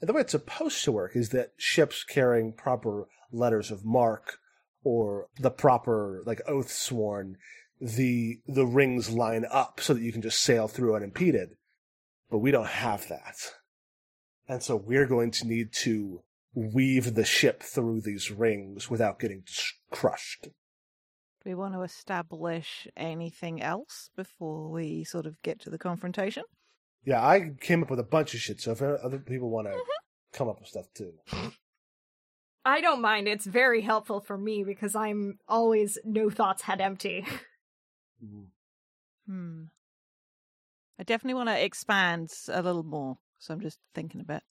And 0.00 0.08
the 0.08 0.12
way 0.12 0.20
it's 0.20 0.32
supposed 0.32 0.84
to 0.84 0.92
work 0.92 1.16
is 1.16 1.30
that 1.30 1.52
ships 1.56 2.04
carrying 2.04 2.52
proper 2.52 3.08
letters 3.32 3.70
of 3.70 3.84
marque 3.84 4.38
or 4.82 5.28
the 5.38 5.50
proper 5.50 6.22
like 6.26 6.42
oath 6.46 6.70
sworn, 6.70 7.38
the 7.80 8.40
the 8.46 8.66
rings 8.66 9.10
line 9.10 9.46
up 9.50 9.80
so 9.80 9.94
that 9.94 10.02
you 10.02 10.12
can 10.12 10.22
just 10.22 10.40
sail 10.40 10.68
through 10.68 10.94
unimpeded. 10.94 11.56
But 12.30 12.38
we 12.38 12.50
don't 12.50 12.66
have 12.66 13.08
that. 13.08 13.36
And 14.48 14.62
so 14.62 14.76
we're 14.76 15.06
going 15.06 15.30
to 15.32 15.46
need 15.46 15.72
to 15.72 16.22
weave 16.54 17.14
the 17.14 17.24
ship 17.24 17.62
through 17.62 18.02
these 18.02 18.30
rings 18.30 18.90
without 18.90 19.18
getting 19.18 19.44
crushed. 19.90 20.48
Do 21.44 21.50
we 21.50 21.54
want 21.54 21.74
to 21.74 21.82
establish 21.82 22.88
anything 22.96 23.60
else 23.60 24.08
before 24.16 24.70
we 24.70 25.04
sort 25.04 25.26
of 25.26 25.42
get 25.42 25.60
to 25.60 25.70
the 25.70 25.76
confrontation? 25.76 26.44
Yeah, 27.04 27.22
I 27.24 27.50
came 27.60 27.82
up 27.82 27.90
with 27.90 28.00
a 28.00 28.04
bunch 28.04 28.32
of 28.32 28.40
shit, 28.40 28.62
so 28.62 28.72
if 28.72 28.80
other 28.80 29.18
people 29.18 29.50
want 29.50 29.68
to 29.68 29.78
come 30.32 30.48
up 30.48 30.58
with 30.58 30.68
stuff 30.68 30.86
too. 30.94 31.12
I 32.64 32.80
don't 32.80 33.02
mind. 33.02 33.28
It's 33.28 33.44
very 33.44 33.82
helpful 33.82 34.20
for 34.20 34.38
me 34.38 34.64
because 34.64 34.96
I'm 34.96 35.38
always 35.46 35.98
no 36.02 36.30
thoughts 36.30 36.62
head 36.62 36.80
empty. 36.80 37.26
Mhm. 38.24 38.46
Hmm. 39.26 39.64
I 40.98 41.02
definitely 41.02 41.34
want 41.34 41.48
to 41.50 41.62
expand 41.62 42.30
a 42.48 42.62
little 42.62 42.84
more, 42.84 43.18
so 43.38 43.52
I'm 43.52 43.60
just 43.60 43.78
thinking 43.94 44.20
a 44.20 44.24
bit. 44.24 44.42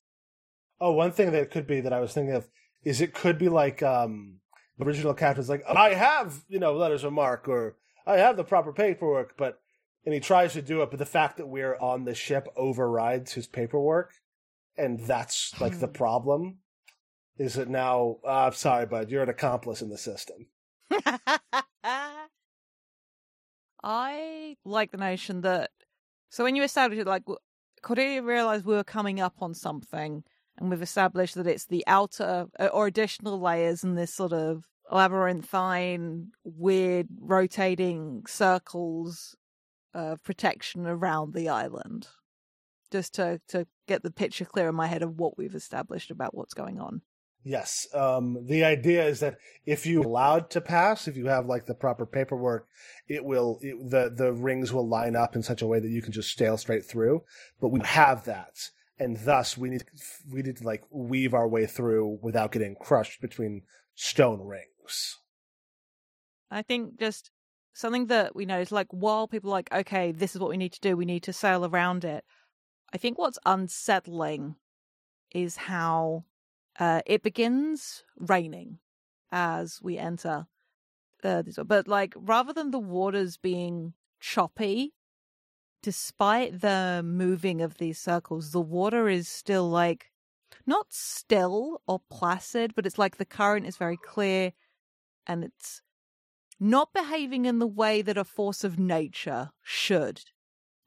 Oh, 0.80 0.92
one 0.92 1.10
thing 1.10 1.32
that 1.32 1.42
it 1.42 1.50
could 1.50 1.66
be 1.66 1.80
that 1.80 1.92
I 1.92 1.98
was 1.98 2.12
thinking 2.12 2.34
of 2.34 2.48
is 2.84 3.00
it 3.00 3.14
could 3.14 3.38
be 3.38 3.48
like 3.48 3.82
um 3.82 4.40
the 4.42 4.43
original 4.80 5.14
captain's 5.14 5.48
like, 5.48 5.64
I 5.68 5.94
have, 5.94 6.44
you 6.48 6.58
know, 6.58 6.74
letters 6.74 7.04
of 7.04 7.12
marque 7.12 7.48
or 7.48 7.76
I 8.06 8.18
have 8.18 8.36
the 8.36 8.44
proper 8.44 8.72
paperwork, 8.72 9.36
but 9.36 9.60
and 10.04 10.12
he 10.12 10.20
tries 10.20 10.52
to 10.52 10.62
do 10.62 10.82
it, 10.82 10.90
but 10.90 10.98
the 10.98 11.06
fact 11.06 11.38
that 11.38 11.46
we're 11.46 11.76
on 11.78 12.04
the 12.04 12.14
ship 12.14 12.46
overrides 12.56 13.32
his 13.32 13.46
paperwork, 13.46 14.12
and 14.76 15.00
that's 15.00 15.58
like 15.60 15.80
the 15.80 15.88
problem. 16.02 16.58
Is 17.38 17.56
it 17.56 17.68
now? 17.68 18.18
Uh, 18.24 18.46
I'm 18.46 18.52
sorry, 18.52 18.86
bud. 18.86 19.10
You're 19.10 19.22
an 19.22 19.28
accomplice 19.28 19.82
in 19.82 19.88
the 19.88 19.98
system. 19.98 20.46
I 23.82 24.56
like 24.64 24.92
the 24.92 24.98
notion 24.98 25.40
that 25.40 25.70
so 26.28 26.44
when 26.44 26.56
you 26.56 26.62
establish 26.62 26.98
it, 26.98 27.06
like 27.06 27.22
Cordelia 27.82 28.22
realized 28.22 28.64
we 28.64 28.74
were 28.74 28.84
coming 28.84 29.20
up 29.20 29.34
on 29.40 29.54
something, 29.54 30.24
and 30.58 30.70
we've 30.70 30.82
established 30.82 31.34
that 31.34 31.46
it's 31.46 31.66
the 31.66 31.84
outer 31.86 32.46
uh, 32.58 32.66
or 32.72 32.86
additional 32.86 33.40
layers 33.40 33.82
in 33.84 33.94
this 33.94 34.14
sort 34.14 34.32
of 34.32 34.64
labyrinthine, 34.90 36.32
weird, 36.44 37.08
rotating 37.20 38.24
circles 38.26 39.36
of 39.94 40.22
protection 40.22 40.86
around 40.86 41.34
the 41.34 41.48
island. 41.48 42.08
just 42.90 43.14
to 43.14 43.40
to 43.48 43.66
get 43.88 44.02
the 44.02 44.10
picture 44.10 44.44
clear 44.44 44.68
in 44.68 44.74
my 44.74 44.86
head 44.86 45.02
of 45.02 45.18
what 45.18 45.36
we've 45.36 45.54
established 45.56 46.10
about 46.10 46.34
what's 46.34 46.54
going 46.54 46.78
on. 46.80 47.02
Yes. 47.42 47.86
Um, 47.92 48.38
the 48.46 48.64
idea 48.64 49.04
is 49.04 49.20
that 49.20 49.36
if 49.66 49.84
you 49.84 50.00
allowed 50.02 50.48
to 50.50 50.60
pass, 50.62 51.06
if 51.08 51.16
you 51.16 51.26
have 51.26 51.44
like 51.46 51.66
the 51.66 51.74
proper 51.74 52.06
paperwork, 52.06 52.66
it 53.08 53.24
will 53.24 53.58
it, 53.60 53.76
the 53.90 54.10
the 54.14 54.32
rings 54.32 54.72
will 54.72 54.88
line 54.88 55.16
up 55.16 55.34
in 55.36 55.42
such 55.42 55.60
a 55.60 55.66
way 55.66 55.80
that 55.80 55.90
you 55.90 56.00
can 56.00 56.12
just 56.12 56.38
sail 56.38 56.56
straight 56.56 56.84
through. 56.86 57.22
But 57.60 57.68
we 57.68 57.80
have 57.84 58.24
that, 58.24 58.70
and 58.98 59.18
thus 59.24 59.56
we 59.56 59.70
need 59.70 59.84
we 60.30 60.42
need 60.42 60.56
to 60.56 60.64
like 60.64 60.84
weave 60.90 61.34
our 61.34 61.48
way 61.48 61.66
through 61.66 62.18
without 62.22 62.52
getting 62.52 62.76
crushed 62.76 63.20
between 63.20 63.62
stone 63.94 64.40
rings. 64.40 65.18
I 66.50 66.62
think 66.62 66.98
just 66.98 67.30
something 67.72 68.06
that 68.06 68.36
we 68.36 68.46
is 68.46 68.72
like 68.72 68.88
while 68.90 69.26
people 69.26 69.50
are 69.50 69.58
like, 69.58 69.72
okay, 69.72 70.12
this 70.12 70.34
is 70.34 70.40
what 70.40 70.50
we 70.50 70.56
need 70.56 70.72
to 70.72 70.80
do, 70.80 70.96
we 70.96 71.04
need 71.04 71.24
to 71.24 71.32
sail 71.32 71.64
around 71.64 72.04
it. 72.04 72.24
I 72.92 72.98
think 72.98 73.18
what's 73.18 73.38
unsettling 73.44 74.56
is 75.32 75.56
how 75.56 76.24
uh, 76.78 77.02
it 77.06 77.22
begins 77.22 78.04
raining 78.18 78.78
as 79.32 79.80
we 79.82 79.98
enter 79.98 80.46
uh, 81.24 81.42
but 81.64 81.88
like 81.88 82.14
rather 82.16 82.52
than 82.52 82.70
the 82.70 82.78
waters 82.78 83.36
being 83.36 83.94
choppy, 84.20 84.92
despite 85.84 86.62
the 86.62 87.02
moving 87.04 87.60
of 87.60 87.76
these 87.76 87.98
circles, 87.98 88.52
the 88.52 88.60
water 88.60 89.06
is 89.06 89.28
still 89.28 89.68
like 89.68 90.10
not 90.66 90.86
still 90.88 91.82
or 91.86 92.00
placid, 92.10 92.74
but 92.74 92.86
it's 92.86 92.96
like 92.96 93.18
the 93.18 93.26
current 93.26 93.66
is 93.66 93.76
very 93.76 93.98
clear 93.98 94.52
and 95.26 95.44
it's 95.44 95.82
not 96.58 96.94
behaving 96.94 97.44
in 97.44 97.58
the 97.58 97.66
way 97.66 98.00
that 98.00 98.16
a 98.16 98.24
force 98.24 98.64
of 98.64 98.78
nature 98.78 99.50
should. 99.62 100.22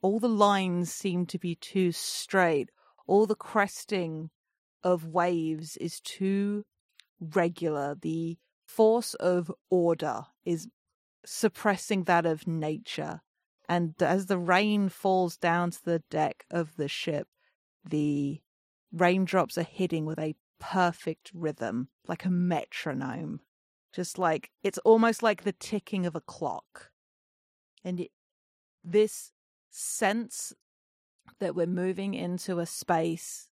All 0.01 0.19
the 0.19 0.27
lines 0.27 0.91
seem 0.91 1.27
to 1.27 1.37
be 1.37 1.53
too 1.53 1.91
straight. 1.91 2.71
All 3.05 3.27
the 3.27 3.35
cresting 3.35 4.31
of 4.83 5.05
waves 5.05 5.77
is 5.77 5.99
too 5.99 6.65
regular. 7.19 7.95
The 8.01 8.39
force 8.65 9.13
of 9.13 9.51
order 9.69 10.23
is 10.43 10.67
suppressing 11.23 12.05
that 12.05 12.25
of 12.25 12.47
nature. 12.47 13.21
And 13.69 13.95
as 14.01 14.27
the 14.27 14.37
rain 14.37 14.89
falls 14.89 15.37
down 15.37 15.71
to 15.71 15.83
the 15.83 15.99
deck 16.09 16.45
of 16.49 16.77
the 16.77 16.87
ship, 16.87 17.27
the 17.83 18.41
raindrops 18.91 19.57
are 19.57 19.63
hitting 19.63 20.05
with 20.05 20.19
a 20.19 20.35
perfect 20.59 21.31
rhythm, 21.33 21.89
like 22.07 22.25
a 22.25 22.29
metronome. 22.29 23.41
Just 23.93 24.17
like 24.17 24.51
it's 24.63 24.77
almost 24.79 25.23
like 25.23 25.43
the 25.43 25.53
ticking 25.53 26.05
of 26.05 26.15
a 26.15 26.21
clock. 26.21 26.91
And 27.83 27.99
it, 27.99 28.11
this 28.83 29.31
sense 29.69 30.53
that 31.39 31.55
we're 31.55 31.67
moving 31.67 32.13
into 32.13 32.59
a 32.59 32.65
space 32.65 33.49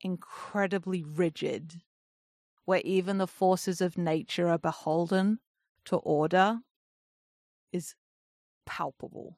incredibly 0.00 1.02
rigid, 1.02 1.82
where 2.64 2.80
even 2.84 3.18
the 3.18 3.26
forces 3.26 3.80
of 3.80 3.98
nature 3.98 4.48
are 4.48 4.58
beholden 4.58 5.40
to 5.84 5.96
order, 5.96 6.60
is 7.72 7.94
palpable. 8.70 9.36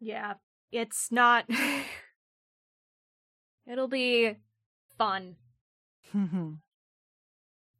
Yeah, 0.00 0.34
it's 0.72 1.12
not. 1.12 1.48
It'll 3.70 3.88
be 3.88 4.36
fun. 4.98 5.36
I've 6.14 6.58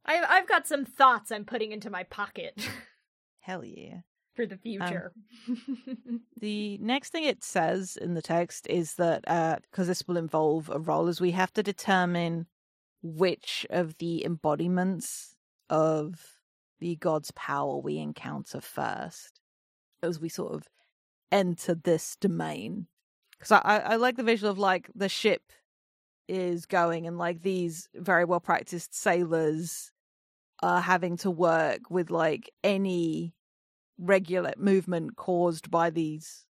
I've 0.05 0.47
got 0.47 0.67
some 0.67 0.85
thoughts 0.85 1.31
I'm 1.31 1.43
putting 1.43 1.73
into 1.73 1.89
my 1.89 2.03
pocket 2.03 2.69
Hell 3.41 3.65
yeah. 3.65 4.01
for 4.35 4.45
the 4.45 4.53
um, 4.53 4.59
future. 4.61 5.11
The 6.39 6.77
next 6.77 7.09
thing 7.09 7.25
it 7.25 7.43
says 7.43 7.97
in 7.97 8.13
the 8.13 8.21
text 8.21 8.67
is 8.67 8.93
that 8.95 9.25
uh, 9.27 9.57
because 9.69 9.87
this 9.87 10.07
will 10.07 10.17
involve 10.17 10.69
a 10.69 10.79
role, 10.79 11.09
is 11.09 11.19
we 11.19 11.31
have 11.31 11.51
to 11.53 11.63
determine 11.63 12.45
which 13.03 13.65
of 13.69 13.97
the 13.97 14.23
embodiments 14.23 15.35
of 15.69 16.37
the 16.79 16.95
god's 16.95 17.31
power 17.31 17.77
we 17.77 17.97
encounter 17.97 18.61
first 18.61 19.40
as 20.03 20.19
we 20.19 20.29
sort 20.29 20.53
of 20.53 20.67
enter 21.31 21.75
this 21.75 22.15
domain. 22.19 22.87
Because 23.31 23.51
I, 23.51 23.77
I, 23.85 23.95
like 23.95 24.17
the 24.17 24.23
visual 24.23 24.51
of 24.51 24.59
like 24.59 24.89
the 24.93 25.09
ship 25.09 25.51
is 26.27 26.65
going 26.65 27.07
and 27.07 27.17
like 27.17 27.41
these 27.41 27.89
very 27.95 28.25
well 28.25 28.39
practiced 28.39 28.93
sailors 28.93 29.91
are 30.61 30.81
having 30.81 31.17
to 31.17 31.31
work 31.31 31.89
with 31.89 32.11
like 32.11 32.51
any 32.63 33.33
regular 33.97 34.53
movement 34.57 35.15
caused 35.15 35.71
by 35.71 35.89
these 35.89 36.45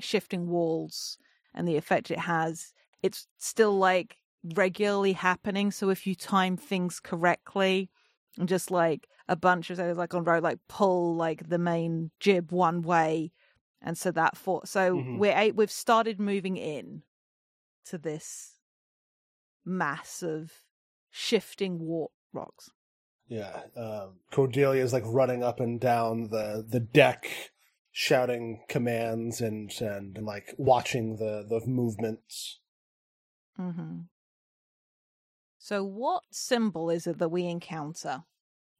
shifting 0.00 0.48
walls 0.48 1.18
and 1.54 1.66
the 1.66 1.76
effect 1.76 2.10
it 2.10 2.18
has 2.18 2.72
it's 3.02 3.26
still 3.38 3.76
like 3.76 4.16
regularly 4.54 5.12
happening 5.12 5.70
so 5.70 5.90
if 5.90 6.06
you 6.06 6.14
time 6.14 6.56
things 6.56 7.00
correctly 7.00 7.90
and 8.38 8.48
just 8.48 8.70
like 8.70 9.08
a 9.28 9.36
bunch 9.36 9.70
of 9.70 9.76
sailors 9.76 9.96
like 9.96 10.14
on 10.14 10.24
road 10.24 10.42
like 10.42 10.58
pull 10.68 11.14
like 11.16 11.48
the 11.48 11.58
main 11.58 12.10
jib 12.20 12.52
one 12.52 12.82
way 12.82 13.32
and 13.82 13.98
so 13.98 14.10
that 14.10 14.36
for 14.36 14.62
so 14.64 14.96
Mhm. 14.96 15.18
we're 15.18 15.36
a- 15.36 15.50
we've 15.52 15.70
started 15.70 16.18
moving 16.20 16.56
in 16.56 17.02
to 17.86 17.98
this 17.98 18.58
mass 19.64 20.22
of 20.22 20.52
shifting 21.10 21.78
war 21.80 22.10
rocks 22.32 22.70
Yeah. 23.28 23.62
Um, 23.74 24.20
Cordelia 24.30 24.84
is 24.84 24.92
like 24.92 25.02
running 25.06 25.42
up 25.42 25.58
and 25.58 25.80
down 25.80 26.28
the 26.30 26.64
the 26.68 26.78
deck, 26.78 27.26
shouting 27.90 28.62
commands 28.68 29.40
and 29.40 29.72
and, 29.80 30.16
and 30.16 30.24
like 30.26 30.54
watching 30.58 31.16
the 31.16 31.44
the 31.48 31.60
movements. 31.66 32.60
Mm-hmm. 33.58 34.02
So, 35.58 35.82
what 35.82 36.22
symbol 36.30 36.88
is 36.90 37.06
it 37.08 37.18
that 37.18 37.30
we 37.30 37.46
encounter? 37.46 38.22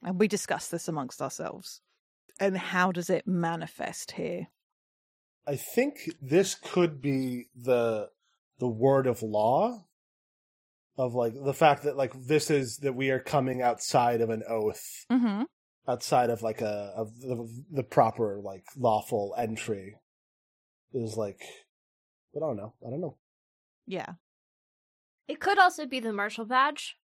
And 0.02 0.18
we 0.20 0.28
discuss 0.28 0.68
this 0.68 0.88
amongst 0.88 1.20
ourselves. 1.22 1.80
And 2.38 2.56
how 2.56 2.92
does 2.92 3.08
it 3.10 3.26
manifest 3.26 4.12
here? 4.12 4.48
I 5.46 5.56
think 5.56 5.96
this 6.20 6.54
could 6.54 7.00
be 7.00 7.46
the 7.54 8.10
the 8.58 8.68
word 8.68 9.06
of 9.06 9.22
law 9.22 9.84
of 10.98 11.14
like 11.14 11.34
the 11.34 11.54
fact 11.54 11.82
that 11.84 11.96
like 11.96 12.12
this 12.26 12.50
is 12.50 12.78
that 12.78 12.94
we 12.94 13.10
are 13.10 13.20
coming 13.20 13.62
outside 13.62 14.20
of 14.22 14.30
an 14.30 14.42
oath 14.48 15.04
Mm-hmm. 15.10 15.42
outside 15.86 16.30
of 16.30 16.42
like 16.42 16.62
a 16.62 16.92
of 16.96 17.20
the, 17.20 17.46
the 17.70 17.82
proper 17.82 18.40
like 18.42 18.64
lawful 18.76 19.34
entry 19.38 19.96
is 20.94 21.16
like 21.16 21.40
but 22.32 22.42
I 22.42 22.46
don't 22.48 22.56
know 22.56 22.72
I 22.86 22.90
don't 22.90 23.00
know 23.02 23.16
Yeah. 23.86 24.14
it 25.28 25.38
could 25.38 25.58
also 25.58 25.86
be 25.86 26.00
the 26.00 26.12
marshal 26.12 26.44
badge. 26.46 26.96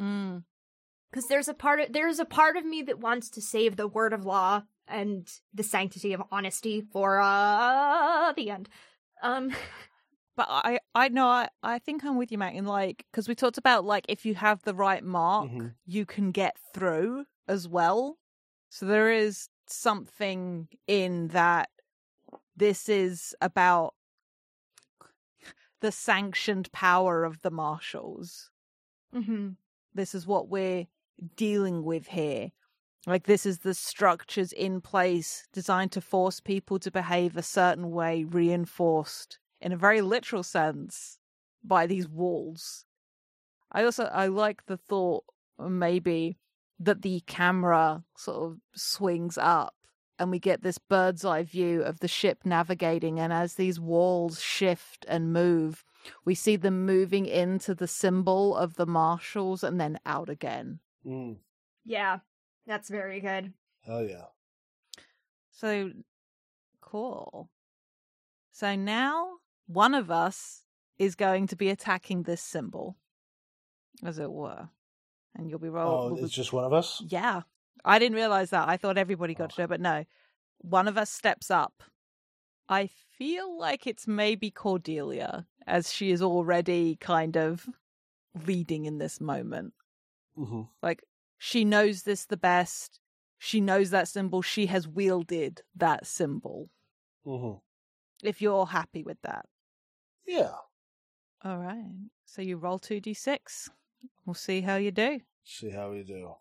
Mm. 0.00 0.44
Because 1.16 1.28
there's 1.30 1.48
a 1.48 1.54
part 1.54 1.80
of 1.80 1.92
there's 1.94 2.18
a 2.18 2.26
part 2.26 2.58
of 2.58 2.64
me 2.66 2.82
that 2.82 2.98
wants 3.00 3.30
to 3.30 3.40
save 3.40 3.76
the 3.76 3.88
word 3.88 4.12
of 4.12 4.26
law 4.26 4.62
and 4.86 5.26
the 5.54 5.62
sanctity 5.62 6.12
of 6.12 6.22
honesty 6.30 6.82
for 6.92 7.18
uh 7.20 8.32
the 8.34 8.50
end 8.50 8.68
um 9.22 9.50
But 10.36 10.48
I, 10.50 10.80
I 10.94 11.08
know, 11.08 11.26
I, 11.28 11.48
I 11.62 11.78
think 11.78 12.04
I'm 12.04 12.18
with 12.18 12.30
you, 12.30 12.36
Matt, 12.36 12.52
in 12.52 12.66
like, 12.66 13.06
because 13.10 13.26
we 13.26 13.34
talked 13.34 13.56
about 13.56 13.86
like 13.86 14.04
if 14.10 14.26
you 14.26 14.34
have 14.34 14.60
the 14.64 14.74
right 14.74 15.02
mark, 15.02 15.48
Mhm. 15.50 15.72
you 15.86 16.04
can 16.04 16.30
get 16.30 16.58
through 16.74 17.24
as 17.48 17.66
well. 17.66 18.18
So 18.68 18.84
there 18.84 19.10
is 19.10 19.48
something 19.66 20.68
in 20.86 21.28
that 21.28 21.70
this 22.54 22.90
is 22.90 23.34
about 23.40 23.94
the 25.80 25.90
sanctioned 25.90 26.70
power 26.70 27.24
of 27.24 27.40
the 27.40 27.50
marshals. 27.50 28.50
mhm. 29.14 29.56
This 29.94 30.14
is 30.14 30.26
what 30.26 30.50
we're 30.50 30.86
dealing 31.36 31.84
with 31.84 32.08
here. 32.08 32.50
Like, 33.06 33.24
this 33.24 33.46
is 33.46 33.58
the 33.58 33.74
structures 33.74 34.52
in 34.52 34.80
place 34.80 35.46
designed 35.52 35.92
to 35.92 36.00
force 36.00 36.40
people 36.40 36.78
to 36.80 36.90
behave 36.90 37.36
a 37.36 37.42
certain 37.42 37.90
way, 37.90 38.24
reinforced 38.24 39.38
in 39.60 39.72
a 39.72 39.76
very 39.76 40.00
literal 40.00 40.42
sense 40.42 41.18
by 41.62 41.86
these 41.86 42.08
walls. 42.08 42.84
I 43.72 43.84
also 43.84 44.04
I 44.04 44.26
like 44.26 44.66
the 44.66 44.76
thought 44.76 45.24
maybe 45.58 46.38
that 46.78 47.02
the 47.02 47.20
camera 47.26 48.04
sort 48.16 48.50
of 48.50 48.58
swings 48.74 49.38
up 49.38 49.74
and 50.18 50.30
we 50.30 50.38
get 50.38 50.62
this 50.62 50.78
bird's 50.78 51.24
eye 51.24 51.42
view 51.42 51.82
of 51.82 52.00
the 52.00 52.08
ship 52.08 52.40
navigating 52.44 53.18
and 53.18 53.32
as 53.32 53.54
these 53.54 53.80
walls 53.80 54.40
shift 54.40 55.04
and 55.08 55.32
move 55.32 55.84
we 56.24 56.34
see 56.34 56.56
them 56.56 56.84
moving 56.84 57.26
into 57.26 57.74
the 57.74 57.88
symbol 57.88 58.54
of 58.54 58.74
the 58.74 58.86
marshals 58.86 59.64
and 59.64 59.80
then 59.80 59.98
out 60.04 60.28
again 60.28 60.80
mm, 61.06 61.36
yeah 61.84 62.18
that's 62.66 62.88
very 62.88 63.20
good 63.20 63.52
hell 63.84 64.02
yeah 64.02 64.24
so 65.50 65.90
cool 66.80 67.48
so 68.52 68.74
now 68.74 69.34
one 69.66 69.94
of 69.94 70.10
us 70.10 70.62
is 70.98 71.14
going 71.14 71.46
to 71.46 71.56
be 71.56 71.68
attacking 71.68 72.22
this 72.22 72.40
symbol 72.42 72.96
as 74.04 74.18
it 74.18 74.30
were 74.30 74.68
and 75.34 75.50
you'll 75.50 75.58
be 75.58 75.68
roll 75.68 75.92
oh 75.92 76.08
will 76.08 76.16
be- 76.16 76.22
it's 76.22 76.32
just 76.34 76.52
one 76.52 76.64
of 76.64 76.72
us 76.72 77.02
Yeah. 77.08 77.42
I 77.84 78.00
didn't 78.00 78.16
realize 78.16 78.50
that. 78.50 78.68
I 78.68 78.76
thought 78.76 78.98
everybody 78.98 79.32
got 79.34 79.50
to 79.50 79.56
do 79.56 79.62
it, 79.62 79.68
but 79.68 79.80
no. 79.80 80.04
One 80.58 80.88
of 80.88 80.98
us 80.98 81.08
steps 81.08 81.52
up 81.52 81.84
I 82.68 82.88
feel 83.16 83.56
like 83.56 83.86
it's 83.86 84.08
maybe 84.08 84.50
Cordelia, 84.50 85.46
as 85.66 85.92
she 85.92 86.10
is 86.10 86.20
already 86.20 86.96
kind 86.96 87.36
of 87.36 87.68
leading 88.44 88.86
in 88.86 88.98
this 88.98 89.20
moment. 89.20 89.72
Mm-hmm. 90.38 90.62
Like, 90.82 91.02
she 91.38 91.64
knows 91.64 92.02
this 92.02 92.26
the 92.26 92.36
best. 92.36 93.00
She 93.38 93.60
knows 93.60 93.90
that 93.90 94.08
symbol. 94.08 94.42
She 94.42 94.66
has 94.66 94.88
wielded 94.88 95.62
that 95.74 96.06
symbol. 96.06 96.70
Mm-hmm. 97.26 97.58
If 98.26 98.40
you're 98.40 98.66
happy 98.66 99.02
with 99.02 99.18
that. 99.22 99.46
Yeah. 100.26 100.52
All 101.44 101.58
right. 101.58 101.84
So 102.24 102.42
you 102.42 102.56
roll 102.56 102.78
2d6. 102.78 103.68
We'll 104.24 104.34
see 104.34 104.60
how 104.60 104.76
you 104.76 104.90
do. 104.90 105.20
See 105.44 105.70
how 105.70 105.92
you 105.92 106.04
do. 106.04 106.34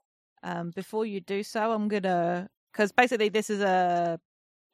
Um, 0.43 0.71
before 0.71 1.05
you 1.05 1.21
do 1.21 1.43
so, 1.43 1.71
I'm 1.71 1.87
gonna 1.87 2.49
because 2.71 2.91
basically 2.91 3.29
this 3.29 3.49
is 3.49 3.61
a, 3.61 4.19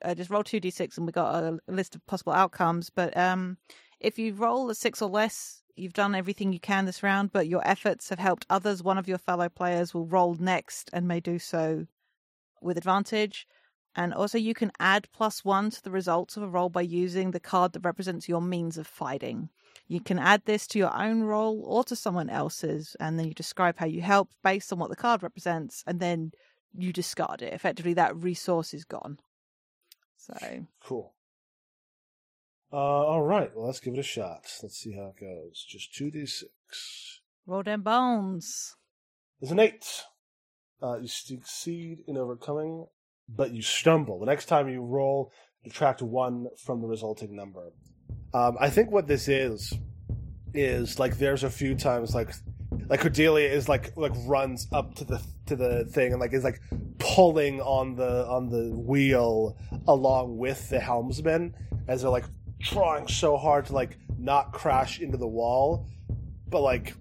a 0.02 0.16
just 0.16 0.30
roll 0.30 0.44
two 0.44 0.60
d 0.60 0.70
six 0.70 0.98
and 0.98 1.06
we 1.06 1.12
got 1.12 1.44
a, 1.44 1.60
a 1.68 1.72
list 1.72 1.96
of 1.96 2.06
possible 2.08 2.34
outcomes. 2.34 2.90
But 2.90 3.16
um, 3.16 3.58
if 4.00 4.20
you 4.20 4.34
roll 4.34 4.70
a 4.70 4.76
six 4.76 5.02
or 5.02 5.10
less, 5.10 5.61
you've 5.82 5.94
done 5.94 6.16
everything 6.16 6.54
you 6.54 6.60
can 6.60 6.86
this 6.86 7.04
round. 7.04 7.32
But 7.32 7.48
your 7.48 7.68
efforts 7.68 8.10
have 8.10 8.20
helped 8.20 8.46
others. 8.50 8.84
One 8.84 8.98
of 8.98 9.08
your 9.08 9.18
fellow 9.18 9.50
players 9.50 9.94
will 9.94 10.06
roll 10.06 10.36
next 10.36 10.90
and 10.94 11.08
may 11.08 11.20
do 11.20 11.40
so 11.40 11.88
with 12.62 12.78
advantage. 12.78 13.48
And 13.94 14.14
also, 14.14 14.38
you 14.38 14.54
can 14.54 14.72
add 14.80 15.10
plus 15.12 15.44
one 15.44 15.70
to 15.72 15.84
the 15.84 15.92
results 15.92 16.38
of 16.38 16.44
a 16.44 16.48
roll 16.48 16.70
by 16.70 16.82
using 16.82 17.32
the 17.32 17.42
card 17.42 17.74
that 17.74 17.84
represents 17.84 18.30
your 18.30 18.42
means 18.42 18.78
of 18.78 18.88
fighting. 18.88 19.50
You 19.88 20.00
can 20.00 20.18
add 20.18 20.44
this 20.46 20.66
to 20.68 20.80
your 20.80 20.96
own 20.96 21.24
roll 21.24 21.62
or 21.66 21.84
to 21.86 21.96
someone 21.96 22.30
else's, 22.30 22.96
and 23.02 23.20
then 23.20 23.28
you 23.28 23.34
describe 23.34 23.78
how 23.78 23.88
you 23.88 24.02
help 24.02 24.30
based 24.44 24.72
on 24.72 24.80
what 24.80 24.90
the 24.90 24.96
card 24.96 25.24
represents, 25.24 25.84
and 25.86 26.00
then 26.00 26.32
you 26.74 26.94
discard 26.94 27.42
it. 27.42 27.54
Effectively, 27.54 27.94
that 27.96 28.16
resource 28.16 28.74
is 28.74 28.86
gone. 28.86 29.20
So, 30.16 30.68
Cool. 30.82 31.14
Uh, 32.74 32.76
all 32.76 33.22
right. 33.22 33.52
Well, 33.56 33.66
let's 33.66 33.80
give 33.80 33.94
it 33.94 34.00
a 34.00 34.04
shot. 34.04 34.46
Let's 34.64 34.78
see 34.78 34.94
how 34.94 35.14
it 35.16 35.20
goes. 35.20 35.66
Just 35.68 35.94
two 35.94 36.10
d 36.10 36.26
six. 36.26 37.22
roll 37.46 37.64
them 37.64 37.82
bones. 37.82 38.76
There's 39.40 39.52
an 39.52 39.60
eight. 39.60 40.04
Uh, 40.82 40.98
you 41.00 41.08
succeed 41.08 42.00
in 42.08 42.18
overcoming, 42.18 42.88
but 43.28 43.52
you 43.52 43.62
stumble. 43.62 44.20
The 44.20 44.26
next 44.26 44.46
time 44.46 44.70
you 44.70 44.82
roll, 44.82 45.32
detract 45.64 46.02
one 46.02 46.48
from 46.58 46.82
the 46.82 46.88
resulting 46.88 47.36
number. 47.36 47.72
Um, 48.34 48.58
I 48.60 48.70
think 48.70 48.90
what 48.92 49.08
this 49.08 49.28
is 49.28 49.74
is 50.54 51.00
like 51.00 51.18
there's 51.18 51.44
a 51.44 51.50
few 51.50 51.76
times 51.76 52.14
like 52.16 52.34
like 52.88 53.02
Cordelia 53.02 53.50
is 53.50 53.70
like 53.70 53.96
like 53.96 54.14
runs 54.26 54.68
up 54.72 54.96
to 54.96 55.06
the 55.06 55.22
to 55.46 55.56
the 55.56 55.86
thing 55.86 56.12
and 56.12 56.22
like 56.22 56.34
is 56.34 56.44
like 56.44 56.62
pulling 57.00 57.62
on 57.62 57.96
the 57.96 58.26
on 58.28 58.50
the 58.50 58.72
wheel 58.76 59.58
along 59.88 60.38
with 60.38 60.70
the 60.70 60.80
helmsman 60.80 61.54
as 61.88 62.02
they're 62.02 62.12
like 62.12 62.26
trying 62.62 63.08
so 63.08 63.38
hard 63.38 63.66
to 63.68 63.74
like 63.74 63.98
not 64.18 64.54
crash 64.54 65.00
into 65.00 65.18
the 65.18 65.28
wall, 65.28 65.88
but 66.48 66.62
like 66.62 66.94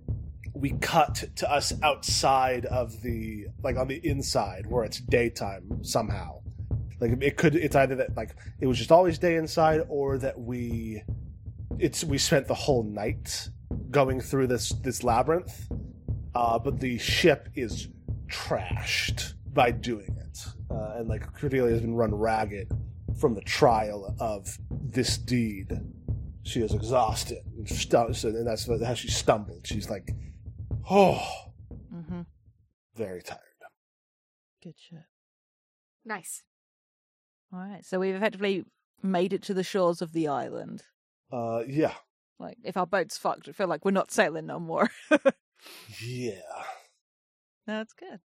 we 0.55 0.71
cut 0.71 1.25
to 1.37 1.51
us 1.51 1.73
outside 1.83 2.67
of 2.67 3.01
the 3.03 3.47
like 3.63 3.77
on 3.77 3.89
the 3.89 4.01
inside 4.07 4.67
where 4.67 4.85
it's 4.85 5.01
daytime 5.01 5.83
somehow. 5.83 6.41
Like 7.01 7.23
it 7.23 7.37
could 7.37 7.55
it's 7.55 7.77
either 7.77 7.97
that 7.97 8.17
like 8.17 8.35
it 8.61 8.67
was 8.67 8.79
just 8.79 8.93
always 8.93 9.19
day 9.19 9.37
inside 9.37 9.83
or 9.89 10.19
that 10.19 10.39
we 10.39 11.03
it's 11.79 12.05
we 12.05 12.19
spent 12.19 12.47
the 12.47 12.55
whole 12.55 12.83
night 12.83 13.49
going 13.91 14.21
through 14.21 14.49
this 14.49 14.71
this 14.83 15.03
labyrinth. 15.03 15.69
Uh, 16.35 16.59
but 16.59 16.79
the 16.79 16.97
ship 16.99 17.49
is 17.55 17.89
trashed 18.29 19.35
by 19.53 19.71
doing 19.71 20.17
it. 20.21 20.45
Uh, 20.71 20.95
and 20.99 21.09
like 21.09 21.33
Cordelia 21.35 21.73
has 21.73 21.81
been 21.81 21.95
run 21.95 22.15
ragged 22.15 22.71
from 23.21 23.35
the 23.35 23.41
trial 23.43 24.17
of 24.19 24.59
this 24.71 25.19
deed. 25.19 25.69
She 26.43 26.61
is 26.63 26.73
exhausted, 26.73 27.39
and, 27.59 27.69
stu- 27.69 28.15
so- 28.15 28.29
and 28.31 28.47
that's 28.47 28.67
how 28.67 28.95
she 28.95 29.09
stumbled. 29.09 29.67
She's 29.67 29.91
like, 29.91 30.11
oh, 30.91 31.23
Mm-hmm. 31.95 32.23
very 32.95 33.21
tired. 33.23 33.41
Good 34.63 34.75
shit. 34.79 35.01
Nice. 36.05 36.43
All 37.53 37.59
right. 37.61 37.85
So 37.85 37.99
we've 38.01 38.15
effectively 38.15 38.65
made 39.03 39.33
it 39.33 39.43
to 39.45 39.55
the 39.55 39.63
shores 39.65 40.01
of 40.01 40.13
the 40.13 40.29
island. 40.29 40.83
Uh, 41.33 41.63
yeah, 41.67 41.95
Like, 42.39 42.59
if 42.65 42.77
our 42.77 42.87
boat's 42.87 43.19
fucked, 43.19 43.49
I 43.49 43.53
feel 43.53 43.67
like 43.69 43.85
we're 43.85 43.91
not 43.91 44.11
sailing 44.11 44.47
no 44.47 44.59
more. 44.61 44.89
yeah. 46.03 46.41
That's 47.67 47.93
good. 47.93 48.21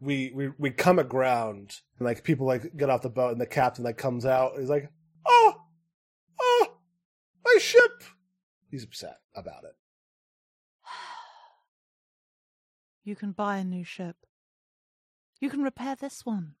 We 0.00 0.30
we 0.34 0.50
we 0.58 0.70
come 0.70 0.98
aground, 0.98 1.80
and 1.98 2.06
like 2.06 2.22
people 2.22 2.46
like 2.46 2.76
get 2.76 2.90
off 2.90 3.02
the 3.02 3.10
boat, 3.10 3.32
and 3.32 3.40
the 3.40 3.46
captain 3.46 3.84
like 3.84 3.98
comes 3.98 4.24
out, 4.24 4.52
and 4.52 4.60
he's 4.60 4.70
like, 4.70 4.90
oh, 5.26 5.54
oh, 6.40 6.66
my 7.44 7.58
ship. 7.60 8.04
He's 8.70 8.84
upset 8.84 9.18
about 9.34 9.64
it. 9.64 9.76
You 13.04 13.16
can 13.16 13.32
buy 13.32 13.56
a 13.56 13.64
new 13.64 13.84
ship. 13.84 14.16
You 15.40 15.48
can 15.48 15.62
repair 15.62 15.96
this 15.96 16.26
one. 16.26 16.56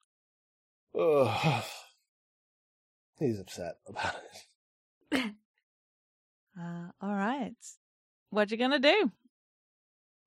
Ugh. 0.98 1.64
He's 3.18 3.38
upset 3.38 3.74
about 3.86 4.14
it. 5.12 5.24
Uh, 6.60 6.90
all 7.00 7.14
right. 7.14 7.54
What 8.30 8.50
you 8.50 8.56
gonna 8.56 8.80
do? 8.80 9.12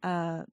Uh, 0.02 0.44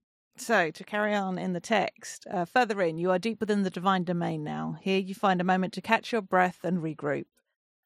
so 0.40 0.70
to 0.70 0.84
carry 0.84 1.14
on 1.14 1.38
in 1.38 1.52
the 1.52 1.60
text, 1.60 2.26
uh, 2.30 2.44
further 2.44 2.80
in, 2.82 2.98
you 2.98 3.10
are 3.10 3.18
deep 3.18 3.40
within 3.40 3.62
the 3.62 3.70
divine 3.70 4.04
domain 4.04 4.44
now. 4.44 4.76
Here, 4.80 4.98
you 4.98 5.14
find 5.14 5.40
a 5.40 5.44
moment 5.44 5.72
to 5.74 5.80
catch 5.80 6.12
your 6.12 6.22
breath 6.22 6.58
and 6.64 6.78
regroup. 6.78 7.26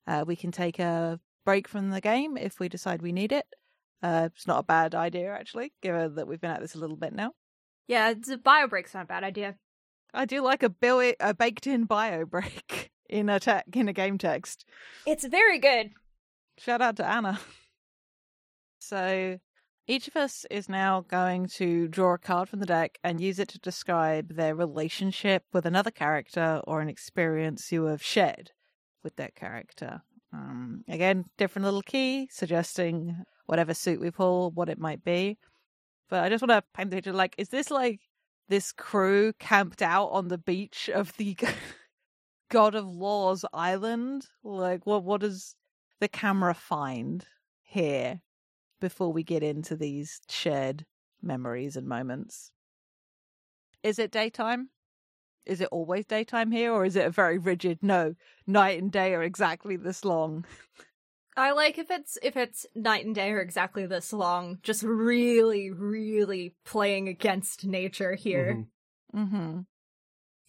Uh, 0.07 0.24
we 0.26 0.36
can 0.36 0.50
take 0.50 0.78
a 0.78 1.20
break 1.44 1.68
from 1.68 1.90
the 1.90 2.00
game 2.00 2.36
if 2.36 2.59
we 2.59 2.68
decide 2.68 3.03
we 3.03 3.12
need 3.12 3.32
it. 3.32 3.46
Uh, 4.03 4.28
it's 4.32 4.46
not 4.46 4.59
a 4.59 4.64
bad 4.64 4.94
idea, 4.94 5.32
actually, 5.32 5.72
given 5.82 6.14
that 6.16 6.26
we've 6.26 6.40
been 6.40 6.50
at 6.50 6.61
this 6.61 6.74
a 6.74 6.78
little 6.78 6.96
bit 6.96 7.12
now. 7.12 7.32
Yeah, 7.86 8.11
it's 8.11 8.28
a 8.28 8.38
bio 8.38 8.66
break's 8.66 8.94
not 8.94 9.05
a 9.05 9.07
bad 9.07 9.24
idea. 9.24 9.57
I 10.14 10.24
do 10.24 10.42
like 10.42 10.62
a 10.62 10.68
bill 10.68 11.12
a 11.20 11.34
baked 11.34 11.66
in 11.66 11.84
bio 11.84 12.24
break 12.26 12.90
in 13.09 13.28
a 13.28 13.40
tech 13.40 13.64
in 13.74 13.88
a 13.88 13.92
game 13.92 14.18
text. 14.18 14.64
It's 15.07 15.24
very 15.24 15.59
good. 15.59 15.90
Shout 16.59 16.82
out 16.82 16.96
to 16.96 17.07
Anna. 17.07 17.40
So 18.84 19.38
each 19.87 20.07
of 20.07 20.16
us 20.16 20.47
is 20.51 20.68
now 20.68 21.05
going 21.09 21.49
to 21.49 21.89
draw 21.89 22.14
a 22.14 22.18
card 22.18 22.49
from 22.49 22.61
the 22.61 22.66
deck 22.66 22.99
and 23.03 23.20
use 23.20 23.39
it 23.39 23.49
to 23.49 23.59
describe 23.59 24.35
their 24.35 24.55
relationship 24.55 25.45
with 25.53 25.66
another 25.66 25.91
character 25.91 26.61
or 26.64 26.80
an 26.80 26.89
experience 26.89 27.72
you 27.72 27.85
have 27.85 28.03
shared 28.03 28.53
with 29.03 29.16
that 29.16 29.35
character. 29.35 30.03
Um, 30.33 30.85
again, 30.89 31.24
different 31.37 31.64
little 31.64 31.83
key 31.83 32.28
suggesting 32.30 33.24
whatever 33.47 33.74
suit 33.74 34.01
we 34.01 34.11
pull, 34.11 34.53
what 34.53 34.68
it 34.68 34.78
might 34.78 35.05
be. 35.05 35.39
But 36.09 36.22
I 36.22 36.28
just 36.28 36.43
want 36.43 36.51
to 36.53 36.64
paint 36.74 36.91
the 36.91 36.97
picture 36.97 37.12
like, 37.12 37.35
is 37.37 37.49
this 37.49 37.70
like 37.70 38.01
this 38.49 38.72
crew 38.72 39.33
camped 39.39 39.83
out 39.83 40.09
on 40.09 40.28
the 40.28 40.39
beach 40.39 40.89
of 40.95 41.16
the 41.16 41.37
God 42.51 42.74
of 42.74 42.87
Law's 42.87 43.45
island? 43.53 44.26
Like, 44.45 44.87
what 44.87 45.03
what 45.05 45.22
does 45.22 45.57
the 46.01 46.09
camera 46.09 46.55
find 46.55 47.24
here 47.62 48.20
before 48.83 49.12
we 49.12 49.22
get 49.22 49.43
into 49.45 49.76
these 49.76 50.20
shared 50.28 50.85
memories 51.22 51.76
and 51.76 51.87
moments? 51.87 52.51
Is 53.85 53.99
it 53.99 54.11
daytime? 54.11 54.70
Is 55.47 55.61
it 55.61 55.68
always 55.72 56.05
daytime 56.05 56.51
here, 56.51 56.72
or 56.72 56.85
is 56.85 56.97
it 56.97 57.07
a 57.07 57.11
very 57.11 57.39
rigid 57.39 57.78
no? 57.80 58.14
Night 58.47 58.83
and 58.83 58.93
day 58.93 59.14
are 59.14 59.22
exactly 59.22 59.76
this 59.76 60.05
long. 60.05 60.45
I 61.37 61.53
like 61.53 61.78
if 61.78 61.91
it's 61.91 62.18
if 62.22 62.37
it's 62.37 62.66
night 62.74 63.07
and 63.07 63.14
day 63.14 63.30
or 63.30 63.41
exactly 63.41 63.87
this 63.87 64.12
long, 64.12 64.59
just 64.62 64.83
really, 64.83 65.70
really 65.70 66.55
playing 66.64 67.09
against 67.09 67.64
nature 67.64 68.14
here. 68.14 68.64
Mhm, 69.14 69.20
Mm-hmm. 69.20 69.61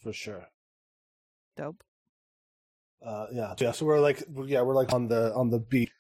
for 0.02 0.14
sure. 0.14 0.48
Dope. 1.56 1.84
Uh, 3.06 3.28
yeah, 3.32 3.54
yeah. 3.60 3.72
So 3.72 3.86
we're 3.86 4.00
like, 4.00 4.24
yeah, 4.46 4.62
we're 4.62 4.74
like 4.74 4.92
on 4.94 5.08
the 5.08 5.34
on 5.36 5.50
the 5.50 5.60
beach. 5.60 5.92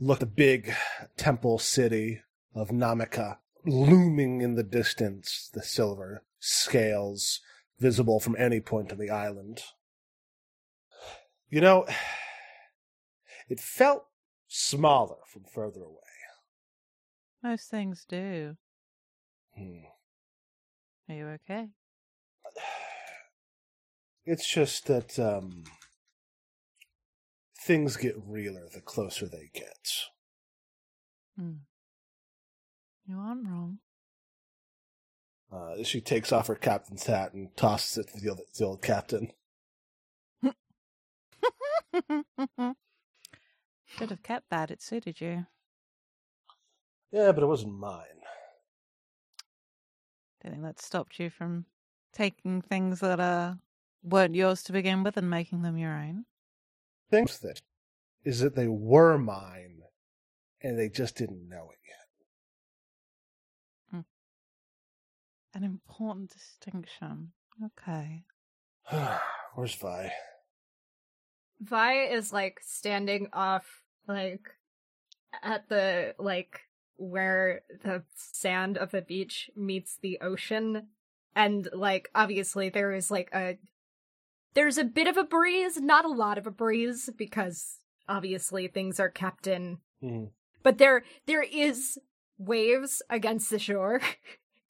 Look, 0.00 0.18
the 0.18 0.26
big 0.26 0.72
temple 1.16 1.58
city 1.58 2.22
of 2.54 2.70
Namika 2.70 3.38
looming 3.64 4.40
in 4.40 4.54
the 4.54 4.62
distance. 4.62 5.50
The 5.52 5.62
silver 5.62 6.24
scales 6.40 7.40
visible 7.78 8.20
from 8.20 8.36
any 8.38 8.60
point 8.60 8.92
on 8.92 8.98
the 8.98 9.10
island. 9.10 9.62
You 11.48 11.60
know, 11.60 11.86
it 13.48 13.60
felt 13.60 14.06
smaller 14.48 15.16
from 15.26 15.44
further 15.44 15.82
away. 15.82 15.98
Most 17.42 17.70
things 17.70 18.06
do. 18.08 18.56
Hmm. 19.56 19.84
Are 21.08 21.14
you 21.14 21.26
okay? 21.28 21.68
It's 24.24 24.48
just 24.48 24.86
that 24.86 25.18
um, 25.18 25.64
things 27.64 27.96
get 27.96 28.14
realer 28.26 28.68
the 28.72 28.80
closer 28.80 29.26
they 29.26 29.50
get. 29.54 29.92
Hmm. 31.38 31.52
You 33.06 33.18
aren't 33.18 33.46
wrong. 33.46 33.78
Uh, 35.52 35.82
she 35.84 36.00
takes 36.00 36.32
off 36.32 36.46
her 36.46 36.54
captain's 36.54 37.04
hat 37.06 37.34
and 37.34 37.54
tosses 37.56 37.98
it 37.98 38.08
to 38.08 38.20
the 38.20 38.30
old, 38.30 38.40
the 38.56 38.64
old 38.64 38.82
captain. 38.82 39.32
Should 43.86 44.10
have 44.10 44.22
kept 44.22 44.48
that. 44.50 44.70
It 44.70 44.82
suited 44.82 45.20
you. 45.20 45.46
Yeah, 47.10 47.32
but 47.32 47.42
it 47.42 47.46
wasn't 47.46 47.78
mine. 47.78 48.06
Do 50.40 50.48
you 50.48 50.50
think 50.52 50.62
that 50.62 50.80
stopped 50.80 51.18
you 51.18 51.28
from 51.28 51.66
taking 52.12 52.62
things 52.62 53.00
that 53.00 53.20
uh, 53.20 53.54
weren't 54.02 54.34
yours 54.34 54.62
to 54.64 54.72
begin 54.72 55.02
with 55.02 55.18
and 55.18 55.28
making 55.28 55.62
them 55.62 55.76
your 55.76 55.92
own? 55.92 56.24
Things 57.12 57.40
that 57.40 57.60
is 58.24 58.40
that 58.40 58.56
they 58.56 58.68
were 58.68 59.18
mine, 59.18 59.82
and 60.62 60.78
they 60.78 60.88
just 60.88 61.14
didn't 61.14 61.46
know 61.46 61.68
it 61.70 61.78
yet. 61.86 62.06
Hmm. 63.90 65.58
An 65.58 65.62
important 65.62 66.30
distinction. 66.30 67.32
Okay. 67.62 68.24
Where's 69.54 69.74
Vi? 69.74 70.10
Vi 71.60 71.94
is 72.04 72.32
like 72.32 72.60
standing 72.64 73.28
off, 73.34 73.82
like 74.08 74.48
at 75.42 75.68
the 75.68 76.14
like 76.18 76.60
where 76.96 77.60
the 77.84 78.04
sand 78.14 78.78
of 78.78 78.90
the 78.90 79.02
beach 79.02 79.50
meets 79.54 79.98
the 80.00 80.18
ocean, 80.22 80.88
and 81.36 81.68
like 81.74 82.08
obviously 82.14 82.70
there 82.70 82.94
is 82.94 83.10
like 83.10 83.28
a 83.34 83.58
there's 84.54 84.78
a 84.78 84.84
bit 84.84 85.06
of 85.06 85.16
a 85.16 85.24
breeze, 85.24 85.80
not 85.80 86.04
a 86.04 86.08
lot 86.08 86.38
of 86.38 86.46
a 86.46 86.50
breeze 86.50 87.08
because 87.16 87.78
obviously 88.08 88.68
things 88.68 88.98
are 89.00 89.08
kept 89.10 89.46
in, 89.46 89.78
Mm. 90.02 90.30
but 90.62 90.78
there 90.78 91.04
there 91.26 91.42
is 91.42 91.98
waves 92.38 93.02
against 93.08 93.50
the 93.50 93.58
shore, 93.58 94.00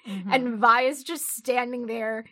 Mhm. 0.06 0.26
and 0.34 0.58
Vi 0.58 0.82
is 0.82 1.02
just 1.02 1.26
standing 1.34 1.86
there 1.86 2.24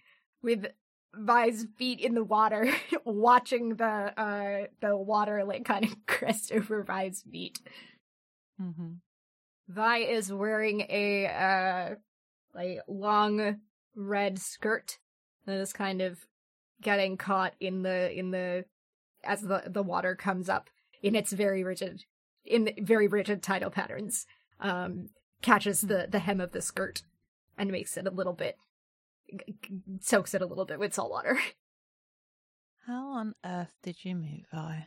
with 0.43 0.67
Vi's 1.15 1.67
feet 1.77 1.99
in 2.01 2.15
the 2.15 2.23
water, 2.25 2.71
watching 3.05 3.77
the 3.77 3.85
uh 4.21 4.67
the 4.81 4.97
water 4.97 5.45
like 5.45 5.65
kind 5.65 5.85
of 5.85 5.97
crest 6.07 6.53
over 6.53 6.83
Vi's 6.85 7.23
feet. 7.23 7.59
Mm-hmm. 8.61 8.93
Vi 9.69 9.99
is 9.99 10.33
wearing 10.33 10.83
a 10.91 11.27
uh 11.27 11.95
like 12.55 12.81
long 12.87 13.61
red 13.95 14.39
skirt 14.39 14.99
that 15.47 15.59
is 15.59 15.73
kind 15.73 16.01
of 16.03 16.27
getting 16.83 17.17
caught 17.17 17.55
in 17.61 17.83
the 17.83 18.11
in 18.17 18.31
the 18.31 18.65
as 19.25 19.43
the 19.43 19.63
the 19.67 19.83
water 19.83 20.15
comes 20.15 20.49
up 20.49 20.71
in 21.03 21.15
its 21.15 21.33
very 21.33 21.63
rigid 21.63 22.05
in 22.45 22.65
the 22.65 22.75
very 22.81 23.07
rigid 23.07 23.43
tidal 23.43 23.71
patterns 23.71 24.27
um 24.61 25.09
catches 25.43 25.83
the 25.83 26.07
the 26.11 26.19
hem 26.21 26.41
of 26.41 26.53
the 26.53 26.63
skirt 26.63 27.03
and 27.59 27.71
makes 27.71 27.97
it 27.97 28.07
a 28.07 28.11
little 28.11 28.33
bit 28.33 28.57
g- 29.31 29.55
g- 29.63 29.81
soaks 30.01 30.35
it 30.35 30.43
a 30.43 30.47
little 30.47 30.65
bit 30.65 30.79
with 30.79 30.95
salt 30.95 31.11
water 31.11 31.39
How 32.87 33.09
on 33.11 33.35
earth 33.45 33.75
did 33.83 34.05
you 34.05 34.17
move, 34.17 34.47
I? 34.53 34.87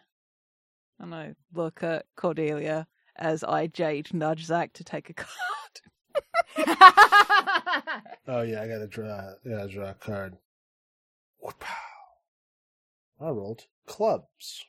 And 0.99 1.13
I 1.13 1.35
look 1.53 1.83
at 1.83 2.05
Cordelia 2.17 2.87
as 3.15 3.43
I 3.43 3.67
Jade 3.67 4.13
nudge 4.13 4.45
Zach 4.45 4.73
to 4.73 4.83
take 4.83 5.09
a 5.09 5.13
card. 5.13 5.29
Oh 8.27 8.41
yeah, 8.41 8.61
I 8.63 8.67
gotta 8.67 8.87
draw. 8.87 9.33
Yeah, 9.45 9.67
draw 9.69 9.89
a 9.89 9.93
card. 9.93 10.37
Whoop. 11.39 11.63
I 13.23 13.29
rolled 13.29 13.67
clubs. 13.87 14.65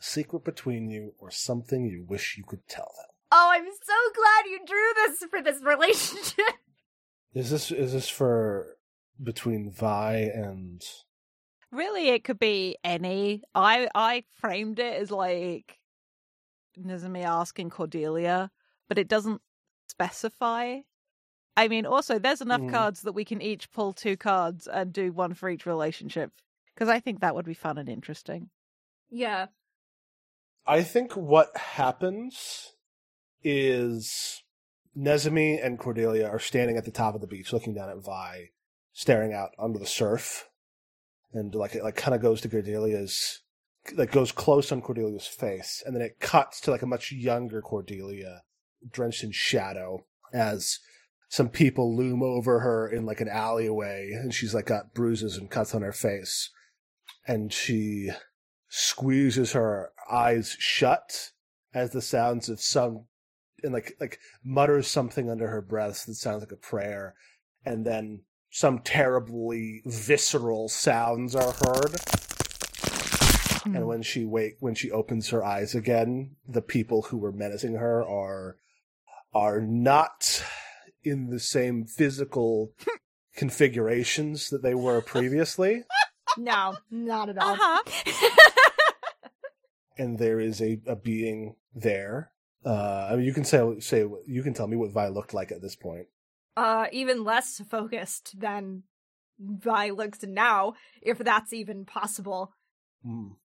A 0.00 0.02
secret 0.02 0.44
between 0.44 0.88
you, 0.90 1.14
or 1.18 1.30
something 1.30 1.84
you 1.84 2.04
wish 2.08 2.36
you 2.38 2.44
could 2.44 2.66
tell 2.68 2.92
them. 2.96 3.06
oh 3.32 3.50
i'm 3.52 3.64
so 3.64 3.94
glad 4.14 4.50
you 4.50 4.58
drew 4.66 4.94
this 4.94 5.24
for 5.28 5.42
this 5.42 5.60
relationship 5.74 6.54
Is 7.34 7.50
this 7.50 7.70
is 7.70 7.92
this 7.92 8.08
for 8.08 8.76
between 9.22 9.70
Vi 9.72 10.14
and? 10.34 10.82
Really, 11.70 12.08
it 12.08 12.24
could 12.24 12.38
be 12.38 12.76
any. 12.82 13.42
I 13.54 13.88
I 13.94 14.24
framed 14.40 14.78
it 14.78 15.02
as 15.02 15.10
like 15.10 15.78
Nizami 16.80 17.24
asking 17.24 17.68
Cordelia, 17.70 18.50
but 18.88 18.96
it 18.98 19.08
doesn't 19.08 19.42
specify. 19.88 20.78
I 21.56 21.68
mean, 21.68 21.84
also, 21.86 22.18
there's 22.18 22.40
enough 22.40 22.60
Mm. 22.62 22.70
cards 22.70 23.02
that 23.02 23.12
we 23.12 23.24
can 23.24 23.42
each 23.42 23.70
pull 23.72 23.92
two 23.92 24.16
cards 24.16 24.66
and 24.68 24.92
do 24.92 25.12
one 25.12 25.34
for 25.34 25.50
each 25.50 25.66
relationship. 25.66 26.30
Because 26.78 26.88
I 26.88 27.00
think 27.00 27.18
that 27.18 27.34
would 27.34 27.44
be 27.44 27.54
fun 27.54 27.76
and 27.76 27.88
interesting. 27.88 28.50
yeah 29.10 29.46
I 30.64 30.84
think 30.84 31.16
what 31.16 31.56
happens 31.56 32.74
is 33.42 34.44
Nezami 34.96 35.64
and 35.64 35.78
Cordelia 35.78 36.28
are 36.28 36.38
standing 36.38 36.76
at 36.76 36.84
the 36.84 36.92
top 36.92 37.16
of 37.16 37.20
the 37.20 37.26
beach, 37.26 37.52
looking 37.52 37.74
down 37.74 37.88
at 37.88 38.04
Vi, 38.04 38.50
staring 38.92 39.32
out 39.32 39.50
under 39.58 39.78
the 39.78 39.86
surf, 39.86 40.48
and 41.32 41.52
like 41.54 41.74
it 41.74 41.82
like 41.82 41.96
kind 41.96 42.14
of 42.14 42.20
goes 42.20 42.42
to 42.42 42.48
Cordelia's, 42.48 43.40
like 43.94 44.12
goes 44.12 44.30
close 44.30 44.70
on 44.70 44.82
Cordelia's 44.82 45.26
face, 45.26 45.82
and 45.84 45.96
then 45.96 46.02
it 46.02 46.20
cuts 46.20 46.60
to 46.60 46.70
like 46.70 46.82
a 46.82 46.86
much 46.86 47.10
younger 47.10 47.62
Cordelia, 47.62 48.42
drenched 48.88 49.24
in 49.24 49.32
shadow, 49.32 50.04
as 50.32 50.78
some 51.28 51.48
people 51.48 51.96
loom 51.96 52.22
over 52.22 52.60
her 52.60 52.88
in 52.88 53.06
like 53.06 53.20
an 53.20 53.28
alleyway, 53.28 54.10
and 54.12 54.34
she's 54.34 54.54
like 54.54 54.66
got 54.66 54.94
bruises 54.94 55.36
and 55.36 55.50
cuts 55.50 55.74
on 55.74 55.82
her 55.82 55.92
face, 55.92 56.50
and 57.28 57.52
she 57.52 58.10
squeezes 58.68 59.52
her 59.52 59.92
eyes 60.10 60.56
shut 60.58 61.30
as 61.74 61.90
the 61.90 62.02
sounds 62.02 62.48
of 62.48 62.60
some 62.60 63.04
and 63.62 63.72
like 63.72 63.94
like 64.00 64.18
mutters 64.42 64.88
something 64.88 65.30
under 65.30 65.48
her 65.48 65.60
breath 65.60 66.06
that 66.06 66.14
sounds 66.14 66.40
like 66.40 66.52
a 66.52 66.56
prayer 66.56 67.14
and 67.64 67.84
then 67.84 68.22
some 68.50 68.78
terribly 68.78 69.82
visceral 69.84 70.70
sounds 70.70 71.36
are 71.36 71.52
heard. 71.52 72.00
Hmm. 73.62 73.76
And 73.76 73.86
when 73.86 74.02
she 74.02 74.24
wake 74.24 74.56
when 74.60 74.74
she 74.74 74.90
opens 74.90 75.28
her 75.28 75.44
eyes 75.44 75.74
again 75.74 76.36
the 76.48 76.62
people 76.62 77.02
who 77.02 77.18
were 77.18 77.32
menacing 77.32 77.74
her 77.74 78.02
are 78.02 78.56
are 79.34 79.60
not 79.60 80.42
in 81.04 81.28
the 81.28 81.40
same 81.40 81.84
physical 81.84 82.72
configurations 83.36 84.50
that 84.50 84.62
they 84.62 84.74
were 84.74 85.00
previously 85.02 85.84
no 86.38 86.74
not 86.90 87.28
at 87.28 87.36
all 87.38 87.52
Uh-huh. 87.52 87.82
and 89.98 90.18
there 90.18 90.40
is 90.40 90.60
a, 90.62 90.80
a 90.86 90.96
being 90.96 91.56
there. 91.74 92.30
Uh, 92.64 93.08
I 93.10 93.16
mean, 93.16 93.24
you 93.24 93.32
can 93.32 93.44
say 93.44 93.62
say 93.80 94.04
you 94.26 94.42
can 94.42 94.54
tell 94.54 94.66
me 94.66 94.76
what 94.76 94.92
Vi 94.92 95.08
looked 95.08 95.34
like 95.34 95.52
at 95.52 95.62
this 95.62 95.76
point. 95.76 96.06
uh 96.56 96.86
even 96.92 97.24
less 97.24 97.60
focused 97.70 98.38
than 98.38 98.82
Vi 99.38 99.90
looks 99.90 100.22
now, 100.24 100.74
if 101.00 101.18
that's 101.18 101.52
even 101.52 101.84
possible. 101.84 102.52
Mm. 103.06 103.36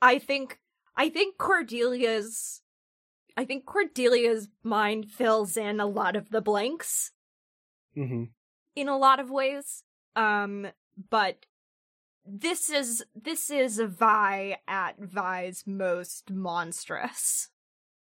I 0.00 0.18
think 0.18 0.58
I 0.96 1.10
think 1.10 1.36
Cordelia's 1.38 2.62
I 3.36 3.44
think 3.44 3.66
Cordelia's 3.66 4.48
mind 4.62 5.10
fills 5.10 5.56
in 5.58 5.78
a 5.80 5.86
lot 5.86 6.16
of 6.16 6.30
the 6.30 6.40
blanks 6.40 7.12
hmm 7.94 8.24
in 8.74 8.88
a 8.88 8.96
lot 8.98 9.20
of 9.20 9.30
ways. 9.30 9.82
Um 10.16 10.66
but 11.10 11.44
this 12.26 12.70
is 12.70 13.04
this 13.14 13.50
is 13.50 13.78
Vi 13.78 14.58
at 14.66 14.98
Vi's 14.98 15.64
most 15.66 16.30
monstrous. 16.30 17.48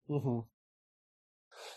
hmm 0.07 0.41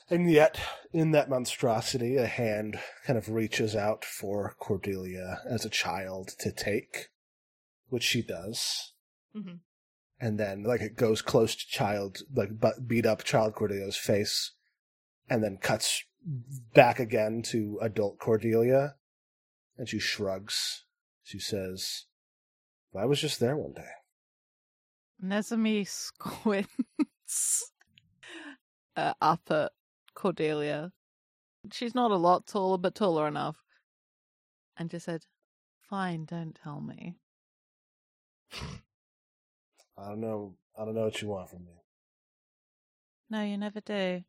And 0.09 0.31
yet, 0.31 0.59
in 0.93 1.11
that 1.11 1.29
monstrosity, 1.29 2.17
a 2.17 2.27
hand 2.27 2.79
kind 3.05 3.17
of 3.17 3.29
reaches 3.29 3.75
out 3.75 4.03
for 4.03 4.55
Cordelia 4.59 5.41
as 5.45 5.65
a 5.65 5.69
child 5.69 6.29
to 6.39 6.51
take, 6.51 7.09
which 7.89 8.03
she 8.03 8.21
does. 8.21 8.93
Mhm. 9.35 9.59
And 10.19 10.39
then, 10.39 10.63
like, 10.63 10.81
it 10.81 10.95
goes 10.95 11.21
close 11.21 11.55
to 11.55 11.67
child, 11.67 12.19
like, 12.33 12.59
but 12.59 12.87
beat 12.87 13.05
up 13.05 13.23
child 13.23 13.53
Cordelia's 13.55 13.97
face, 13.97 14.53
and 15.29 15.43
then 15.43 15.57
cuts 15.57 16.03
back 16.73 16.99
again 16.99 17.41
to 17.43 17.77
adult 17.81 18.17
Cordelia, 18.17 18.95
and 19.77 19.87
she 19.89 19.99
shrugs. 19.99 20.85
She 21.21 21.39
says, 21.39 22.05
I 22.97 23.05
was 23.05 23.19
just 23.19 23.39
there 23.39 23.55
one 23.55 23.73
day. 23.73 23.83
Nezami 25.23 25.87
squints 25.87 27.71
uh, 28.95 29.13
up 29.21 29.41
at 29.49 29.71
Cordelia. 30.13 30.91
She's 31.71 31.95
not 31.95 32.11
a 32.11 32.17
lot 32.17 32.47
taller, 32.47 32.77
but 32.77 32.95
taller 32.95 33.27
enough. 33.27 33.57
And 34.77 34.89
just 34.89 35.05
said, 35.05 35.25
Fine, 35.89 36.25
don't 36.25 36.57
tell 36.61 36.81
me. 36.81 37.15
I 39.97 40.09
don't 40.09 40.21
know. 40.21 40.55
I 40.77 40.85
don't 40.85 40.95
know 40.95 41.05
what 41.05 41.21
you 41.21 41.29
want 41.29 41.49
from 41.49 41.65
me. 41.65 41.71
No, 43.29 43.43
you 43.43 43.57
never 43.57 43.81
do. 43.81 44.23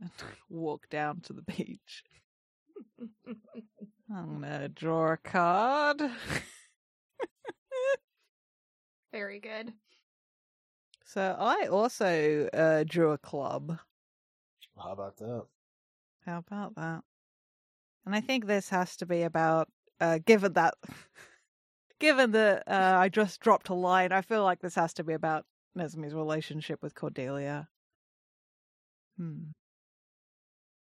Walk 0.48 0.88
down 0.90 1.20
to 1.22 1.32
the 1.32 1.42
beach. 1.42 2.04
I'm 4.14 4.40
gonna 4.40 4.68
draw 4.68 5.12
a 5.12 5.16
card. 5.16 6.02
Very 9.14 9.38
good. 9.38 9.72
so 11.04 11.36
I 11.38 11.68
also 11.70 12.48
uh, 12.52 12.82
drew 12.82 13.12
a 13.12 13.18
club. 13.18 13.78
How 14.76 14.90
about 14.90 15.18
that? 15.18 15.44
How 16.26 16.38
about 16.38 16.74
that? 16.74 17.02
And 18.04 18.12
I 18.12 18.20
think 18.20 18.46
this 18.46 18.70
has 18.70 18.96
to 18.96 19.06
be 19.06 19.22
about, 19.22 19.68
uh, 20.00 20.18
given 20.26 20.54
that, 20.54 20.74
given 22.00 22.32
that 22.32 22.64
uh, 22.66 22.96
I 22.98 23.08
just 23.08 23.38
dropped 23.38 23.68
a 23.68 23.74
line, 23.74 24.10
I 24.10 24.20
feel 24.20 24.42
like 24.42 24.58
this 24.58 24.74
has 24.74 24.92
to 24.94 25.04
be 25.04 25.12
about 25.12 25.46
Nezumi's 25.78 26.12
relationship 26.12 26.82
with 26.82 26.96
Cordelia. 26.96 27.68
Hmm. 29.16 29.52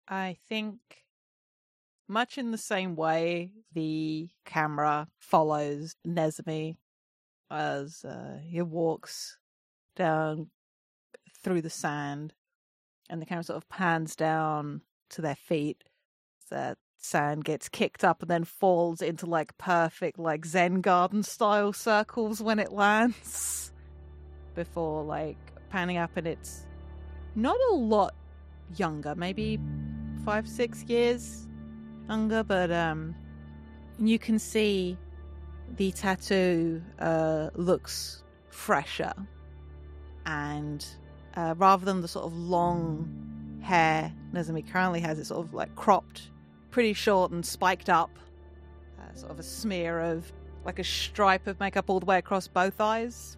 I 0.10 0.36
think 0.50 0.80
much 2.10 2.38
in 2.38 2.52
the 2.52 2.58
same 2.58 2.98
way 2.98 3.54
the 3.72 4.28
camera 4.44 5.08
follows 5.20 5.96
Nezumi 6.06 6.76
as 7.52 8.04
uh, 8.06 8.40
he 8.48 8.62
walks 8.62 9.38
down 9.96 10.50
through 11.42 11.62
the 11.62 11.70
sand 11.70 12.34
and 13.10 13.22
the 13.22 13.26
camera 13.26 13.44
sort 13.44 13.58
of 13.58 13.70
pans 13.70 14.16
down 14.16 14.82
to 15.10 15.22
their 15.22 15.36
feet. 15.36 15.84
That 16.50 16.78
sand 16.98 17.46
gets 17.46 17.70
kicked 17.70 18.04
up 18.04 18.22
and 18.22 18.30
then 18.30 18.44
falls 18.44 19.02
into 19.02 19.26
like 19.26 19.58
perfect 19.58 20.20
like 20.20 20.46
Zen 20.46 20.82
garden 20.82 21.24
style 21.24 21.74
circles 21.74 22.42
when 22.42 22.60
it 22.60 22.72
lands 22.74 23.72
before 24.56 25.04
like 25.04 25.38
panning 25.70 25.98
up 25.98 26.12
and 26.18 26.28
it's 26.28 26.66
not 27.36 27.58
a 27.72 27.76
lot 27.76 28.14
younger, 28.76 29.16
maybe 29.16 29.60
five, 30.26 30.48
six 30.48 30.84
years 30.84 31.48
younger, 32.08 32.44
but 32.44 32.72
um 32.72 33.16
you 34.00 34.20
can 34.20 34.40
see 34.40 34.98
the 35.78 35.92
tattoo 35.92 36.82
uh 37.00 37.50
looks 37.56 38.24
fresher 38.50 39.14
and 40.26 40.86
uh, 41.36 41.56
rather 41.58 41.86
than 41.86 42.02
the 42.02 42.08
sort 42.08 42.26
of 42.26 42.36
long 42.36 43.60
hair 43.62 44.14
Nezumi 44.34 44.70
currently 44.72 45.00
has, 45.02 45.20
it's 45.20 45.30
sort 45.30 45.46
of 45.46 45.54
like 45.54 45.74
cropped, 45.76 46.30
pretty 46.72 46.94
short 46.94 47.32
and 47.32 47.46
spiked 47.46 47.90
up. 47.90 48.12
Uh, 49.00 49.16
sort 49.16 49.32
of 49.32 49.40
a 49.40 49.44
smear 49.44 50.00
of 50.02 50.32
like 50.66 50.80
a 50.80 50.84
stripe 50.84 51.48
of 51.48 51.60
makeup 51.60 51.86
all 51.90 52.00
the 52.00 52.06
way 52.06 52.18
across 52.18 52.48
both 52.48 52.80
eyes, 52.82 53.38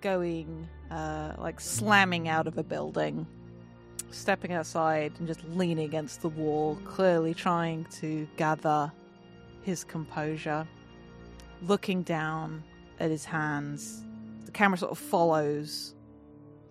going 0.00 0.68
uh, 0.90 1.34
like 1.38 1.60
slamming 1.60 2.28
out 2.28 2.46
of 2.46 2.56
a 2.58 2.62
building, 2.62 3.26
stepping 4.10 4.52
outside 4.52 5.12
and 5.18 5.28
just 5.28 5.44
leaning 5.44 5.84
against 5.84 6.22
the 6.22 6.28
wall, 6.28 6.78
clearly 6.84 7.34
trying 7.34 7.84
to 7.86 8.26
gather 8.36 8.90
his 9.62 9.84
composure, 9.84 10.66
looking 11.62 12.02
down 12.02 12.62
at 13.00 13.10
his 13.10 13.24
hands. 13.24 14.04
The 14.44 14.52
camera 14.52 14.78
sort 14.78 14.92
of 14.92 14.98
follows 14.98 15.94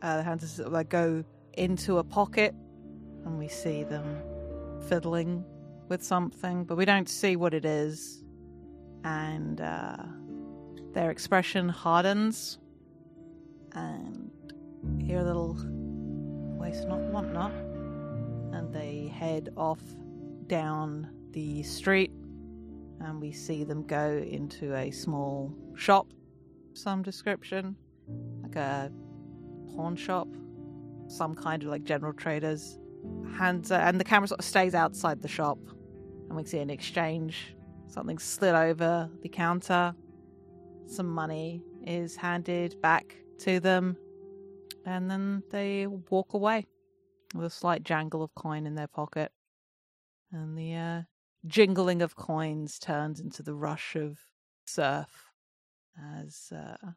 uh, 0.01 0.17
the 0.17 0.23
hands 0.23 0.49
sort 0.51 0.67
of 0.67 0.73
like 0.73 0.89
go 0.89 1.23
into 1.53 1.97
a 1.97 2.03
pocket, 2.03 2.53
and 3.25 3.38
we 3.38 3.47
see 3.47 3.83
them 3.83 4.21
fiddling 4.88 5.43
with 5.89 6.03
something, 6.03 6.63
but 6.63 6.77
we 6.77 6.85
don't 6.85 7.09
see 7.09 7.35
what 7.35 7.53
it 7.53 7.65
is. 7.65 8.23
And 9.03 9.61
uh, 9.61 9.97
their 10.93 11.11
expression 11.11 11.69
hardens, 11.69 12.59
and 13.73 14.31
hear 14.99 15.19
a 15.19 15.23
little 15.23 15.55
waste 16.57 16.88
not, 16.88 16.99
want 16.99 17.33
not, 17.33 17.51
and 17.51 18.73
they 18.73 19.07
head 19.07 19.49
off 19.55 19.81
down 20.47 21.09
the 21.31 21.63
street, 21.63 22.11
and 23.08 23.22
we 23.22 23.32
see 23.32 23.64
them 23.64 23.84
go 23.88 24.22
into 24.30 24.76
a 24.76 24.91
small 24.91 25.53
shop, 25.76 26.08
some 26.74 27.01
description, 27.01 27.76
like 28.43 28.58
a 28.58 28.91
pawn 29.74 29.95
shop, 29.95 30.28
some 31.08 31.34
kind 31.34 31.64
of 31.64 31.70
like 31.70 31.86
general 31.86 32.12
traders. 32.12 32.78
Hands 33.38 33.72
uh, 33.72 33.76
and 33.76 33.97
the 33.97 34.03
camera 34.03 34.28
sort 34.28 34.39
of 34.39 34.45
stays 34.45 34.76
outside 34.76 35.22
the 35.22 35.28
shop, 35.28 35.58
and 36.28 36.36
we 36.36 36.43
see 36.43 36.60
an 36.60 36.70
exchange. 36.70 37.55
Something 37.88 38.20
slid 38.20 38.55
over 38.55 39.10
the 39.22 39.30
counter. 39.30 39.95
Some 40.88 41.08
money 41.08 41.64
is 41.86 42.18
handed 42.18 42.82
back 42.82 43.16
to 43.39 43.62
them, 43.62 43.95
and 44.86 45.10
then 45.10 45.43
they 45.49 45.88
walk 45.88 46.34
away 46.34 46.66
with 47.34 47.45
a 47.45 47.49
slight 47.49 47.84
jangle 47.84 48.22
of 48.22 48.36
coin 48.36 48.66
in 48.66 48.76
their 48.76 48.88
pocket. 48.88 49.32
And 50.34 50.58
the 50.58 50.76
uh, 50.76 51.01
jingling 51.45 52.01
of 52.01 52.15
coins 52.15 52.79
turns 52.79 53.19
into 53.19 53.43
the 53.43 53.53
rush 53.53 53.95
of 53.95 54.19
surf 54.65 55.31
as 56.17 56.51
uh, 56.55 56.91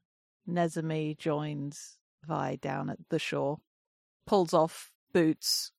Nezumi 0.49 1.17
joins 1.17 1.99
Vi 2.27 2.57
down 2.57 2.91
at 2.91 2.99
the 3.09 3.19
shore, 3.19 3.59
pulls 4.27 4.53
off 4.53 4.93
boots, 5.13 5.73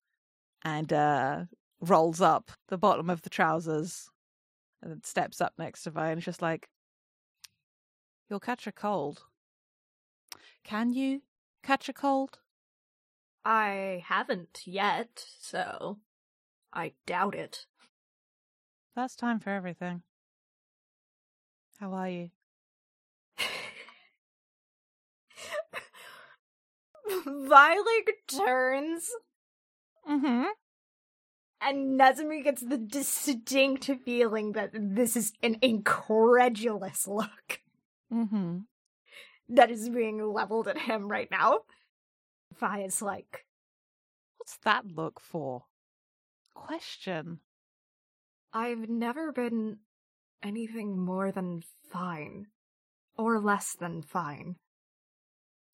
and 0.64 0.92
uh, 0.92 1.44
rolls 1.80 2.20
up 2.20 2.50
the 2.68 2.78
bottom 2.78 3.08
of 3.08 3.22
the 3.22 3.30
trousers, 3.30 4.08
and 4.80 4.90
then 4.90 5.04
steps 5.04 5.40
up 5.40 5.52
next 5.58 5.82
to 5.84 5.90
Vi 5.90 6.10
and 6.10 6.18
is 6.18 6.24
just 6.24 6.42
like, 6.42 6.68
You'll 8.28 8.40
catch 8.40 8.66
a 8.66 8.72
cold. 8.72 9.24
Can 10.64 10.92
you 10.92 11.22
catch 11.62 11.88
a 11.88 11.92
cold? 11.92 12.38
I 13.44 14.02
haven't 14.06 14.62
yet, 14.64 15.26
so 15.40 15.98
I 16.72 16.92
doubt 17.06 17.34
it. 17.34 17.66
First 18.94 19.18
time 19.18 19.40
for 19.40 19.50
everything. 19.50 20.02
How 21.80 21.92
are 21.94 22.08
you? 22.08 22.30
Violet 27.26 28.08
turns 28.28 29.10
Mm-hmm. 30.08 30.42
and 31.60 32.00
Nezumi 32.00 32.42
gets 32.42 32.60
the 32.60 32.76
distinct 32.76 33.88
feeling 34.04 34.50
that 34.52 34.70
this 34.74 35.16
is 35.16 35.32
an 35.44 35.58
incredulous 35.62 37.06
look 37.06 37.60
Mm-hmm. 38.12 38.58
that 39.50 39.70
is 39.70 39.88
being 39.88 40.20
leveled 40.32 40.66
at 40.68 40.76
him 40.76 41.08
right 41.08 41.30
now. 41.30 41.60
Vi 42.58 42.80
is 42.82 43.00
like, 43.00 43.46
What's 44.38 44.58
that 44.64 44.86
look 44.86 45.20
for? 45.20 45.64
Question. 46.54 47.38
I've 48.52 48.88
never 48.88 49.32
been 49.32 49.78
anything 50.42 50.98
more 50.98 51.32
than 51.32 51.62
fine. 51.90 52.46
Or 53.16 53.40
less 53.40 53.76
than 53.78 54.02
fine. 54.02 54.56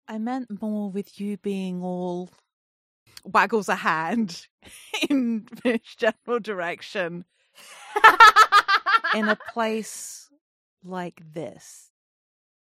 I 0.08 0.18
meant 0.18 0.60
more 0.60 0.90
with 0.90 1.20
you 1.20 1.36
being 1.36 1.82
all 1.82 2.30
waggles 3.24 3.68
a 3.68 3.76
hand 3.76 4.46
in 5.10 5.46
this 5.62 5.80
general 5.96 6.40
direction 6.40 7.24
in 9.14 9.28
a 9.28 9.38
place 9.52 10.28
like 10.84 11.22
this. 11.32 11.90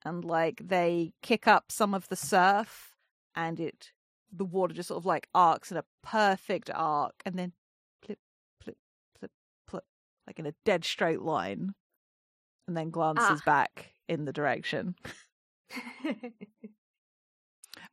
And 0.05 0.25
like 0.25 0.63
they 0.69 1.13
kick 1.23 1.47
up 1.47 1.73
some 1.73 1.95
of 1.95 2.09
the 2.09 2.17
surf 2.17 2.95
and 3.35 3.61
it 3.61 3.93
the 4.33 4.45
water 4.45 4.73
just 4.73 4.89
sort 4.89 4.99
of 4.99 5.07
like 5.07 5.29
arcs 5.35 5.71
in 5.71 5.77
a 5.77 5.85
perfect 6.03 6.71
arc 6.73 7.15
and 7.27 7.35
then 7.37 7.53
like 10.31 10.39
in 10.39 10.47
a 10.47 10.55
dead 10.65 10.85
straight 10.85 11.23
line. 11.23 11.75
And 12.69 12.77
then 12.77 12.91
glances 12.91 13.41
Ah. 13.41 13.43
back 13.45 13.95
in 14.09 14.27
the 14.27 14.33
direction. 14.33 14.95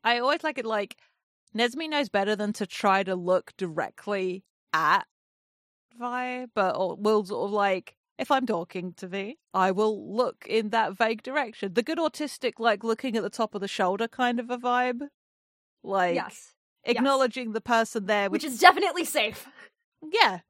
I 0.03 0.19
always 0.19 0.43
like 0.43 0.59
it 0.59 0.65
like 0.65 0.97
Nezumi 1.55 1.89
knows 1.89 2.09
better 2.09 2.35
than 2.35 2.53
to 2.53 2.67
try 2.67 3.01
to 3.03 3.15
look 3.15 3.53
directly 3.57 4.43
at 4.71 5.07
Vi, 5.97 6.45
but 6.53 6.75
or 6.75 6.95
will 6.95 7.25
sort 7.25 7.47
of 7.47 7.51
like 7.51 7.95
if 8.19 8.29
I'm 8.29 8.45
talking 8.45 8.93
to 8.97 9.07
Vi, 9.07 9.37
I 9.53 9.71
will 9.71 10.15
look 10.15 10.45
in 10.47 10.69
that 10.69 10.93
vague 10.95 11.23
direction. 11.23 11.73
The 11.73 11.81
good 11.81 11.97
autistic 11.97 12.53
like 12.59 12.83
looking 12.83 13.17
at 13.17 13.23
the 13.23 13.31
top 13.31 13.55
of 13.55 13.61
the 13.61 13.67
shoulder 13.67 14.07
kind 14.07 14.39
of 14.39 14.51
a 14.51 14.59
vibe. 14.59 15.07
Like 15.83 16.13
yes. 16.15 16.53
acknowledging 16.83 17.53
the 17.53 17.61
person 17.61 18.05
there 18.05 18.29
Which 18.29 18.43
which 18.43 18.51
is 18.51 18.59
definitely 18.59 19.05
safe. 19.05 19.47
Yeah. 20.11 20.41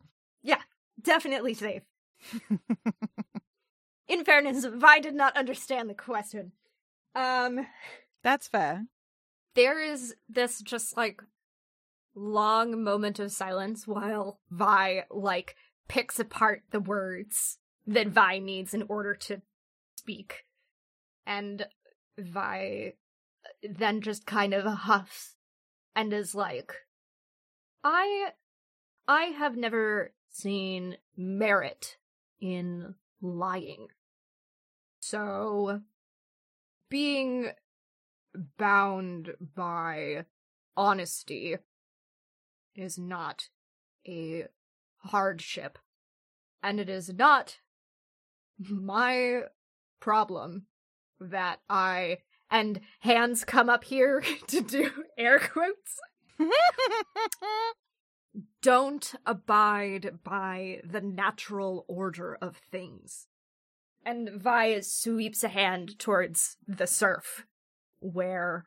Yeah. 0.43 0.61
Definitely 1.01 1.53
safe. 1.53 1.83
In 4.07 4.23
fairness, 4.23 4.65
Vi 4.65 4.99
did 4.99 5.15
not 5.15 5.37
understand 5.37 5.89
the 5.89 5.93
question. 5.93 6.53
Um, 7.13 7.67
That's 8.23 8.47
fair. 8.47 8.85
there 9.55 9.81
is 9.81 10.15
this 10.29 10.61
just 10.61 10.95
like 10.95 11.21
long 12.15 12.83
moment 12.83 13.19
of 13.19 13.31
silence 13.31 13.87
while 13.87 14.39
Vi 14.49 15.03
like 15.11 15.55
picks 15.87 16.19
apart 16.19 16.63
the 16.71 16.79
words 16.79 17.57
that 17.85 18.07
Vi 18.07 18.39
needs 18.39 18.73
in 18.73 18.83
order 18.87 19.13
to 19.13 19.41
speak. 19.97 20.45
And 21.25 21.67
Vi 22.17 22.93
then 23.61 24.01
just 24.01 24.25
kind 24.25 24.53
of 24.53 24.65
huffs 24.65 25.35
and 25.95 26.13
is 26.13 26.35
like, 26.35 26.73
I 27.83 28.31
I 29.07 29.25
have 29.25 29.57
never 29.57 30.13
seen 30.37 30.97
merit 31.15 31.97
in 32.39 32.93
lying. 33.21 33.87
So 34.99 35.81
being 36.89 37.49
bound 38.57 39.33
by 39.55 40.25
honesty 40.75 41.57
is 42.75 42.99
not 42.99 43.49
a 44.07 44.45
hardship. 44.97 45.79
And 46.61 46.79
it 46.79 46.89
is 46.89 47.11
not 47.13 47.57
my 48.59 49.41
problem 49.99 50.67
that 51.19 51.59
I 51.69 52.19
and 52.49 52.79
hands 52.99 53.43
come 53.43 53.69
up 53.69 53.83
here 53.83 54.21
to 54.47 54.61
do 54.61 54.91
air 55.17 55.39
quotes. 55.39 55.99
Don't 58.61 59.15
abide 59.25 60.19
by 60.23 60.81
the 60.83 61.01
natural 61.01 61.85
order 61.87 62.37
of 62.41 62.57
things. 62.57 63.27
And 64.05 64.29
Vi 64.29 64.79
sweeps 64.81 65.43
a 65.43 65.49
hand 65.49 65.99
towards 65.99 66.57
the 66.67 66.87
surf, 66.87 67.45
where 67.99 68.65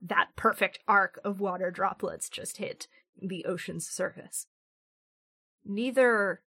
that 0.00 0.28
perfect 0.36 0.78
arc 0.86 1.20
of 1.24 1.40
water 1.40 1.70
droplets 1.70 2.28
just 2.28 2.58
hit 2.58 2.86
the 3.20 3.44
ocean's 3.44 3.88
surface. 3.88 4.46
Neither 5.64 6.42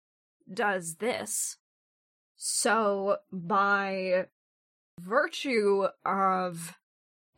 does 0.51 0.95
this. 0.95 1.57
So, 2.35 3.17
by 3.31 4.27
virtue 4.99 5.87
of 6.05 6.79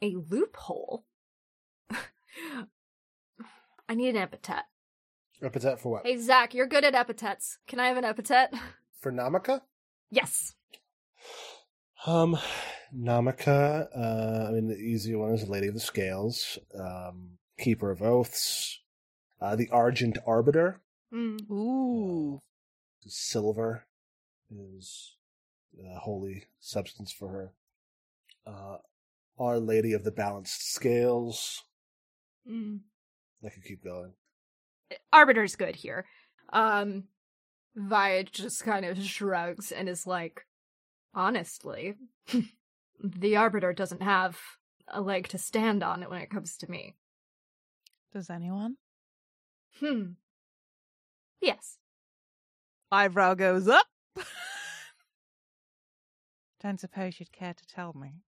a 0.01 0.15
loophole, 0.15 1.05
I 1.89 2.67
need 3.95 4.09
an 4.09 4.17
epithet. 4.17 4.65
Epithet 5.43 5.79
for 5.79 5.89
what? 5.91 6.05
Hey, 6.05 6.17
Zach, 6.17 6.53
you're 6.53 6.67
good 6.67 6.83
at 6.85 6.95
epithets. 6.95 7.57
Can 7.67 7.79
I 7.79 7.87
have 7.87 7.97
an 7.97 8.05
epithet? 8.05 8.53
For 8.99 9.11
Namaka? 9.11 9.61
Yes. 10.09 10.53
Um, 12.05 12.37
Namaka, 12.95 13.87
uh, 13.95 14.47
I 14.47 14.51
mean, 14.51 14.67
the 14.67 14.77
easy 14.77 15.13
one 15.15 15.31
is 15.33 15.49
Lady 15.49 15.67
of 15.67 15.73
the 15.73 15.79
Scales, 15.81 16.57
um, 16.79 17.31
Keeper 17.59 17.91
of 17.91 18.01
Oaths, 18.01 18.79
uh, 19.41 19.55
the 19.55 19.69
Argent 19.71 20.17
Arbiter, 20.25 20.79
Mm. 21.13 21.51
Ooh. 21.51 22.39
Silver 23.05 23.85
is 24.49 25.15
a 25.79 25.99
holy 25.99 26.45
substance 26.59 27.11
for 27.11 27.27
her. 27.29 27.53
Uh, 28.47 28.77
Our 29.37 29.59
Lady 29.59 29.93
of 29.93 30.03
the 30.03 30.11
Balanced 30.11 30.71
Scales. 30.73 31.63
Mm. 32.49 32.79
I 33.45 33.49
could 33.49 33.63
keep 33.63 33.83
going. 33.83 34.13
Arbiter's 35.11 35.55
good 35.55 35.75
here. 35.75 36.05
Um, 36.51 37.05
Vi 37.75 38.23
just 38.31 38.63
kind 38.63 38.85
of 38.85 39.01
shrugs 39.03 39.71
and 39.71 39.89
is 39.89 40.05
like, 40.05 40.45
honestly, 41.13 41.95
the 43.03 43.35
Arbiter 43.35 43.73
doesn't 43.73 44.01
have 44.01 44.39
a 44.87 45.01
leg 45.01 45.27
to 45.29 45.37
stand 45.37 45.83
on 45.83 46.03
when 46.03 46.21
it 46.21 46.29
comes 46.29 46.57
to 46.57 46.69
me. 46.69 46.95
Does 48.13 48.29
anyone? 48.29 48.75
Hmm. 49.79 50.11
Yes. 51.41 51.77
Eyebrow 52.91 53.33
goes 53.33 53.67
up. 53.67 53.87
Don't 56.61 56.79
suppose 56.79 57.19
you'd 57.19 57.31
care 57.31 57.55
to 57.55 57.67
tell 57.67 57.93
me. 57.93 58.21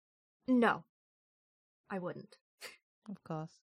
No. 0.47 0.85
I 1.89 1.99
wouldn't. 1.99 2.37
Of 3.09 3.23
course. 3.23 3.59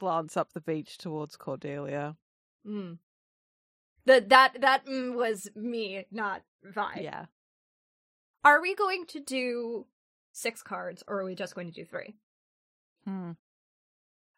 Glance 0.00 0.36
up 0.36 0.52
the 0.54 0.60
beach 0.60 0.96
towards 0.96 1.36
Cordelia. 1.36 2.16
Mm. 2.66 2.98
The, 4.06 4.24
that 4.28 4.60
that 4.62 4.86
mm 4.86 5.14
was 5.14 5.48
me, 5.54 6.06
not 6.10 6.42
Vi. 6.64 7.00
Yeah. 7.02 7.26
Are 8.42 8.62
we 8.62 8.74
going 8.74 9.04
to 9.08 9.20
do 9.20 9.86
six 10.32 10.62
cards, 10.62 11.04
or 11.06 11.20
are 11.20 11.24
we 11.24 11.34
just 11.34 11.54
going 11.54 11.66
to 11.68 11.74
do 11.74 11.84
three? 11.84 12.14
Hmm. 13.04 13.32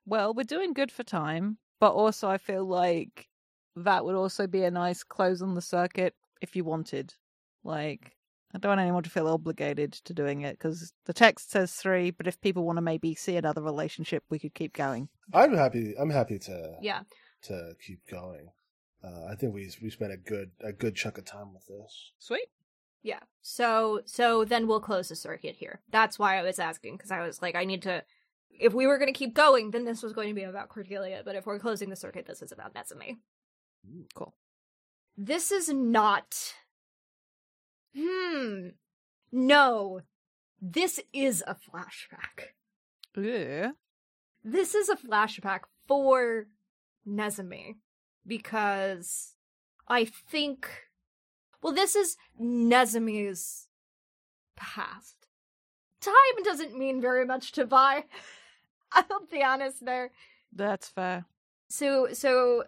Well, 0.05 0.35
we're 0.35 0.43
doing 0.43 0.73
good 0.73 0.91
for 0.91 1.05
time, 1.05 1.59
but 1.79 1.93
also 1.93 2.29
I 2.29 2.39
feel 2.39 2.65
like 2.65 3.29
that 3.77 4.05
would 4.05 4.17
also 4.17 4.49
be 4.49 4.65
a 4.65 4.71
nice 4.71 5.05
close 5.05 5.41
on 5.43 5.55
the 5.55 5.63
circuit 5.63 6.15
if 6.41 6.57
you 6.57 6.65
wanted. 6.65 7.15
Like, 7.63 8.17
I 8.55 8.59
don't 8.59 8.71
want 8.71 8.81
anyone 8.81 9.03
to 9.03 9.11
feel 9.11 9.29
obligated 9.29 9.93
to 9.93 10.13
doing 10.13 10.43
it 10.43 10.59
because 10.59 10.93
the 11.07 11.15
text 11.15 11.51
says 11.51 11.73
three, 11.73 12.11
but 12.11 12.27
if 12.27 12.41
people 12.41 12.65
want 12.65 12.77
to 12.77 12.83
maybe 12.83 13.15
see 13.15 13.37
another 13.37 13.63
relationship, 13.63 14.25
we 14.29 14.39
could 14.39 14.55
keep 14.55 14.75
going. 14.75 15.09
I'm 15.33 15.55
happy. 15.55 15.95
I'm 15.99 16.11
happy 16.11 16.39
to 16.41 16.77
Yeah. 16.83 17.03
to 17.45 17.75
keep 17.85 18.07
going. 18.07 18.49
Uh, 19.03 19.25
I 19.31 19.35
think 19.37 19.55
we 19.55 19.71
we 19.83 19.91
spent 19.91 20.13
a 20.13 20.17
good 20.17 20.51
a 20.61 20.73
good 20.73 20.95
chunk 20.95 21.19
of 21.19 21.25
time 21.25 21.53
with 21.55 21.67
this. 21.67 22.13
Sweet. 22.19 22.49
Yeah. 23.03 23.21
So 23.41 24.03
so 24.05 24.45
then 24.45 24.67
we'll 24.67 24.81
close 24.81 25.09
the 25.09 25.17
circuit 25.17 25.57
here. 25.57 25.81
That's 25.91 26.19
why 26.19 26.39
I 26.39 26.43
was 26.43 26.59
asking 26.59 26.97
because 26.97 27.11
I 27.11 27.21
was 27.21 27.41
like 27.43 27.57
I 27.57 27.65
need 27.65 27.83
to 27.83 28.05
if 28.51 28.75
we 28.75 28.87
were 28.87 28.99
going 28.99 29.13
to 29.13 29.19
keep 29.19 29.35
going 29.35 29.71
then 29.71 29.85
this 29.87 30.03
was 30.03 30.13
going 30.13 30.29
to 30.29 30.35
be 30.35 30.43
about 30.43 30.69
Cordelia, 30.69 31.23
but 31.25 31.35
if 31.37 31.47
we're 31.47 31.59
closing 31.59 31.89
the 31.89 31.97
circuit 31.97 32.27
this 32.27 32.43
is 32.43 32.53
about 32.53 32.75
Nezumi. 32.75 33.17
Cool. 34.15 34.35
This 35.17 35.51
is 35.51 35.69
not 35.69 36.55
Hmm. 37.97 38.69
No. 39.31 40.01
This 40.61 41.01
is 41.13 41.43
a 41.47 41.55
flashback. 41.57 42.53
Yeah. 43.17 43.73
This 44.45 44.75
is 44.75 44.89
a 44.89 44.97
flashback 44.97 45.61
for 45.87 46.47
Nezumi 47.07 47.77
because 48.27 49.35
I 49.89 50.05
think 50.05 50.69
well 51.63 51.73
this 51.73 51.97
is 51.97 52.17
Nezumi's 52.41 53.69
past. 54.57 55.27
Time 56.01 56.45
doesn't 56.45 56.79
mean 56.79 57.01
very 57.01 57.25
much 57.25 57.53
to 57.53 57.65
Vi. 57.65 58.05
I'll 58.93 59.27
be 59.31 59.43
honest 59.43 59.85
there. 59.85 60.11
That's 60.53 60.89
fair. 60.89 61.27
So 61.69 62.09
so 62.13 62.65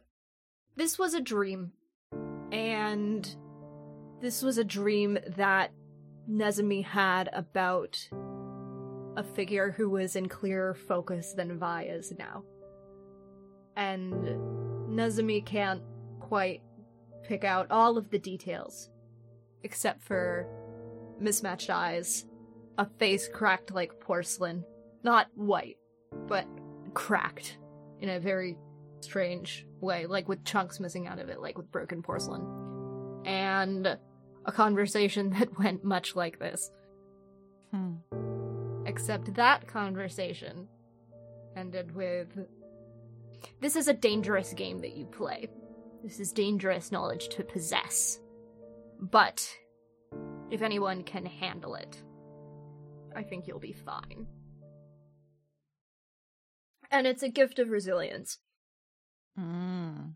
this 0.76 0.98
was 0.98 1.14
a 1.14 1.20
dream 1.20 1.72
and 2.50 3.36
this 4.24 4.40
was 4.40 4.56
a 4.56 4.64
dream 4.64 5.18
that 5.36 5.70
Nezumi 6.30 6.82
had 6.82 7.28
about 7.34 8.08
a 9.18 9.22
figure 9.22 9.70
who 9.70 9.90
was 9.90 10.16
in 10.16 10.30
clearer 10.30 10.72
focus 10.72 11.34
than 11.34 11.58
Vi 11.58 11.82
is 11.82 12.10
now. 12.18 12.42
And 13.76 14.14
Nezumi 14.88 15.44
can't 15.44 15.82
quite 16.20 16.62
pick 17.22 17.44
out 17.44 17.70
all 17.70 17.98
of 17.98 18.08
the 18.08 18.18
details, 18.18 18.88
except 19.62 20.02
for 20.02 20.48
mismatched 21.20 21.68
eyes, 21.68 22.24
a 22.78 22.86
face 22.98 23.28
cracked 23.28 23.72
like 23.72 24.00
porcelain. 24.00 24.64
Not 25.02 25.28
white, 25.34 25.76
but 26.28 26.46
cracked 26.94 27.58
in 28.00 28.08
a 28.08 28.20
very 28.20 28.56
strange 29.00 29.66
way, 29.82 30.06
like 30.06 30.30
with 30.30 30.46
chunks 30.46 30.80
missing 30.80 31.06
out 31.06 31.18
of 31.18 31.28
it, 31.28 31.42
like 31.42 31.58
with 31.58 31.70
broken 31.70 32.02
porcelain. 32.02 33.22
And 33.26 33.98
a 34.44 34.52
conversation 34.52 35.30
that 35.38 35.58
went 35.58 35.84
much 35.84 36.16
like 36.16 36.38
this. 36.38 36.70
Hmm. 37.72 37.94
Except 38.86 39.34
that 39.34 39.66
conversation 39.66 40.68
ended 41.56 41.94
with 41.94 42.28
This 43.60 43.76
is 43.76 43.88
a 43.88 43.94
dangerous 43.94 44.52
game 44.52 44.80
that 44.82 44.96
you 44.96 45.06
play. 45.06 45.48
This 46.02 46.20
is 46.20 46.32
dangerous 46.32 46.92
knowledge 46.92 47.28
to 47.30 47.42
possess. 47.44 48.18
But 49.00 49.48
if 50.50 50.60
anyone 50.62 51.02
can 51.02 51.24
handle 51.26 51.74
it, 51.74 52.02
I 53.16 53.22
think 53.22 53.46
you'll 53.46 53.58
be 53.58 53.72
fine. 53.72 54.26
And 56.90 57.06
it's 57.06 57.22
a 57.22 57.28
gift 57.30 57.58
of 57.58 57.70
resilience, 57.70 58.38
Mm. 59.38 60.14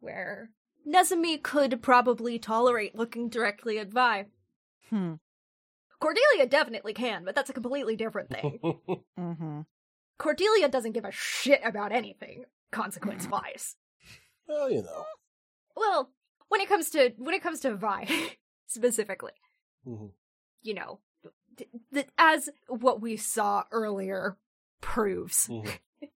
where 0.00 0.50
Nezumi 0.88 1.42
could 1.42 1.82
probably 1.82 2.38
tolerate 2.38 2.94
looking 2.94 3.28
directly 3.28 3.78
at 3.78 3.88
Vi. 3.88 4.26
Hmm. 4.88 5.14
Cordelia 6.00 6.46
definitely 6.48 6.94
can, 6.94 7.24
but 7.24 7.34
that's 7.34 7.50
a 7.50 7.52
completely 7.52 7.96
different 7.96 8.30
thing. 8.30 8.60
Mm-hmm. 9.18 9.60
Cordelia 10.18 10.68
doesn't 10.68 10.92
give 10.92 11.04
a 11.04 11.10
shit 11.12 11.60
about 11.64 11.92
anything, 11.92 12.44
consequence 12.70 13.28
wise. 13.28 13.76
well, 14.48 14.70
you 14.70 14.82
know. 14.82 15.04
Well, 15.76 16.10
when 16.48 16.60
it 16.60 16.68
comes 16.68 16.90
to 16.90 17.12
when 17.18 17.34
it 17.34 17.42
comes 17.42 17.60
to 17.60 17.74
Vi 17.76 18.08
specifically, 18.66 19.32
Mhm. 19.86 20.10
you 20.62 20.74
know, 20.74 21.00
th- 21.56 21.70
th- 21.92 22.08
as 22.16 22.48
what 22.68 23.00
we 23.00 23.16
saw 23.16 23.64
earlier 23.70 24.36
proves, 24.80 25.46
Mhm. 25.48 25.78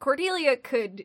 Cordelia 0.00 0.56
could. 0.56 1.04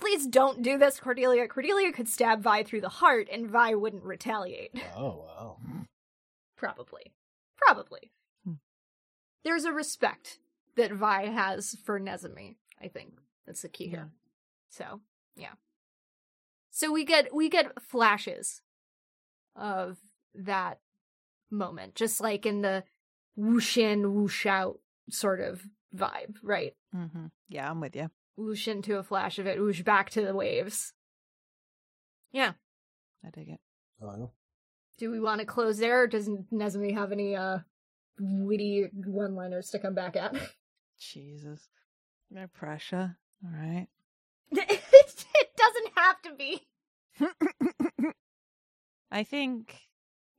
Please 0.00 0.26
don't 0.26 0.62
do 0.62 0.78
this, 0.78 0.98
Cordelia. 0.98 1.46
Cordelia 1.46 1.92
could 1.92 2.08
stab 2.08 2.42
Vi 2.42 2.62
through 2.62 2.80
the 2.80 2.88
heart, 2.88 3.28
and 3.30 3.50
Vi 3.50 3.74
wouldn't 3.74 4.04
retaliate. 4.04 4.72
Oh 4.96 5.24
wow. 5.26 5.56
Probably. 6.56 7.12
Probably. 7.56 8.10
Hmm. 8.44 8.54
There's 9.44 9.64
a 9.64 9.72
respect 9.72 10.38
that 10.76 10.92
Vi 10.92 11.26
has 11.26 11.76
for 11.84 12.00
Nezumi, 12.00 12.56
I 12.82 12.88
think. 12.88 13.12
That's 13.46 13.62
the 13.62 13.68
key 13.68 13.88
here. 13.88 14.10
So, 14.70 15.00
yeah. 15.36 15.54
So 16.70 16.92
we 16.92 17.04
get 17.04 17.34
we 17.34 17.48
get 17.48 17.82
flashes 17.82 18.62
of 19.56 19.98
that 20.34 20.78
moment, 21.50 21.94
just 21.94 22.20
like 22.20 22.46
in 22.46 22.62
the 22.62 22.84
whoosh 23.36 23.76
in, 23.76 24.14
whoosh 24.14 24.46
out 24.46 24.78
sort 25.10 25.40
of 25.40 25.62
vibe, 25.94 26.36
right? 26.42 26.74
Mm-hmm. 26.94 27.26
Yeah, 27.48 27.70
I'm 27.70 27.80
with 27.80 27.96
you. 27.96 28.10
Whoosh 28.36 28.68
into 28.68 28.98
a 28.98 29.02
flash 29.02 29.38
of 29.38 29.46
it, 29.46 29.60
whoosh 29.60 29.82
back 29.82 30.10
to 30.10 30.22
the 30.22 30.34
waves. 30.34 30.92
Yeah. 32.32 32.52
I 33.24 33.30
dig 33.30 33.48
it. 33.48 33.60
Oh, 34.02 34.08
I 34.08 34.16
know. 34.16 34.30
Do 34.98 35.10
we 35.10 35.20
want 35.20 35.40
to 35.40 35.46
close 35.46 35.78
there, 35.78 36.02
or 36.02 36.06
does 36.06 36.28
Nezumi 36.52 36.94
have 36.94 37.12
any 37.12 37.36
uh 37.36 37.58
witty 38.18 38.88
one-liners 38.92 39.70
to 39.70 39.78
come 39.78 39.94
back 39.94 40.16
at. 40.16 40.34
Jesus. 40.98 41.68
No 42.30 42.46
pressure. 42.52 43.16
All 43.44 43.50
right. 43.50 43.88
it 44.52 45.50
doesn't 45.56 45.92
have 45.96 46.22
to 46.22 46.34
be. 46.34 46.66
I 49.10 49.24
think 49.24 49.76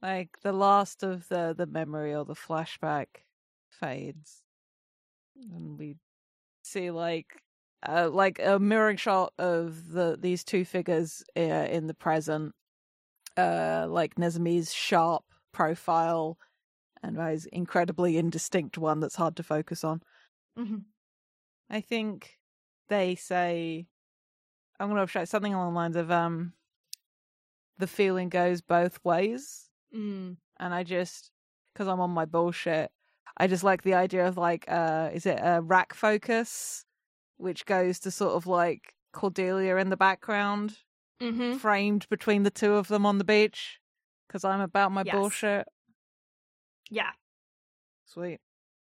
like 0.02 0.38
the 0.42 0.54
last 0.54 1.04
of 1.04 1.28
the 1.28 1.54
the 1.58 1.68
memory 1.68 2.14
or 2.14 2.26
the 2.26 2.34
flashback 2.34 3.08
fades 3.70 4.42
and 5.54 5.78
we 5.78 5.96
see 6.64 6.92
like 6.92 7.42
uh, 7.88 8.10
like 8.12 8.40
a 8.44 8.60
mirroring 8.60 8.98
shot 8.98 9.34
of 9.40 9.92
the 9.92 10.18
these 10.20 10.44
two 10.44 10.66
figures 10.66 11.24
uh, 11.38 11.42
in 11.42 11.88
the 11.88 11.94
present 11.94 12.54
uh 13.38 13.86
like 13.90 14.16
Nezumi's 14.16 14.74
sharp 14.74 15.24
profile 15.52 16.38
and 17.02 17.18
his 17.18 17.46
incredibly 17.48 18.18
indistinct 18.18 18.78
one 18.78 19.00
that's 19.00 19.16
hard 19.16 19.36
to 19.38 19.44
focus 19.44 19.84
on 19.84 20.02
Mm-hmm. 20.60 20.78
I 21.70 21.80
think 21.82 22.38
they 22.90 23.16
say 23.16 23.88
I'm 24.80 24.90
going 24.90 25.02
to 25.02 25.10
show 25.10 25.24
something 25.26 25.54
along 25.54 25.74
the 25.74 25.76
lines 25.78 25.96
of 25.96 26.12
um 26.12 26.54
the 27.78 27.88
feeling 27.88 28.30
goes 28.30 28.62
both 28.62 29.00
ways 29.04 29.70
Mm. 29.94 30.38
and 30.58 30.74
I 30.74 30.84
just 30.84 31.32
because 31.74 31.88
I'm 31.88 32.00
on 32.00 32.12
my 32.12 32.26
bullshit 32.26 32.92
I 33.38 33.48
just 33.48 33.64
like 33.64 33.82
the 33.82 33.94
idea 33.96 34.28
of 34.28 34.38
like 34.38 34.66
uh 34.70 35.10
is 35.14 35.26
it 35.26 35.40
a 35.42 35.62
rack 35.62 35.94
focus 35.94 36.86
which 37.42 37.66
goes 37.66 38.00
to 38.00 38.12
sort 38.12 38.34
of 38.36 38.46
like 38.48 38.94
Cordelia 39.14 39.76
in 39.78 39.90
the 39.90 39.98
background 39.98 40.78
Mm-hmm. 41.22 41.58
framed 41.58 42.08
between 42.10 42.42
the 42.42 42.50
two 42.50 42.74
of 42.74 42.88
them 42.88 43.06
on 43.06 43.20
the 43.20 43.24
beach 43.24 43.80
because 44.28 44.44
I'm 44.44 44.60
about 44.60 44.92
my 44.92 45.04
Yes. 45.04 45.14
bullshit 45.14 45.68
Yeah, 46.90 47.12
sweet 48.06 48.40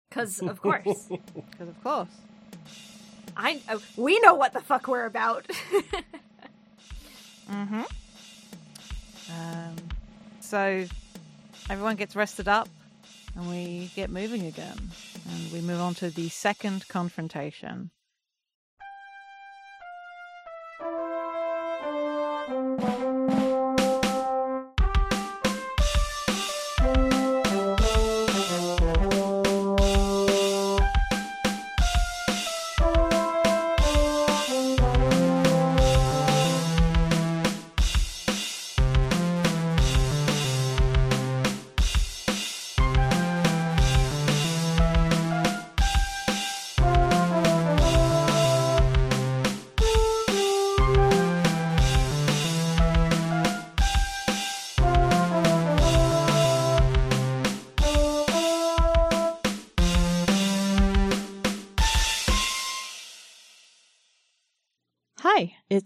because 0.08 0.38
of 0.40 0.62
course 0.62 1.08
because 1.50 1.68
of 1.68 1.82
course 1.82 2.08
I 3.36 3.60
uh, 3.68 3.78
we 3.96 4.20
know 4.20 4.34
what 4.34 4.52
the 4.52 4.60
fuck 4.60 4.86
we're 4.86 5.06
about. 5.06 5.46
Mm-hmm. 7.50 7.82
Um, 9.32 9.76
so 10.40 10.86
everyone 11.68 11.96
gets 11.96 12.14
rested 12.16 12.48
up, 12.48 12.68
and 13.34 13.48
we 13.48 13.90
get 13.96 14.10
moving 14.10 14.46
again, 14.46 14.76
and 15.30 15.52
we 15.52 15.60
move 15.60 15.80
on 15.80 15.94
to 15.96 16.10
the 16.10 16.28
second 16.28 16.86
confrontation. 16.88 17.90